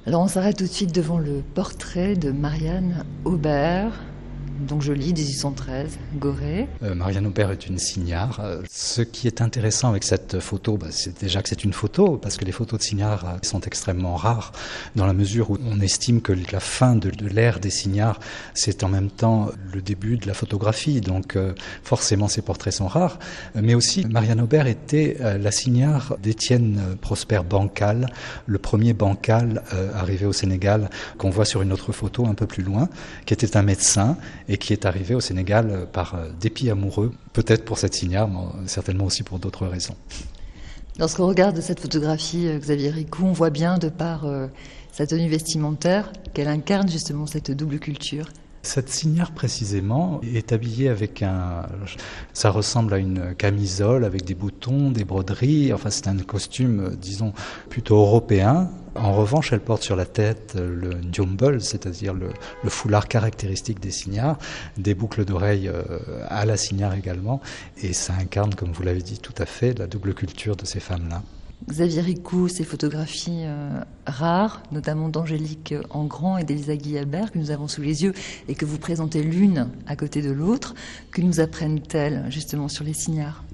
Alors 0.07 0.23
on 0.23 0.29
s'arrête 0.29 0.57
tout 0.57 0.65
de 0.65 0.69
suite 0.69 0.95
devant 0.95 1.19
le 1.19 1.43
portrait 1.55 2.17
de 2.17 2.31
Marianne 2.31 3.05
Aubert, 3.25 3.93
donc 4.61 4.83
je 4.83 4.93
lis 4.93 5.13
1813, 5.13 5.99
Gorée. 6.17 6.69
Euh, 6.83 6.95
Marianne 6.95 7.27
Aubert 7.27 7.51
est 7.51 7.67
une 7.67 7.79
signard. 7.79 8.41
Euh, 8.41 8.63
ce 8.71 9.03
qui 9.03 9.27
est 9.27 9.41
intéressant 9.41 9.89
avec 9.89 10.05
cette 10.05 10.41
photo, 10.41 10.77
bah, 10.77 10.89
c'est 10.91 11.21
déjà 11.21 11.43
que 11.43 11.49
c'est 11.49 11.65
une 11.65 11.73
photo, 11.73 12.17
parce 12.17 12.37
que 12.37 12.45
les 12.45 12.53
photos 12.53 12.79
de 12.79 12.85
signards 12.85 13.25
euh, 13.25 13.39
sont 13.43 13.61
extrêmement 13.61 14.15
rares, 14.15 14.53
dans 14.97 15.07
la 15.07 15.13
mesure 15.13 15.51
où 15.51 15.59
on 15.67 15.81
estime 15.81 16.21
que 16.21 16.33
la 16.53 16.61
fin 16.61 16.97
de, 16.97 17.11
l'ère 17.29 17.61
des 17.61 17.71
signards, 17.71 18.21
c'est 18.55 18.85
en 18.85 18.89
même 18.89 19.11
temps 19.11 19.51
le 19.73 19.81
début 19.81 20.17
de 20.17 20.27
la 20.27 20.35
photographie, 20.35 21.01
donc 21.01 21.39
forcément 21.83 22.29
ces 22.29 22.43
portraits 22.43 22.73
sont 22.73 22.87
rares. 22.87 23.19
Mais 23.55 23.75
aussi, 23.75 24.05
Marianne 24.07 24.41
Aubert 24.41 24.67
était 24.67 25.17
la 25.21 25.51
signard 25.51 26.17
d'Étienne 26.23 26.97
Prosper 27.01 27.41
Bancal, 27.49 28.09
le 28.47 28.59
premier 28.59 28.93
bancal 28.93 29.63
arrivé 29.95 30.27
au 30.27 30.33
Sénégal, 30.33 30.91
qu'on 31.19 31.31
voit 31.31 31.45
sur 31.45 31.63
une 31.63 31.73
autre 31.73 31.93
photo 31.93 32.27
un 32.27 32.35
peu 32.35 32.47
plus 32.47 32.63
loin, 32.63 32.89
qui 33.25 33.35
était 33.35 33.57
un 33.57 33.63
médecin 33.63 34.17
et 34.49 34.59
qui 34.59 34.73
est 34.73 34.87
arrivé 34.87 35.15
au 35.15 35.21
Sénégal 35.21 35.87
par 35.93 36.15
euh, 36.15 36.29
dépit 36.41 36.71
amoureux, 36.71 37.13
peut-être 37.33 37.65
pour 37.65 37.79
cette 37.79 37.95
signare, 37.95 38.29
mais 38.29 38.67
certainement 38.67 39.05
aussi 39.05 39.23
pour 39.23 39.39
d'autres 39.39 39.67
raisons. 39.67 39.97
Lorsqu'on 40.99 41.27
regarde 41.27 41.61
cette 41.61 41.81
photographie, 41.81 42.47
euh, 42.49 42.59
Xavier 42.59 42.91
Ricou, 42.91 43.25
on 43.25 43.33
voit 43.33 43.51
bien, 43.51 43.79
de 43.79 43.89
par 43.89 44.27
euh, 44.27 44.47
sa 44.93 45.07
tenue 45.07 45.29
vestimentaire, 45.29 46.13
qu'elle 46.35 46.49
incarne 46.49 46.89
justement 46.89 47.27
cette 47.27 47.51
double 47.51 47.79
culture. 47.79 48.29
Cette 48.65 48.91
signare 48.91 49.33
précisément 49.33 50.21
est 50.23 50.53
habillée 50.53 50.89
avec 50.89 51.23
un, 51.23 51.67
ça 52.33 52.51
ressemble 52.51 52.95
à 52.95 52.99
une 52.99 53.35
camisole 53.35 54.05
avec 54.05 54.25
des 54.25 54.35
boutons, 54.35 54.93
des 54.93 55.05
broderies. 55.05 55.73
Enfin, 55.73 55.91
c'est 55.91 56.07
un 56.07 56.17
costume, 56.19 56.95
disons, 56.95 57.33
plutôt 57.71 57.97
européen. 57.97 58.71
En 58.95 59.13
revanche, 59.13 59.53
elle 59.53 59.61
porte 59.61 59.83
sur 59.83 59.97
la 59.97 60.05
tête 60.05 60.55
le 60.57 60.95
ndiombol, 60.95 61.63
c'est-à-dire 61.63 62.13
le, 62.13 62.31
foulard 62.69 63.09
caractéristique 63.09 63.81
des 63.81 63.91
signards, 63.91 64.39
des 64.77 64.95
boucles 64.95 65.25
d'oreilles 65.25 65.69
euh, 65.69 65.83
à 66.29 66.45
la 66.45 66.57
signare 66.57 66.95
également, 66.95 67.41
et 67.81 67.95
ça 67.95 68.13
incarne, 68.15 68.55
comme 68.55 68.73
vous 68.73 68.83
l'avez 68.83 69.03
dit 69.03 69.19
tout 69.19 69.35
à 69.39 69.47
fait, 69.47 69.79
la 69.79 69.87
double 69.87 70.15
culture 70.15 70.57
de 70.57 70.67
ces 70.67 70.81
femmes-là. 70.81 71.23
Xavier 71.69 72.01
Ricou, 72.01 72.49
ses 72.49 72.65
photographies 72.65 73.45
euh, 73.45 73.81
rares, 74.07 74.63
notamment 74.73 75.09
d'Angélique 75.09 75.75
Engrand 75.91 76.37
et 76.37 76.45
d'Elisa 76.45 76.77
Guillabert, 76.77 77.31
que 77.33 77.39
nous 77.39 77.51
avons 77.51 77.69
sous 77.69 77.83
les 77.83 78.03
yeux 78.03 78.13
et 78.49 78.55
que 78.55 78.65
vous 78.65 78.79
présentez 78.79 79.23
l'une 79.23 79.69
à 79.87 79.97
côté 79.97 80.23
de 80.23 80.33
l'autre, 80.33 80.75
que 81.13 81.23
nous 81.23 81.41
apprennent-elles 81.41 82.27
justement 82.29 82.69
sur 82.69 82.85
les 82.85 82.95
signards 82.95 83.45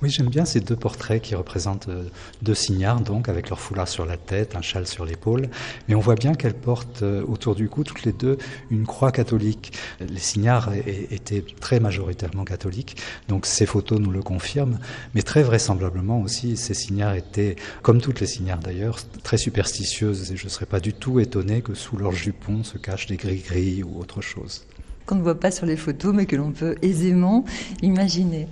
oui, 0.00 0.10
j'aime 0.10 0.28
bien 0.28 0.44
ces 0.44 0.60
deux 0.60 0.76
portraits 0.76 1.20
qui 1.20 1.34
représentent 1.34 1.88
euh, 1.88 2.04
deux 2.42 2.54
signards, 2.54 3.00
donc 3.00 3.28
avec 3.28 3.48
leur 3.48 3.58
foulard 3.58 3.88
sur 3.88 4.06
la 4.06 4.16
tête, 4.16 4.54
un 4.54 4.62
châle 4.62 4.86
sur 4.86 5.04
l'épaule. 5.04 5.48
Mais 5.88 5.96
on 5.96 6.00
voit 6.00 6.14
bien 6.14 6.34
qu'elles 6.34 6.54
portent 6.54 7.02
euh, 7.02 7.24
autour 7.26 7.56
du 7.56 7.68
cou, 7.68 7.82
toutes 7.82 8.04
les 8.04 8.12
deux, 8.12 8.38
une 8.70 8.86
croix 8.86 9.10
catholique. 9.10 9.72
Les 10.00 10.20
signards 10.20 10.70
étaient 11.10 11.44
très 11.60 11.80
majoritairement 11.80 12.44
catholiques, 12.44 12.96
donc 13.26 13.44
ces 13.44 13.66
photos 13.66 13.98
nous 13.98 14.12
le 14.12 14.22
confirment. 14.22 14.78
Mais 15.16 15.22
très 15.22 15.42
vraisemblablement 15.42 16.20
aussi, 16.20 16.56
ces 16.56 16.74
signards 16.74 17.14
étaient, 17.14 17.56
comme 17.82 18.00
toutes 18.00 18.20
les 18.20 18.28
signards 18.28 18.60
d'ailleurs, 18.60 19.00
très 19.24 19.36
superstitieuses. 19.36 20.30
Et 20.30 20.36
je 20.36 20.44
ne 20.44 20.50
serais 20.50 20.66
pas 20.66 20.78
du 20.78 20.92
tout 20.92 21.18
étonné 21.18 21.60
que 21.60 21.74
sous 21.74 21.96
leur 21.96 22.12
jupon 22.12 22.62
se 22.62 22.78
cachent 22.78 23.06
des 23.06 23.16
gris-gris 23.16 23.82
ou 23.82 23.98
autre 23.98 24.20
chose. 24.20 24.64
Qu'on 25.06 25.16
ne 25.16 25.22
voit 25.22 25.40
pas 25.40 25.50
sur 25.50 25.66
les 25.66 25.76
photos, 25.76 26.14
mais 26.14 26.26
que 26.26 26.36
l'on 26.36 26.52
peut 26.52 26.76
aisément 26.82 27.44
imaginer. 27.82 28.46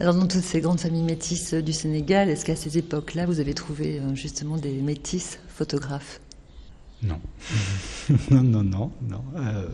Alors 0.00 0.14
dans 0.14 0.28
toutes 0.28 0.44
ces 0.44 0.60
grandes 0.60 0.78
familles 0.78 1.02
métisses 1.02 1.54
du 1.54 1.72
Sénégal, 1.72 2.28
est-ce 2.28 2.44
qu'à 2.44 2.54
ces 2.54 2.78
époques-là, 2.78 3.26
vous 3.26 3.40
avez 3.40 3.52
trouvé 3.52 3.98
euh, 3.98 4.14
justement 4.14 4.56
des 4.56 4.74
métisses 4.80 5.40
photographes? 5.48 6.20
Non. 7.02 7.20
non, 8.30 8.42
non, 8.42 8.62
non, 8.62 8.92
non. 9.08 9.24
Euh, 9.36 9.66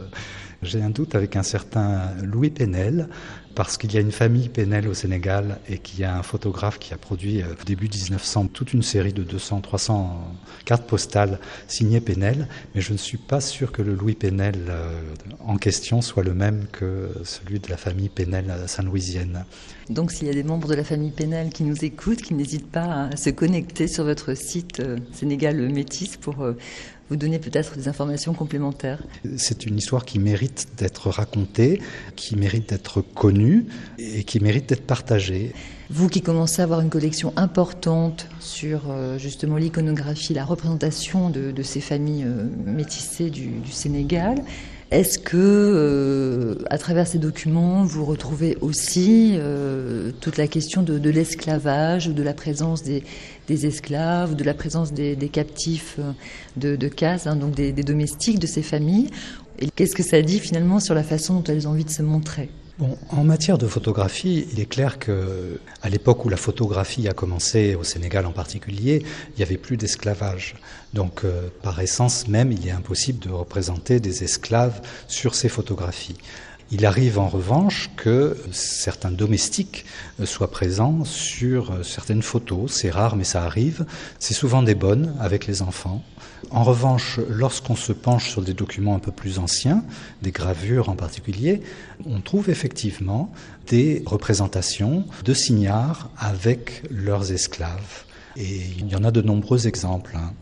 j'ai 0.64 0.82
un 0.82 0.90
doute 0.90 1.14
avec 1.14 1.36
un 1.36 1.42
certain 1.42 2.12
Louis 2.22 2.50
Penel, 2.50 3.08
parce 3.54 3.76
qu'il 3.76 3.94
y 3.94 3.96
a 3.96 4.00
une 4.00 4.10
famille 4.10 4.48
Penel 4.48 4.88
au 4.88 4.94
Sénégal 4.94 5.58
et 5.68 5.78
qu'il 5.78 6.00
y 6.00 6.04
a 6.04 6.16
un 6.16 6.24
photographe 6.24 6.78
qui 6.80 6.92
a 6.92 6.96
produit 6.96 7.42
au 7.42 7.46
euh, 7.46 7.54
début 7.66 7.88
1900 7.88 8.48
toute 8.48 8.72
une 8.72 8.82
série 8.82 9.12
de 9.12 9.22
200, 9.22 9.60
300 9.60 10.34
cartes 10.64 10.86
postales 10.86 11.38
signées 11.68 12.00
Penel, 12.00 12.48
mais 12.74 12.80
je 12.80 12.92
ne 12.92 12.98
suis 12.98 13.18
pas 13.18 13.40
sûr 13.40 13.70
que 13.70 13.82
le 13.82 13.94
Louis 13.94 14.14
Penel 14.14 14.72
en 15.40 15.56
question 15.56 16.02
soit 16.02 16.24
le 16.24 16.34
même 16.34 16.66
que 16.72 17.10
celui 17.22 17.60
de 17.60 17.68
la 17.68 17.76
famille 17.76 18.08
Penel 18.08 18.52
saint-louisienne. 18.66 19.44
Donc 19.90 20.12
s'il 20.12 20.26
y 20.26 20.30
a 20.30 20.34
des 20.34 20.42
membres 20.42 20.68
de 20.68 20.74
la 20.74 20.84
famille 20.84 21.10
Penel 21.10 21.50
qui 21.50 21.62
nous 21.62 21.84
écoutent, 21.84 22.22
qui 22.22 22.34
n'hésitent 22.34 22.70
pas 22.70 23.08
à 23.12 23.16
se 23.16 23.28
connecter 23.30 23.86
sur 23.86 24.04
votre 24.04 24.34
site 24.34 24.80
euh, 24.80 24.96
Sénégal 25.12 25.56
Métis 25.70 26.16
pour 26.16 26.42
euh, 26.42 26.56
vous 27.10 27.16
donner 27.16 27.38
peut-être 27.38 27.76
des 27.76 27.88
informations 27.88 28.34
complémentaires. 28.34 29.02
C'est 29.36 29.66
une 29.66 29.78
histoire 29.78 30.04
qui 30.04 30.18
mérite 30.18 30.68
d'être 30.78 31.10
racontée, 31.10 31.80
qui 32.16 32.36
mérite 32.36 32.70
d'être 32.70 33.02
connue 33.02 33.66
et 33.98 34.24
qui 34.24 34.40
mérite 34.40 34.68
d'être 34.68 34.86
partagée. 34.86 35.52
Vous 35.90 36.08
qui 36.08 36.22
commencez 36.22 36.62
à 36.62 36.64
avoir 36.64 36.80
une 36.80 36.88
collection 36.88 37.34
importante 37.36 38.26
sur 38.40 38.90
euh, 38.90 39.18
justement 39.18 39.58
l'iconographie, 39.58 40.32
la 40.32 40.44
représentation 40.44 41.28
de, 41.28 41.62
ces 41.62 41.80
familles 41.80 42.24
euh, 42.24 42.46
métissées 42.64 43.28
du, 43.30 43.50
Sénégal, 43.70 44.42
est-ce 44.94 45.18
que, 45.18 45.36
euh, 45.36 46.54
à 46.70 46.78
travers 46.78 47.06
ces 47.06 47.18
documents, 47.18 47.84
vous 47.84 48.04
retrouvez 48.04 48.56
aussi 48.60 49.38
toute 50.20 50.36
la 50.36 50.46
question 50.46 50.82
de, 50.82 51.10
l'esclavage, 51.10 52.08
de 52.08 52.22
la 52.22 52.32
présence 52.34 52.82
des, 52.82 53.02
esclaves, 53.48 54.36
de 54.36 54.44
la 54.44 54.54
présence 54.54 54.92
des, 54.92 55.16
captifs 55.32 55.98
de, 56.56 56.76
de 56.76 56.88
casse, 56.88 57.26
hein, 57.26 57.36
donc 57.36 57.54
des 57.54 57.72
domestiques 57.72 58.38
de 58.38 58.46
ces 58.46 58.62
familles? 58.62 59.10
Et 59.58 59.68
qu'est-ce 59.70 59.94
que 59.94 60.02
ça 60.02 60.20
dit 60.22 60.40
finalement 60.40 60.80
sur 60.80 60.94
la 60.94 61.02
façon 61.02 61.34
dont 61.34 61.44
elles 61.44 61.68
ont 61.68 61.72
envie 61.72 61.84
de 61.84 61.90
se 61.90 62.02
montrer? 62.02 62.48
En 62.80 63.22
matière 63.22 63.56
de 63.56 63.68
photographie, 63.68 64.48
il 64.52 64.58
est 64.58 64.66
clair 64.66 64.98
que 64.98 65.60
à 65.82 65.88
l'époque 65.88 66.24
où 66.24 66.28
la 66.28 66.36
photographie 66.36 67.06
a 67.06 67.12
commencé, 67.12 67.76
au 67.76 67.84
Sénégal 67.84 68.26
en 68.26 68.32
particulier, 68.32 69.04
il 69.04 69.36
n'y 69.36 69.44
avait 69.44 69.58
plus 69.58 69.76
d'esclavage. 69.76 70.56
Donc, 70.92 71.24
euh, 71.24 71.48
par 71.62 71.78
essence 71.78 72.26
même, 72.26 72.50
il 72.50 72.66
est 72.66 72.72
impossible 72.72 73.20
de 73.20 73.30
représenter 73.30 74.00
des 74.00 74.24
esclaves 74.24 74.80
sur 75.06 75.36
ces 75.36 75.48
photographies. 75.48 76.16
Il 76.72 76.84
arrive 76.84 77.20
en 77.20 77.28
revanche 77.28 77.90
que 77.96 78.36
certains 78.50 79.12
domestiques 79.12 79.84
euh, 80.18 80.26
soient 80.26 80.50
présents 80.50 81.04
sur 81.04 81.70
euh, 81.70 81.82
certaines 81.84 82.22
photos. 82.22 82.72
C'est 82.72 82.90
rare, 82.90 83.14
mais 83.14 83.22
ça 83.22 83.44
arrive. 83.44 83.86
C'est 84.18 84.34
souvent 84.34 84.64
des 84.64 84.74
bonnes 84.74 85.14
avec 85.20 85.46
les 85.46 85.62
enfants. 85.62 86.02
En 86.50 86.64
revanche, 86.64 87.20
lorsqu'on 87.28 87.76
se 87.76 87.92
penche 87.92 88.30
sur 88.30 88.42
des 88.42 88.54
documents 88.54 88.94
un 88.94 88.98
peu 88.98 89.12
plus 89.12 89.38
anciens, 89.38 89.84
des 90.22 90.30
gravures 90.30 90.88
en 90.88 90.96
particulier, 90.96 91.62
on 92.06 92.20
trouve 92.20 92.50
effectivement 92.50 93.32
des 93.68 94.02
représentations 94.06 95.04
de 95.24 95.34
signards 95.34 96.10
avec 96.18 96.82
leurs 96.90 97.32
esclaves. 97.32 98.04
Et 98.36 98.60
il 98.78 98.88
y 98.88 98.96
en 98.96 99.04
a 99.04 99.10
de 99.10 99.22
nombreux 99.22 99.66
exemples. 99.66 100.16
Hein 100.16 100.32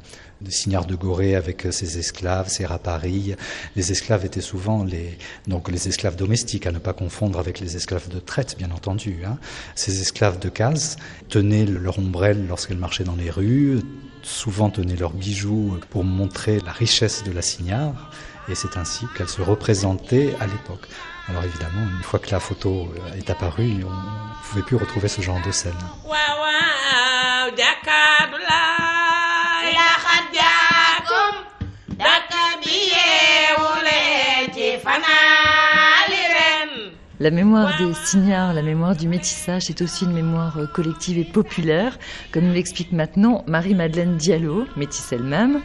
de 0.43 0.51
Signard 0.51 0.87
de 0.87 0.95
Gorée 0.95 1.35
avec 1.35 1.67
ses 1.71 1.99
esclaves, 1.99 2.49
ses 2.49 2.67
raparilles. 2.67 3.37
Les 3.77 3.93
esclaves 3.93 4.25
étaient 4.25 4.41
souvent 4.41 4.85
les, 4.85 5.17
donc 5.47 5.71
les 5.71 5.89
esclaves 5.89 6.17
domestiques, 6.17 6.67
à 6.67 6.73
ne 6.73 6.79
pas 6.79 6.93
confondre 6.93 7.39
avec 7.39 7.61
les 7.61 7.77
esclaves 7.77 8.09
de 8.09 8.19
traite, 8.19 8.57
bien 8.59 8.71
entendu. 8.71 9.21
Hein. 9.25 9.39
Ces 9.75 10.01
esclaves 10.01 10.39
de 10.39 10.49
case 10.49 10.97
tenaient 11.29 11.65
leur 11.65 11.99
ombrelle 11.99 12.47
lorsqu'elles 12.49 12.79
marchaient 12.79 13.05
dans 13.05 13.17
les 13.17 13.31
rues, 13.31 13.81
souvent 14.23 14.71
tenaient 14.71 14.97
leurs 14.97 15.13
bijoux 15.13 15.79
pour 15.91 16.05
montrer 16.05 16.61
la 16.61 16.73
richesse 16.73 17.25
de 17.25 17.33
la 17.33 17.43
Signard, 17.43 18.11
et 18.49 18.55
c'est 18.55 18.77
ainsi 18.77 19.07
qu'elles 19.17 19.29
se 19.29 19.43
représentaient 19.43 20.35
à 20.41 20.47
l'époque. 20.47 20.89
Alors 21.29 21.45
évidemment, 21.45 21.83
une 21.97 22.03
fois 22.03 22.19
que 22.19 22.31
la 22.31 22.41
photo 22.41 22.93
est 23.17 23.31
apparue, 23.31 23.85
on 23.85 23.91
ne 23.91 24.49
pouvait 24.49 24.63
plus 24.63 24.77
retrouver 24.77 25.09
ce 25.09 25.21
genre 25.21 25.41
de 25.47 25.53
scène. 25.53 25.73
La 37.23 37.31
mémoire 37.31 37.79
des 37.79 37.95
signards, 37.95 38.53
la 38.53 38.63
mémoire 38.63 38.97
du 38.97 39.07
métissage, 39.07 39.67
c'est 39.67 39.81
aussi 39.81 40.07
une 40.07 40.13
mémoire 40.13 40.59
euh, 40.59 40.67
collective 40.67 41.19
et 41.19 41.25
populaire, 41.25 41.97
comme 42.33 42.47
nous 42.47 42.53
l'explique 42.53 42.91
maintenant 42.91 43.45
Marie-Madeleine 43.47 44.17
Diallo, 44.17 44.67
métisse 44.77 45.13
elle-même, 45.13 45.61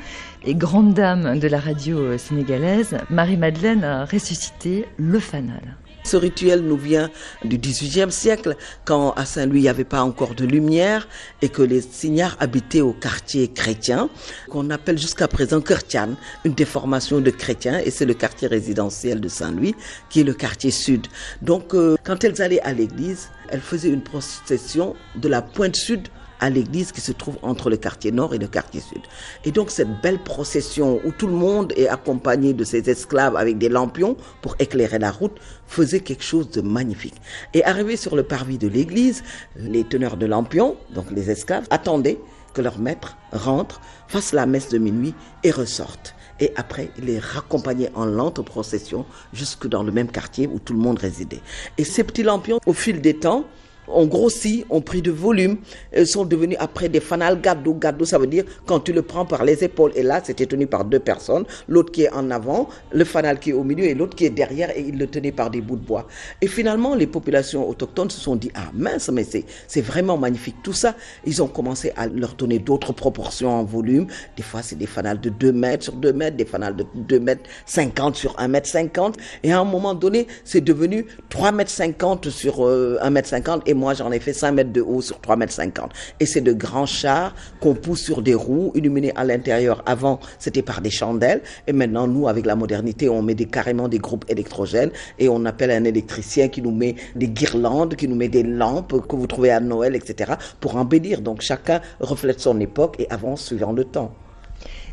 et 0.45 0.53
grande 0.53 0.93
dame 0.93 1.39
de 1.39 1.47
la 1.47 1.59
radio 1.59 1.97
euh, 1.97 2.19
sénégalaise. 2.19 2.99
Marie-Madeleine 3.09 3.83
a 3.83 4.05
ressuscité 4.05 4.85
le 4.97 5.19
fanal. 5.19 5.77
Ce 6.07 6.15
rituel 6.15 6.61
nous 6.61 6.77
vient 6.77 7.11
du 7.43 7.57
XVIIIe 7.57 8.13
siècle, 8.13 8.55
quand 8.85 9.11
à 9.17 9.25
Saint-Louis 9.25 9.59
il 9.59 9.63
n'y 9.63 9.67
avait 9.67 9.83
pas 9.83 10.03
encore 10.03 10.35
de 10.35 10.45
lumière 10.45 11.05
et 11.41 11.49
que 11.49 11.61
les 11.61 11.81
signards 11.81 12.37
habitaient 12.39 12.79
au 12.79 12.93
quartier 12.93 13.49
chrétien, 13.49 14.09
qu'on 14.49 14.69
appelle 14.69 14.97
jusqu'à 14.97 15.27
présent 15.27 15.59
chrétien, 15.59 16.15
une 16.45 16.53
déformation 16.53 17.19
de 17.19 17.29
chrétien, 17.29 17.79
et 17.79 17.91
c'est 17.91 18.05
le 18.05 18.13
quartier 18.13 18.47
résidentiel 18.47 19.19
de 19.19 19.27
Saint-Louis 19.27 19.75
qui 20.09 20.21
est 20.21 20.23
le 20.23 20.33
quartier 20.33 20.71
sud. 20.71 21.07
Donc, 21.41 21.75
euh, 21.75 21.97
quand 22.05 22.23
elles 22.23 22.41
allaient 22.41 22.61
à 22.61 22.71
l'église, 22.71 23.27
elles 23.49 23.59
faisaient 23.59 23.89
une 23.89 24.03
procession 24.03 24.95
de 25.17 25.27
la 25.27 25.41
pointe 25.41 25.75
sud 25.75 26.07
à 26.39 26.49
l'église 26.49 26.91
qui 26.91 27.01
se 27.01 27.11
trouve 27.11 27.37
entre 27.41 27.69
le 27.69 27.77
quartier 27.77 28.11
nord 28.11 28.33
et 28.33 28.37
le 28.37 28.47
quartier 28.47 28.81
sud. 28.81 29.01
Et 29.45 29.51
donc 29.51 29.71
cette 29.71 30.01
belle 30.01 30.19
procession 30.19 30.99
où 31.05 31.11
tout 31.11 31.27
le 31.27 31.33
monde 31.33 31.73
est 31.75 31.87
accompagné 31.87 32.53
de 32.53 32.63
ses 32.63 32.89
esclaves 32.89 33.35
avec 33.35 33.57
des 33.57 33.69
lampions 33.69 34.17
pour 34.41 34.55
éclairer 34.59 34.99
la 34.99 35.11
route 35.11 35.37
faisait 35.67 35.99
quelque 35.99 36.23
chose 36.23 36.49
de 36.51 36.61
magnifique. 36.61 37.15
Et 37.53 37.63
arrivé 37.63 37.97
sur 37.97 38.15
le 38.15 38.23
parvis 38.23 38.57
de 38.57 38.67
l'église, 38.67 39.23
les 39.55 39.83
teneurs 39.83 40.17
de 40.17 40.25
lampions, 40.25 40.77
donc 40.93 41.11
les 41.11 41.29
esclaves, 41.29 41.67
attendaient 41.69 42.19
que 42.53 42.61
leur 42.61 42.79
maître 42.79 43.17
rentre, 43.31 43.81
fasse 44.07 44.33
la 44.33 44.45
messe 44.45 44.69
de 44.69 44.77
minuit 44.77 45.13
et 45.43 45.51
ressorte 45.51 46.15
et 46.39 46.53
après 46.55 46.91
les 46.99 47.19
raccompagnait 47.19 47.91
en 47.95 48.05
lente 48.05 48.41
procession 48.41 49.05
jusque 49.33 49.67
dans 49.67 49.83
le 49.83 49.91
même 49.91 50.09
quartier 50.09 50.47
où 50.47 50.59
tout 50.59 50.73
le 50.73 50.79
monde 50.79 50.99
résidait. 50.99 51.41
Et 51.77 51.83
ces 51.83 52.03
petits 52.03 52.23
lampions, 52.23 52.59
au 52.65 52.73
fil 52.73 53.01
des 53.01 53.15
temps, 53.15 53.45
ont 53.87 54.05
grossi, 54.05 54.65
ont 54.69 54.81
pris 54.81 55.01
de 55.01 55.11
volume, 55.11 55.57
sont 56.05 56.25
devenus 56.25 56.57
après 56.59 56.89
des 56.89 56.99
fanal 56.99 57.41
gadou. 57.41 57.73
Gadou, 57.73 58.05
ça 58.05 58.17
veut 58.17 58.27
dire 58.27 58.43
quand 58.65 58.79
tu 58.81 58.93
le 58.93 59.01
prends 59.01 59.25
par 59.25 59.43
les 59.45 59.63
épaules. 59.63 59.91
Et 59.95 60.03
là, 60.03 60.21
c'était 60.23 60.45
tenu 60.45 60.67
par 60.67 60.85
deux 60.85 60.99
personnes, 60.99 61.45
l'autre 61.67 61.91
qui 61.91 62.03
est 62.03 62.13
en 62.13 62.29
avant, 62.31 62.69
le 62.91 63.03
fanal 63.05 63.39
qui 63.39 63.51
est 63.51 63.53
au 63.53 63.63
milieu 63.63 63.85
et 63.85 63.93
l'autre 63.93 64.15
qui 64.15 64.25
est 64.25 64.29
derrière 64.29 64.75
et 64.75 64.81
il 64.81 64.97
le 64.97 65.07
tenait 65.07 65.31
par 65.31 65.49
des 65.49 65.61
bouts 65.61 65.75
de 65.75 65.85
bois. 65.85 66.07
Et 66.41 66.47
finalement, 66.47 66.95
les 66.95 67.07
populations 67.07 67.67
autochtones 67.67 68.09
se 68.09 68.19
sont 68.19 68.35
dit, 68.35 68.51
ah 68.55 68.69
mince, 68.73 69.09
mais 69.09 69.25
c'est 69.67 69.81
vraiment 69.81 70.17
magnifique. 70.17 70.55
Tout 70.63 70.73
ça, 70.73 70.95
ils 71.25 71.41
ont 71.41 71.47
commencé 71.47 71.91
à 71.95 72.07
leur 72.07 72.33
donner 72.33 72.59
d'autres 72.59 72.93
proportions 72.93 73.49
en 73.51 73.63
volume. 73.63 74.07
Des 74.35 74.43
fois, 74.43 74.61
c'est 74.61 74.75
des 74.77 74.85
fanals 74.85 75.19
de 75.19 75.29
2 75.29 75.51
mètres 75.51 75.83
sur 75.85 75.93
2 75.93 76.13
mètres, 76.13 76.37
des 76.37 76.45
fanals 76.45 76.75
de 76.75 76.85
2 76.95 77.19
mètres 77.19 77.43
50 77.65 78.15
sur 78.15 78.35
1 78.39 78.47
mètre 78.47 78.67
50. 78.67 79.17
Et 79.43 79.51
à 79.51 79.59
un 79.59 79.63
moment 79.63 79.93
donné, 79.93 80.27
c'est 80.43 80.61
devenu 80.61 81.05
3 81.29 81.51
mètres 81.51 81.71
50 81.71 82.29
sur 82.29 82.61
1 82.61 82.63
euh, 82.67 83.09
mètre 83.09 83.29
50 83.29 83.67
et 83.67 83.73
moi 83.77 83.93
j'en 83.93 84.11
ai 84.11 84.19
fait 84.19 84.33
5 84.33 84.51
mètres 84.51 84.73
de 84.73 84.81
haut 84.81 85.01
sur 85.01 85.21
3 85.21 85.37
mètres 85.37 85.53
50. 85.53 85.91
Et 86.19 86.25
c'est 86.25 86.41
de 86.41 86.51
grands 86.51 86.85
chars 86.85 87.33
qu'on 87.61 87.73
pousse 87.73 88.01
sur 88.01 88.21
des 88.21 88.33
roues 88.33 88.71
illuminés 88.75 89.13
à 89.15 89.23
l'intérieur. 89.23 89.83
Avant, 89.85 90.19
c'était 90.39 90.61
par 90.61 90.81
des 90.81 90.89
chandelles. 90.89 91.41
Et 91.67 91.73
maintenant, 91.73 92.07
nous, 92.07 92.27
avec 92.27 92.45
la 92.45 92.55
modernité, 92.55 93.07
on 93.09 93.21
met 93.21 93.35
des, 93.35 93.45
carrément 93.45 93.87
des 93.87 93.99
groupes 93.99 94.25
électrogènes 94.27 94.91
et 95.19 95.29
on 95.29 95.45
appelle 95.45 95.71
un 95.71 95.83
électricien 95.83 96.49
qui 96.49 96.61
nous 96.61 96.71
met 96.71 96.95
des 97.15 97.29
guirlandes, 97.29 97.95
qui 97.95 98.07
nous 98.07 98.15
met 98.15 98.29
des 98.29 98.43
lampes 98.43 99.07
que 99.07 99.15
vous 99.15 99.27
trouvez 99.27 99.51
à 99.51 99.59
Noël, 99.59 99.95
etc. 99.95 100.33
pour 100.59 100.75
embellir. 100.75 101.21
Donc 101.21 101.41
chacun 101.41 101.81
reflète 101.99 102.39
son 102.39 102.59
époque 102.59 102.95
et 102.99 103.07
avance 103.09 103.45
suivant 103.45 103.71
le 103.71 103.85
temps. 103.85 104.11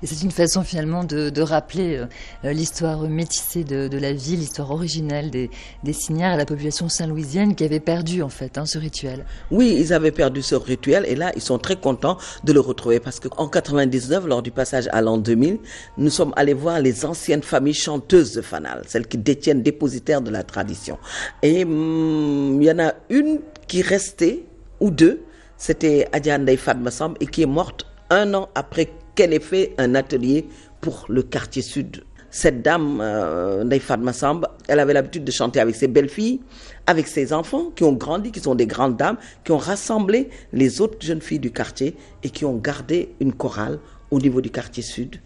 Et 0.04 0.06
c'est 0.06 0.22
une 0.22 0.30
façon 0.30 0.62
finalement 0.64 1.02
de, 1.02 1.40
rappeler 1.40 2.04
euh, 2.44 2.52
l'histoire 2.52 3.08
métissée 3.08 3.64
de, 3.64 3.88
la 3.96 4.12
ville, 4.12 4.40
l'histoire 4.40 4.70
originelle 4.70 5.30
des, 5.30 5.48
des 5.82 5.96
et 6.10 6.12
la 6.36 6.44
population 6.44 6.90
saint-louisienne 6.90 7.54
qui 7.54 7.64
avait 7.64 7.80
perdu 7.80 8.20
en 8.20 8.28
fait 8.28 8.58
hein, 8.58 8.66
ce 8.66 8.76
rituel. 8.76 9.24
Oui, 9.50 9.74
ils 9.80 9.94
avaient 9.94 10.10
perdu 10.10 10.42
ce 10.42 10.56
rituel 10.56 11.06
et 11.08 11.14
là 11.14 11.32
ils 11.36 11.40
sont 11.40 11.58
très 11.58 11.76
contents 11.76 12.18
de 12.44 12.52
le 12.52 12.60
retrouver 12.60 13.00
parce 13.00 13.18
qu'en 13.18 13.48
99, 13.48 14.26
lors 14.26 14.42
du 14.42 14.50
passage 14.50 14.90
à 14.92 15.00
l'an 15.00 15.16
2000, 15.16 15.60
nous 15.96 16.10
sommes 16.10 16.34
allés 16.36 16.52
voir 16.52 16.80
les 16.80 17.06
anciennes 17.06 17.42
familles 17.42 17.72
chanteuses 17.72 18.34
de 18.34 18.42
Fanal, 18.42 18.82
celles 18.86 19.06
qui 19.06 19.16
détiennent 19.16 19.62
dépositaires 19.62 20.20
de 20.20 20.30
la 20.30 20.42
tradition. 20.42 20.98
Et 21.42 21.64
hum, 21.64 22.58
il 22.60 22.66
y 22.66 22.70
en 22.70 22.78
a 22.78 22.92
une 23.08 23.40
qui 23.66 23.80
restait, 23.80 24.44
ou 24.80 24.90
deux, 24.90 25.22
c'était 25.56 26.08
Adiane 26.12 26.46
Fatma 26.58 26.90
Samb 26.90 27.16
et 27.20 27.26
qui 27.26 27.40
est 27.40 27.46
morte 27.46 27.86
un 28.10 28.34
an 28.34 28.50
après 28.54 28.90
qu'elle 29.14 29.32
ait 29.32 29.40
fait 29.40 29.74
un 29.78 29.94
atelier 29.94 30.46
pour 30.80 31.06
le 31.08 31.22
quartier 31.22 31.62
sud. 31.62 32.04
Cette 32.30 32.62
dame, 32.62 33.00
euh, 33.00 33.78
Samba, 34.12 34.56
elle 34.66 34.80
avait 34.80 34.92
l'habitude 34.92 35.22
de 35.22 35.30
chanter 35.30 35.60
avec 35.60 35.76
ses 35.76 35.86
belles-filles, 35.86 36.40
avec 36.84 37.06
ses 37.06 37.32
enfants 37.32 37.70
qui 37.76 37.84
ont 37.84 37.92
grandi, 37.92 38.32
qui 38.32 38.40
sont 38.40 38.56
des 38.56 38.66
grandes 38.66 38.96
dames, 38.96 39.18
qui 39.44 39.52
ont 39.52 39.56
rassemblé 39.56 40.30
les 40.52 40.80
autres 40.80 40.98
jeunes 41.00 41.20
filles 41.20 41.38
du 41.38 41.52
quartier 41.52 41.94
et 42.24 42.30
qui 42.30 42.44
ont 42.44 42.56
gardé 42.56 43.14
une 43.20 43.32
chorale 43.32 43.78
au 44.10 44.18
niveau 44.18 44.40
du 44.40 44.50
quartier 44.50 44.82
sud. 44.82 45.20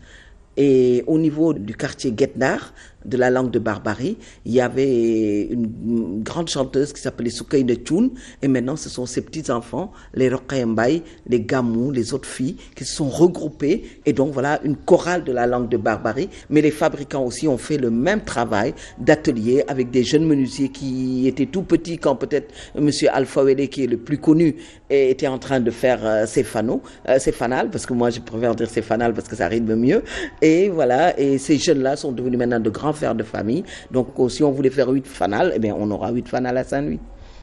Et 0.58 1.02
au 1.06 1.18
niveau 1.18 1.54
du 1.54 1.74
quartier 1.74 2.12
Guetnar, 2.12 2.74
de 3.08 3.16
la 3.16 3.30
langue 3.30 3.50
de 3.50 3.58
Barbarie. 3.58 4.16
Il 4.44 4.52
y 4.52 4.60
avait 4.60 5.42
une 5.42 6.22
grande 6.22 6.48
chanteuse 6.48 6.92
qui 6.92 7.00
s'appelait 7.00 7.30
Soukaine 7.30 7.68
Tchoun, 7.74 8.10
et 8.42 8.48
maintenant 8.48 8.76
ce 8.76 8.88
sont 8.88 9.06
ces 9.06 9.22
petits-enfants, 9.22 9.92
les 10.14 10.28
Rokhayambay, 10.28 11.02
les 11.26 11.40
Gamou, 11.40 11.90
les 11.90 12.14
autres 12.14 12.28
filles, 12.28 12.56
qui 12.74 12.84
se 12.84 12.94
sont 12.94 13.08
regroupés, 13.08 13.84
et 14.06 14.12
donc 14.12 14.32
voilà 14.32 14.60
une 14.64 14.76
chorale 14.76 15.24
de 15.24 15.32
la 15.32 15.46
langue 15.46 15.68
de 15.68 15.76
Barbarie. 15.76 16.28
Mais 16.50 16.60
les 16.60 16.70
fabricants 16.70 17.24
aussi 17.24 17.48
ont 17.48 17.58
fait 17.58 17.78
le 17.78 17.90
même 17.90 18.22
travail 18.22 18.74
d'atelier 18.98 19.64
avec 19.68 19.90
des 19.90 20.04
jeunes 20.04 20.26
menuisiers 20.26 20.68
qui 20.68 21.26
étaient 21.26 21.46
tout 21.46 21.62
petits 21.62 21.98
quand 21.98 22.16
peut-être 22.16 22.52
Monsieur 22.78 23.08
Alpha 23.12 23.38
qui 23.70 23.84
est 23.84 23.86
le 23.86 23.96
plus 23.96 24.18
connu, 24.18 24.56
était 24.90 25.26
en 25.28 25.38
train 25.38 25.60
de 25.60 25.70
faire 25.70 26.00
euh, 26.04 26.26
ses 26.26 26.42
fanaux, 26.42 26.82
euh, 27.08 27.18
ses 27.18 27.32
fanales, 27.32 27.70
parce 27.70 27.86
que 27.86 27.92
moi 27.92 28.10
je 28.10 28.20
préfère 28.20 28.54
dire 28.54 28.68
ses 28.68 28.82
fanales 28.82 29.12
parce 29.14 29.28
que 29.28 29.36
ça 29.36 29.48
rythme 29.48 29.74
mieux. 29.74 30.02
Et 30.42 30.68
voilà, 30.68 31.18
et 31.18 31.38
ces 31.38 31.56
jeunes-là 31.58 31.96
sont 31.96 32.12
devenus 32.12 32.38
maintenant 32.38 32.60
de 32.60 32.70
grands 32.70 32.92
frères 32.98 33.14
de 33.14 33.22
famille. 33.22 33.64
Donc 33.90 34.08
si 34.28 34.42
on 34.42 34.50
voulait 34.50 34.70
faire 34.70 34.88
huit 34.88 35.06
fanales, 35.06 35.52
eh 35.54 35.58
bien 35.58 35.74
on 35.78 35.90
aura 35.90 36.10
huit 36.10 36.28
fanales 36.28 36.58
à 36.58 36.64
Saint-Louis. 36.64 37.00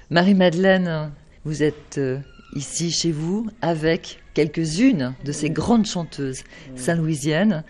Marie-Madeleine, 0.09 1.11
vous 1.45 1.63
êtes 1.63 1.97
euh, 1.97 2.19
ici 2.55 2.91
chez 2.91 3.11
vous 3.11 3.47
avec 3.61 4.19
quelques-unes 4.33 5.13
de 5.23 5.31
ces 5.31 5.49
grandes 5.49 5.85
chanteuses 5.85 6.43
saint-louisiennes. 6.75 7.63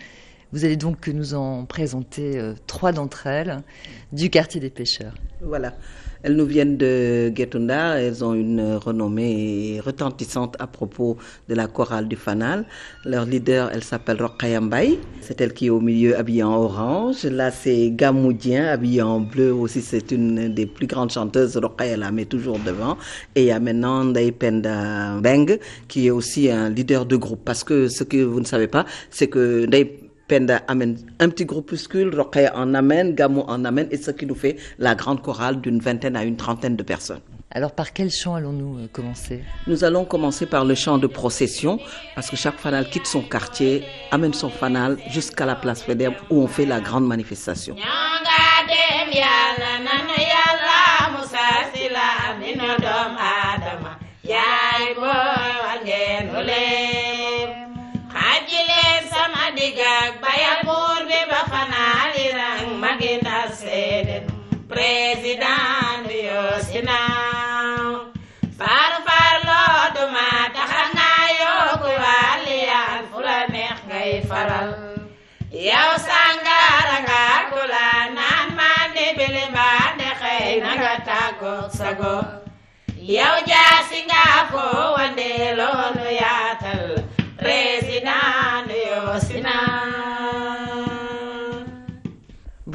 Vous 0.52 0.64
allez 0.64 0.76
donc 0.76 1.08
nous 1.08 1.34
en 1.34 1.64
présenter 1.64 2.40
trois 2.66 2.92
d'entre 2.92 3.26
elles 3.26 3.62
du 4.12 4.30
quartier 4.30 4.60
des 4.60 4.70
pêcheurs. 4.70 5.14
Voilà. 5.40 5.74
Elles 6.22 6.36
nous 6.36 6.46
viennent 6.46 6.76
de 6.76 7.30
Guetunda. 7.34 8.00
Elles 8.00 8.24
ont 8.24 8.34
une 8.34 8.74
renommée 8.74 9.80
retentissante 9.84 10.56
à 10.58 10.66
propos 10.66 11.16
de 11.48 11.54
la 11.54 11.66
chorale 11.66 12.08
du 12.08 12.16
Fanal. 12.16 12.64
Leur 13.04 13.24
leader, 13.24 13.70
elle 13.72 13.84
s'appelle 13.84 14.20
Rokhayambay. 14.20 14.98
C'est 15.20 15.40
elle 15.40 15.52
qui 15.52 15.66
est 15.66 15.70
au 15.70 15.80
milieu 15.80 16.18
habillée 16.18 16.42
en 16.42 16.54
orange. 16.54 17.24
Là, 17.24 17.50
c'est 17.50 17.90
Gamoudien 17.90 18.66
habillée 18.66 19.02
en 19.02 19.20
bleu 19.20 19.52
aussi. 19.52 19.82
C'est 19.82 20.10
une 20.12 20.52
des 20.52 20.66
plus 20.66 20.86
grandes 20.86 21.10
chanteuses. 21.10 21.56
Rokhaya 21.56 21.96
la 21.96 22.10
met 22.10 22.24
toujours 22.24 22.58
devant. 22.58 22.96
Et 23.34 23.42
il 23.42 23.46
y 23.46 23.50
a 23.50 23.60
maintenant 23.60 24.04
Ndaipenda 24.04 25.20
Beng 25.20 25.58
qui 25.88 26.06
est 26.06 26.10
aussi 26.10 26.50
un 26.50 26.70
leader 26.70 27.06
de 27.06 27.16
groupe. 27.16 27.40
Parce 27.44 27.64
que 27.64 27.88
ce 27.88 28.04
que 28.04 28.18
vous 28.22 28.40
ne 28.40 28.46
savez 28.46 28.68
pas, 28.68 28.86
c'est 29.10 29.28
que 29.28 29.66
Penda 30.28 30.62
amène 30.66 30.98
un 31.20 31.28
petit 31.28 31.44
groupuscule, 31.44 32.14
Rokhaya 32.14 32.56
en 32.56 32.74
amène, 32.74 33.14
Gamou 33.14 33.44
en 33.46 33.64
amène, 33.64 33.88
et 33.90 33.96
ce 33.96 34.10
qui 34.10 34.26
nous 34.26 34.34
fait 34.34 34.56
la 34.78 34.94
grande 34.94 35.22
chorale 35.22 35.60
d'une 35.60 35.78
vingtaine 35.78 36.16
à 36.16 36.24
une 36.24 36.36
trentaine 36.36 36.76
de 36.76 36.82
personnes. 36.82 37.20
Alors 37.52 37.72
par 37.72 37.92
quel 37.92 38.10
chant 38.10 38.34
allons-nous 38.34 38.78
euh, 38.78 38.88
commencer? 38.92 39.44
Nous 39.68 39.84
allons 39.84 40.04
commencer 40.04 40.46
par 40.46 40.64
le 40.64 40.74
chant 40.74 40.98
de 40.98 41.06
procession, 41.06 41.78
parce 42.16 42.28
que 42.28 42.36
chaque 42.36 42.58
fanal 42.58 42.90
quitte 42.90 43.06
son 43.06 43.22
quartier, 43.22 43.84
amène 44.10 44.34
son 44.34 44.50
fanal 44.50 44.98
jusqu'à 45.08 45.46
la 45.46 45.54
place 45.54 45.82
Fédère 45.82 46.12
où 46.28 46.42
on 46.42 46.48
fait 46.48 46.66
la 46.66 46.80
grande 46.80 47.06
manifestation. 47.06 47.76
Bayal 59.74 60.62
buur 60.62 61.02
bi 61.10 61.20
ba 61.26 61.42
fanaali 61.50 62.30
rang 62.30 62.78
magina 62.78 63.50
seede 63.50 64.22
président 64.70 66.06
yoo 66.06 66.54
si 66.62 66.78
naaw. 66.86 68.14
Faaru 68.58 68.98
faar 69.06 69.36
loo 69.48 69.82
duma 69.94 70.28
taxa 70.54 70.84
ngaa 70.94 71.26
yooku 71.40 71.90
waaliyaan 72.02 73.02
fu 73.10 73.18
la 73.26 73.38
neex 73.50 73.78
ngay 73.90 74.12
faral. 74.28 74.70
Yow 75.50 75.90
sangara 75.98 76.96
nga 77.06 77.22
kula 77.50 77.88
naan 78.16 78.48
maa 78.58 78.86
di 78.94 79.06
bili 79.18 79.44
mbaa 79.50 79.98
de 79.98 80.08
xëy 80.20 80.60
na 80.62 80.70
nga 80.78 80.94
tàggoog 81.08 81.70
sago 81.78 82.16
yow 83.02 83.36
jaasi 83.50 83.98
nga 84.08 84.24
foo 84.50 84.94
wande 84.96 85.30
loolu 85.58 86.06
yaatal. 86.22 87.02
Président 87.36 88.35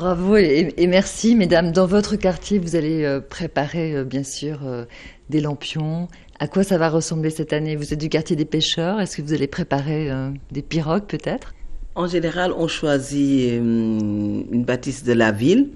Bravo 0.02 0.36
et, 0.36 0.88
merci, 0.88 1.36
mesdames. 1.36 1.72
Dans 1.72 1.86
votre 1.86 2.16
quartier, 2.16 2.58
vous 2.58 2.76
allez 2.76 3.04
euh, 3.04 3.20
préparer, 3.20 3.94
euh, 3.94 4.04
bien 4.04 4.24
sûr, 4.24 4.62
euh, 4.66 4.86
des 5.30 5.42
lampions. 5.42 6.08
À 6.40 6.48
quoi 6.48 6.64
ça 6.64 6.80
va 6.80 6.90
ressembler 6.90 7.30
cette 7.30 7.54
année? 7.54 7.76
Vous 7.76 7.94
êtes 7.94 8.00
du 8.00 8.10
quartier 8.10 8.36
des 8.36 8.46
pêcheurs. 8.46 9.00
Est-ce 9.00 9.18
que 9.18 9.22
vous 9.22 9.32
allez 9.32 9.46
préparer 9.46 10.10
des 10.50 10.64
pirogues, 10.64 11.06
peut-être? 11.06 11.54
En 11.94 12.08
général, 12.08 12.52
on 12.58 12.68
choisit 12.68 13.52
une 13.60 14.64
bâtisse 14.66 15.04
de 15.04 15.14
la 15.14 15.32
ville 15.32 15.70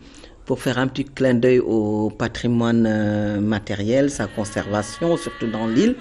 pour 0.45 0.59
faire 0.59 0.79
un 0.79 0.87
petit 0.87 1.05
clin 1.05 1.35
d'œil 1.35 1.59
au 1.59 2.09
patrimoine 2.09 3.39
matériel, 3.41 4.09
sa 4.09 4.25
conservation, 4.25 5.17
surtout 5.17 5.51
dans 5.51 5.67
l'île. 5.67 5.97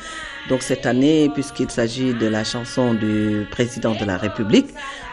Donc 0.49 0.63
cette 0.63 0.87
année, 0.87 1.31
puisqu'il 1.35 1.71
s'agit 1.71 2.15
de 2.15 2.27
la 2.27 2.43
chanson 2.43 2.95
du 2.95 3.45
président 3.51 3.95
de 3.95 4.07
la 4.07 4.17
République, 4.17 4.69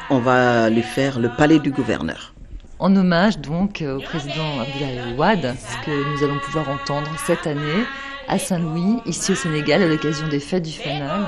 on 0.10 0.20
va 0.20 0.70
lui 0.70 0.84
faire 0.84 1.20
le 1.20 1.30
palais 1.38 1.60
du 1.60 1.72
gouverneur. 1.72 2.34
En 2.82 2.96
hommage 2.96 3.38
donc 3.38 3.84
au 3.88 4.00
président 4.02 4.60
Abdoulaye 4.60 5.14
Wade, 5.16 5.56
ce 5.56 5.86
que 5.86 5.92
nous 5.92 6.24
allons 6.24 6.40
pouvoir 6.40 6.68
entendre 6.68 7.12
cette 7.28 7.46
année 7.46 7.86
à 8.28 8.40
Saint-Louis, 8.40 8.98
ici 9.06 9.34
au 9.34 9.36
Sénégal, 9.36 9.84
à 9.84 9.86
l'occasion 9.86 10.28
des 10.28 10.40
fêtes 10.40 10.64
du 10.64 10.72
Fanal, 10.72 11.28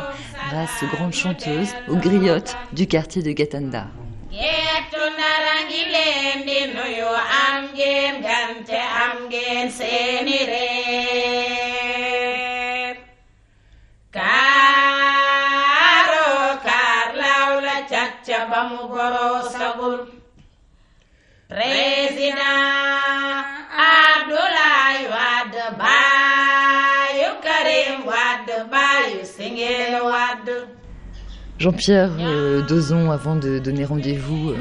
grâce 0.49 0.81
aux 0.81 0.87
grandes 0.87 1.13
chanteuses, 1.13 1.69
aux 1.87 1.95
griottes 1.97 2.57
du 2.71 2.87
quartier 2.87 3.21
de 3.21 3.31
Gatanda. 3.33 3.85
Jean-Pierre 31.59 32.11
euh, 32.19 32.65
Dozon, 32.65 33.11
avant 33.11 33.35
de 33.35 33.59
donner 33.59 33.85
rendez-vous 33.85 34.49
euh, 34.49 34.57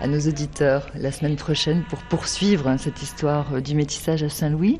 à 0.00 0.06
nos 0.06 0.20
auditeurs 0.20 0.86
la 0.94 1.10
semaine 1.10 1.34
prochaine 1.34 1.82
pour 1.90 1.98
poursuivre 1.98 2.68
hein, 2.68 2.78
cette 2.78 3.02
histoire 3.02 3.46
euh, 3.54 3.60
du 3.60 3.74
métissage 3.74 4.22
à 4.22 4.28
Saint-Louis. 4.28 4.78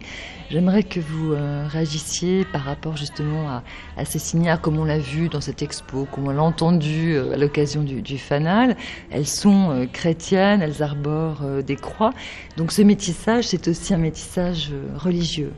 J'aimerais 0.50 0.82
que 0.82 1.00
vous 1.00 1.32
euh, 1.32 1.66
réagissiez 1.68 2.44
par 2.44 2.62
rapport 2.62 2.96
justement 2.96 3.62
à, 3.96 4.04
ces 4.04 4.18
signards 4.18 4.60
comme 4.60 4.78
on 4.78 4.84
l'a 4.84 4.98
vu 4.98 5.28
dans 5.28 5.40
cette 5.40 5.62
expo, 5.62 6.06
comme 6.10 6.28
on 6.28 6.30
l'a 6.30 6.42
entendu 6.42 7.14
euh, 7.14 7.34
à 7.34 7.36
l'occasion 7.36 7.82
du, 7.82 8.18
fanal. 8.18 8.76
Elles 9.10 9.26
sont 9.26 9.86
chrétiennes, 9.92 10.62
elles 10.62 10.82
arborent 10.82 11.62
des 11.66 11.76
croix. 11.76 12.12
Donc 12.56 12.72
ce 12.72 12.82
métissage, 12.82 13.48
c'est 13.48 13.68
aussi 13.68 13.94
un 13.94 13.98
métissage 13.98 14.72
religieux. 14.96 15.52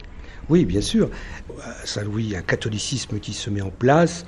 Oui, 0.48 0.64
bien 0.64 0.80
sûr. 0.80 1.10
À 1.62 1.86
Saint-Louis, 1.86 2.24
il 2.24 2.30
y 2.30 2.36
a 2.36 2.38
un 2.38 2.42
catholicisme 2.42 3.18
qui 3.20 3.34
se 3.34 3.50
met 3.50 3.60
en 3.60 3.70
place. 3.70 4.24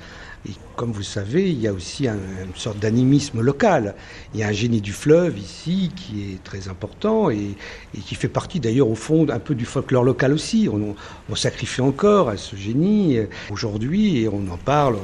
Et 0.47 0.53
comme 0.75 0.91
vous 0.91 1.03
savez, 1.03 1.51
il 1.51 1.61
y 1.61 1.67
a 1.67 1.73
aussi 1.73 2.07
une 2.07 2.55
sorte 2.55 2.79
d'animisme 2.79 3.41
local. 3.41 3.93
Il 4.33 4.39
y 4.39 4.43
a 4.43 4.47
un 4.47 4.51
génie 4.51 4.81
du 4.81 4.91
fleuve 4.91 5.37
ici 5.37 5.91
qui 5.95 6.33
est 6.33 6.43
très 6.43 6.67
important 6.67 7.29
et, 7.29 7.55
qui 8.03 8.15
fait 8.15 8.27
partie 8.27 8.59
d'ailleurs 8.59 8.89
au 8.89 8.95
fond 8.95 9.27
un 9.29 9.39
peu 9.39 9.53
du 9.53 9.65
folklore 9.65 10.03
local 10.03 10.33
aussi. 10.33 10.67
On, 10.71 10.95
sacrifie 11.35 11.81
encore 11.81 12.29
à 12.29 12.37
ce 12.37 12.55
génie 12.55 13.19
aujourd'hui 13.51 14.19
et 14.19 14.27
on 14.27 14.47
en 14.51 14.57
parle 14.57 14.97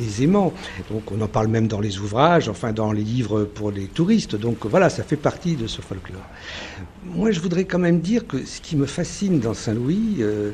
aisément. 0.00 0.52
Donc 0.90 1.10
on 1.12 1.20
en 1.20 1.28
parle 1.28 1.48
même 1.48 1.68
dans 1.68 1.80
les 1.80 1.98
ouvrages, 1.98 2.48
enfin 2.48 2.72
dans 2.72 2.92
les 2.92 3.02
livres 3.02 3.44
pour 3.44 3.70
les 3.70 3.86
touristes. 3.86 4.36
Donc 4.36 4.64
voilà, 4.66 4.90
ça 4.90 5.02
fait 5.02 5.16
partie 5.16 5.56
de 5.56 5.66
ce 5.66 5.82
folklore. 5.82 6.22
Moi, 7.04 7.32
je 7.32 7.40
voudrais 7.40 7.64
quand 7.64 7.78
même 7.78 8.00
dire 8.00 8.26
que 8.26 8.44
ce 8.44 8.60
qui 8.60 8.76
me 8.76 8.86
fascine 8.86 9.40
dans 9.40 9.54
Saint-Louis, 9.54 10.16
euh, 10.20 10.52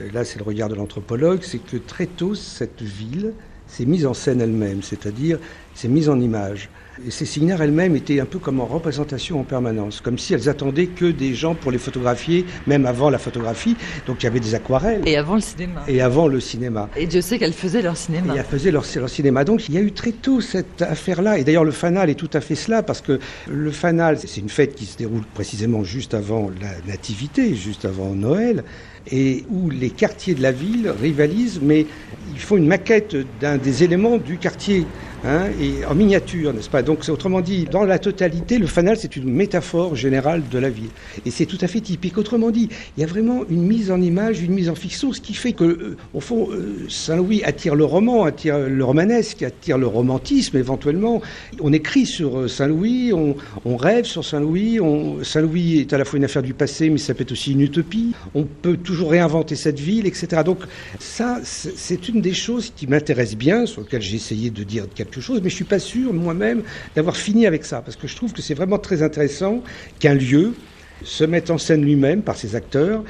euh, 0.00 0.10
là 0.12 0.24
c'est 0.24 0.38
le 0.38 0.44
regard 0.44 0.68
de 0.68 0.74
l'anthropologue, 0.74 1.40
c'est 1.42 1.58
que 1.58 1.76
très 1.76 2.06
tôt 2.06 2.34
cette 2.34 2.82
ville 2.82 3.32
c'est 3.68 3.86
mise 3.86 4.06
en 4.06 4.14
scène 4.14 4.40
elle-même, 4.40 4.82
c'est-à-dire 4.82 5.38
c'est 5.74 5.88
mise 5.88 6.08
en 6.08 6.20
image. 6.20 6.68
Et 7.06 7.12
ces 7.12 7.26
signares 7.26 7.62
elles-mêmes 7.62 7.94
étaient 7.94 8.18
un 8.18 8.24
peu 8.24 8.40
comme 8.40 8.58
en 8.58 8.66
représentation 8.66 9.38
en 9.38 9.44
permanence, 9.44 10.00
comme 10.00 10.18
si 10.18 10.34
elles 10.34 10.48
attendaient 10.48 10.86
que 10.86 11.04
des 11.04 11.32
gens 11.32 11.54
pour 11.54 11.70
les 11.70 11.78
photographier, 11.78 12.44
même 12.66 12.86
avant 12.86 13.08
la 13.08 13.18
photographie. 13.18 13.76
Donc 14.06 14.22
il 14.22 14.24
y 14.24 14.26
avait 14.26 14.40
des 14.40 14.56
aquarelles. 14.56 15.02
Et 15.06 15.16
avant 15.16 15.36
le 15.36 15.40
cinéma. 15.40 15.84
Et 15.86 16.00
avant 16.00 16.26
le 16.26 16.40
cinéma. 16.40 16.88
Et 16.96 17.06
Dieu 17.06 17.20
sait 17.20 17.38
qu'elles 17.38 17.52
faisaient 17.52 17.82
leur 17.82 17.96
cinéma. 17.96 18.34
Et 18.34 18.38
elles 18.38 18.44
faisaient 18.44 18.72
leur, 18.72 18.84
leur, 18.96 19.08
cinéma. 19.08 19.44
Donc 19.44 19.68
il 19.68 19.74
y 19.74 19.78
a 19.78 19.80
eu 19.80 19.92
très 19.92 20.10
tôt 20.10 20.40
cette 20.40 20.82
affaire-là. 20.82 21.38
Et 21.38 21.44
d'ailleurs 21.44 21.64
le 21.64 21.70
fanal 21.70 22.10
est 22.10 22.16
tout 22.16 22.30
à 22.32 22.40
fait 22.40 22.56
cela, 22.56 22.82
parce 22.82 23.00
que 23.00 23.20
le 23.48 23.70
fanal, 23.70 24.18
c'est 24.18 24.40
une 24.40 24.48
fête 24.48 24.74
qui 24.74 24.86
se 24.86 24.96
déroule 24.96 25.22
précisément 25.34 25.84
juste 25.84 26.14
avant 26.14 26.50
la 26.60 26.90
nativité, 26.90 27.54
juste 27.54 27.84
avant 27.84 28.14
Noël 28.14 28.64
et 29.06 29.44
où 29.48 29.70
les 29.70 29.90
quartiers 29.90 30.34
de 30.34 30.42
la 30.42 30.52
ville 30.52 30.88
rivalisent, 30.88 31.60
mais 31.60 31.86
ils 32.26 32.40
font 32.40 32.56
une 32.56 32.66
maquette 32.66 33.16
d'un 33.16 33.58
des 33.58 33.84
éléments 33.84 34.18
du 34.18 34.38
quartier. 34.38 34.92
Hein, 35.24 35.46
et 35.60 35.84
en 35.84 35.94
miniature, 35.94 36.52
n'est-ce 36.52 36.70
pas? 36.70 36.82
Donc, 36.82 37.08
autrement 37.08 37.40
dit, 37.40 37.66
dans 37.70 37.84
la 37.84 37.98
totalité, 37.98 38.58
le 38.58 38.66
fanal, 38.66 38.96
c'est 38.96 39.16
une 39.16 39.30
métaphore 39.30 39.96
générale 39.96 40.42
de 40.50 40.58
la 40.58 40.70
ville. 40.70 40.90
Et 41.26 41.30
c'est 41.30 41.46
tout 41.46 41.58
à 41.60 41.66
fait 41.66 41.80
typique. 41.80 42.18
Autrement 42.18 42.50
dit, 42.50 42.68
il 42.96 43.00
y 43.00 43.04
a 43.04 43.06
vraiment 43.06 43.44
une 43.50 43.62
mise 43.62 43.90
en 43.90 44.00
image, 44.00 44.40
une 44.40 44.52
mise 44.52 44.68
en 44.68 44.74
fiction, 44.74 45.12
ce 45.12 45.20
qui 45.20 45.34
fait 45.34 45.52
que, 45.52 45.64
euh, 45.64 45.96
au 46.14 46.20
fond, 46.20 46.48
euh, 46.50 46.86
Saint-Louis 46.88 47.42
attire 47.44 47.74
le 47.74 47.84
roman, 47.84 48.24
attire 48.24 48.58
le 48.58 48.84
romanesque, 48.84 49.42
attire 49.42 49.78
le 49.78 49.86
romantisme 49.86 50.56
éventuellement. 50.56 51.20
On 51.60 51.72
écrit 51.72 52.06
sur 52.06 52.38
euh, 52.38 52.48
Saint-Louis, 52.48 53.12
on, 53.12 53.36
rêve 53.76 54.06
sur 54.06 54.24
Saint-Louis. 54.24 54.80
Saint-Louis 55.22 55.80
est 55.80 55.92
à 55.92 55.98
la 55.98 56.04
fois 56.04 56.16
une 56.16 56.24
affaire 56.24 56.42
du 56.42 56.54
passé, 56.54 56.90
mais 56.90 56.98
ça 56.98 57.14
peut 57.14 57.22
être 57.22 57.32
aussi 57.32 57.52
une 57.52 57.60
utopie. 57.60 58.12
On 58.34 58.44
peut 58.44 58.76
toujours 58.76 59.10
réinventer 59.10 59.54
cette 59.54 59.78
ville, 59.78 60.06
etc. 60.06 60.42
Donc, 60.44 60.58
ça, 60.98 61.38
c'est 61.44 62.08
une 62.08 62.20
des 62.20 62.34
choses 62.34 62.72
qui 62.74 62.86
m'intéresse 62.86 63.36
bien, 63.36 63.66
sur 63.66 63.82
lequel 63.82 64.02
j'ai 64.02 64.16
essayé 64.16 64.50
de 64.50 64.64
dire 64.64 64.86
mais 65.16 65.50
je 65.50 65.54
suis 65.54 65.64
pas 65.64 65.78
sûr 65.78 66.12
moi-même 66.12 66.62
d'avoir 66.94 67.16
fini 67.16 67.46
avec 67.46 67.64
ça, 67.64 67.80
parce 67.80 67.96
que 67.96 68.06
je 68.06 68.16
trouve 68.16 68.32
que 68.32 68.42
c'est 68.42 68.54
vraiment 68.54 68.78
très 68.78 69.02
intéressant 69.02 69.62
qu'un 69.98 70.14
lieu 70.14 70.54
se 71.02 71.24
mette 71.24 71.50
en 71.50 71.58
scène 71.58 71.84
lui-même 71.84 72.22
par 72.22 72.36
ses 72.36 72.54
acteurs 72.54 73.04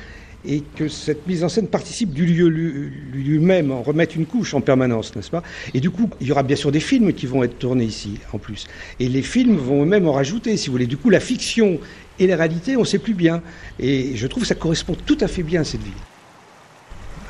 et 0.44 0.62
que 0.76 0.88
cette 0.88 1.26
mise 1.26 1.42
en 1.42 1.48
scène 1.48 1.66
participe 1.66 2.12
du 2.12 2.24
lieu 2.24 2.46
lui-même, 2.46 3.72
en 3.72 3.82
remette 3.82 4.14
une 4.14 4.24
couche 4.24 4.54
en 4.54 4.60
permanence, 4.60 5.14
n'est-ce 5.16 5.30
pas? 5.30 5.42
Et 5.74 5.80
du 5.80 5.90
coup, 5.90 6.08
il 6.20 6.28
y 6.28 6.32
aura 6.32 6.44
bien 6.44 6.56
sûr 6.56 6.70
des 6.70 6.80
films 6.80 7.12
qui 7.12 7.26
vont 7.26 7.42
être 7.42 7.58
tournés 7.58 7.84
ici, 7.84 8.20
en 8.32 8.38
plus. 8.38 8.66
Et 9.00 9.08
les 9.08 9.22
films 9.22 9.56
vont 9.56 9.82
eux-mêmes 9.82 10.06
en 10.06 10.12
rajouter, 10.12 10.56
si 10.56 10.68
vous 10.68 10.72
voulez. 10.72 10.86
Du 10.86 10.96
coup, 10.96 11.10
la 11.10 11.20
fiction 11.20 11.80
et 12.20 12.26
la 12.26 12.36
réalité, 12.36 12.76
on 12.76 12.80
ne 12.80 12.86
sait 12.86 13.00
plus 13.00 13.14
bien. 13.14 13.42
Et 13.80 14.16
je 14.16 14.26
trouve 14.28 14.44
que 14.44 14.48
ça 14.48 14.54
correspond 14.54 14.96
tout 15.04 15.18
à 15.20 15.26
fait 15.26 15.42
bien 15.42 15.62
à 15.62 15.64
cette 15.64 15.82
ville. 15.82 15.92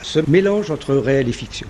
Ce 0.02 0.20
mélange 0.28 0.70
entre 0.70 0.94
réel 0.94 1.28
et 1.28 1.32
fiction. 1.32 1.66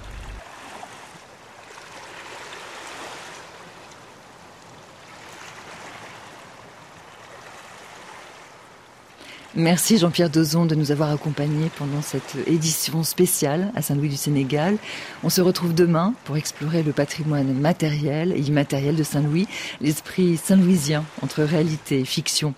Merci 9.59 9.99
Jean-Pierre 9.99 10.31
Dozon 10.31 10.67
de 10.67 10.77
nous 10.77 10.93
avoir 10.93 11.11
accompagnés 11.11 11.69
pendant 11.77 12.01
cette 12.01 12.37
édition 12.47 13.03
spéciale 13.03 13.73
à 13.75 13.83
Saint-Louis 13.83 14.09
du 14.09 14.17
Sénégal. 14.17 14.77
On 15.25 15.31
se 15.31 15.41
retrouve 15.41 15.75
demain 15.75 16.15
pour 16.23 16.37
explorer 16.37 16.85
le 16.85 16.93
patrimoine 16.93 17.53
matériel 17.55 18.33
et 18.37 18.39
immatériel 18.39 18.95
de 18.95 19.03
Saint-Louis, 19.03 19.49
l'esprit 19.81 20.37
saint-louisien 20.37 21.05
entre 21.23 21.43
réalité 21.43 21.99
et 21.99 22.05
fiction. 22.05 22.55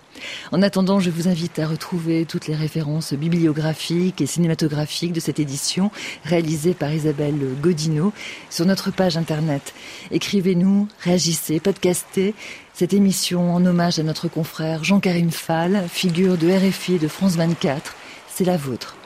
En 0.52 0.60
attendant, 0.60 1.00
je 1.00 1.08
vous 1.08 1.26
invite 1.26 1.58
à 1.58 1.66
retrouver 1.66 2.26
toutes 2.26 2.48
les 2.48 2.54
références 2.54 3.14
bibliographiques 3.14 4.20
et 4.20 4.26
cinématographiques 4.26 5.14
de 5.14 5.20
cette 5.20 5.40
édition 5.40 5.90
réalisée 6.24 6.74
par 6.74 6.92
Isabelle 6.92 7.38
Godino 7.62 8.12
sur 8.50 8.66
notre 8.66 8.90
page 8.90 9.16
internet. 9.16 9.72
Écrivez-nous, 10.10 10.86
réagissez, 11.02 11.60
podcastez 11.60 12.34
cette 12.74 12.94
émission 12.94 13.54
en 13.54 13.64
hommage 13.66 13.98
à 13.98 14.02
notre 14.02 14.28
confrère 14.28 14.84
Jean-Karim 14.84 15.30
Fall, 15.30 15.84
figure 15.88 16.38
de 16.38 16.50
RFI 16.50 16.98
de 16.98 17.08
France 17.08 17.36
24. 17.36 17.94
C'est 18.28 18.44
la 18.44 18.56
vôtre. 18.56 18.96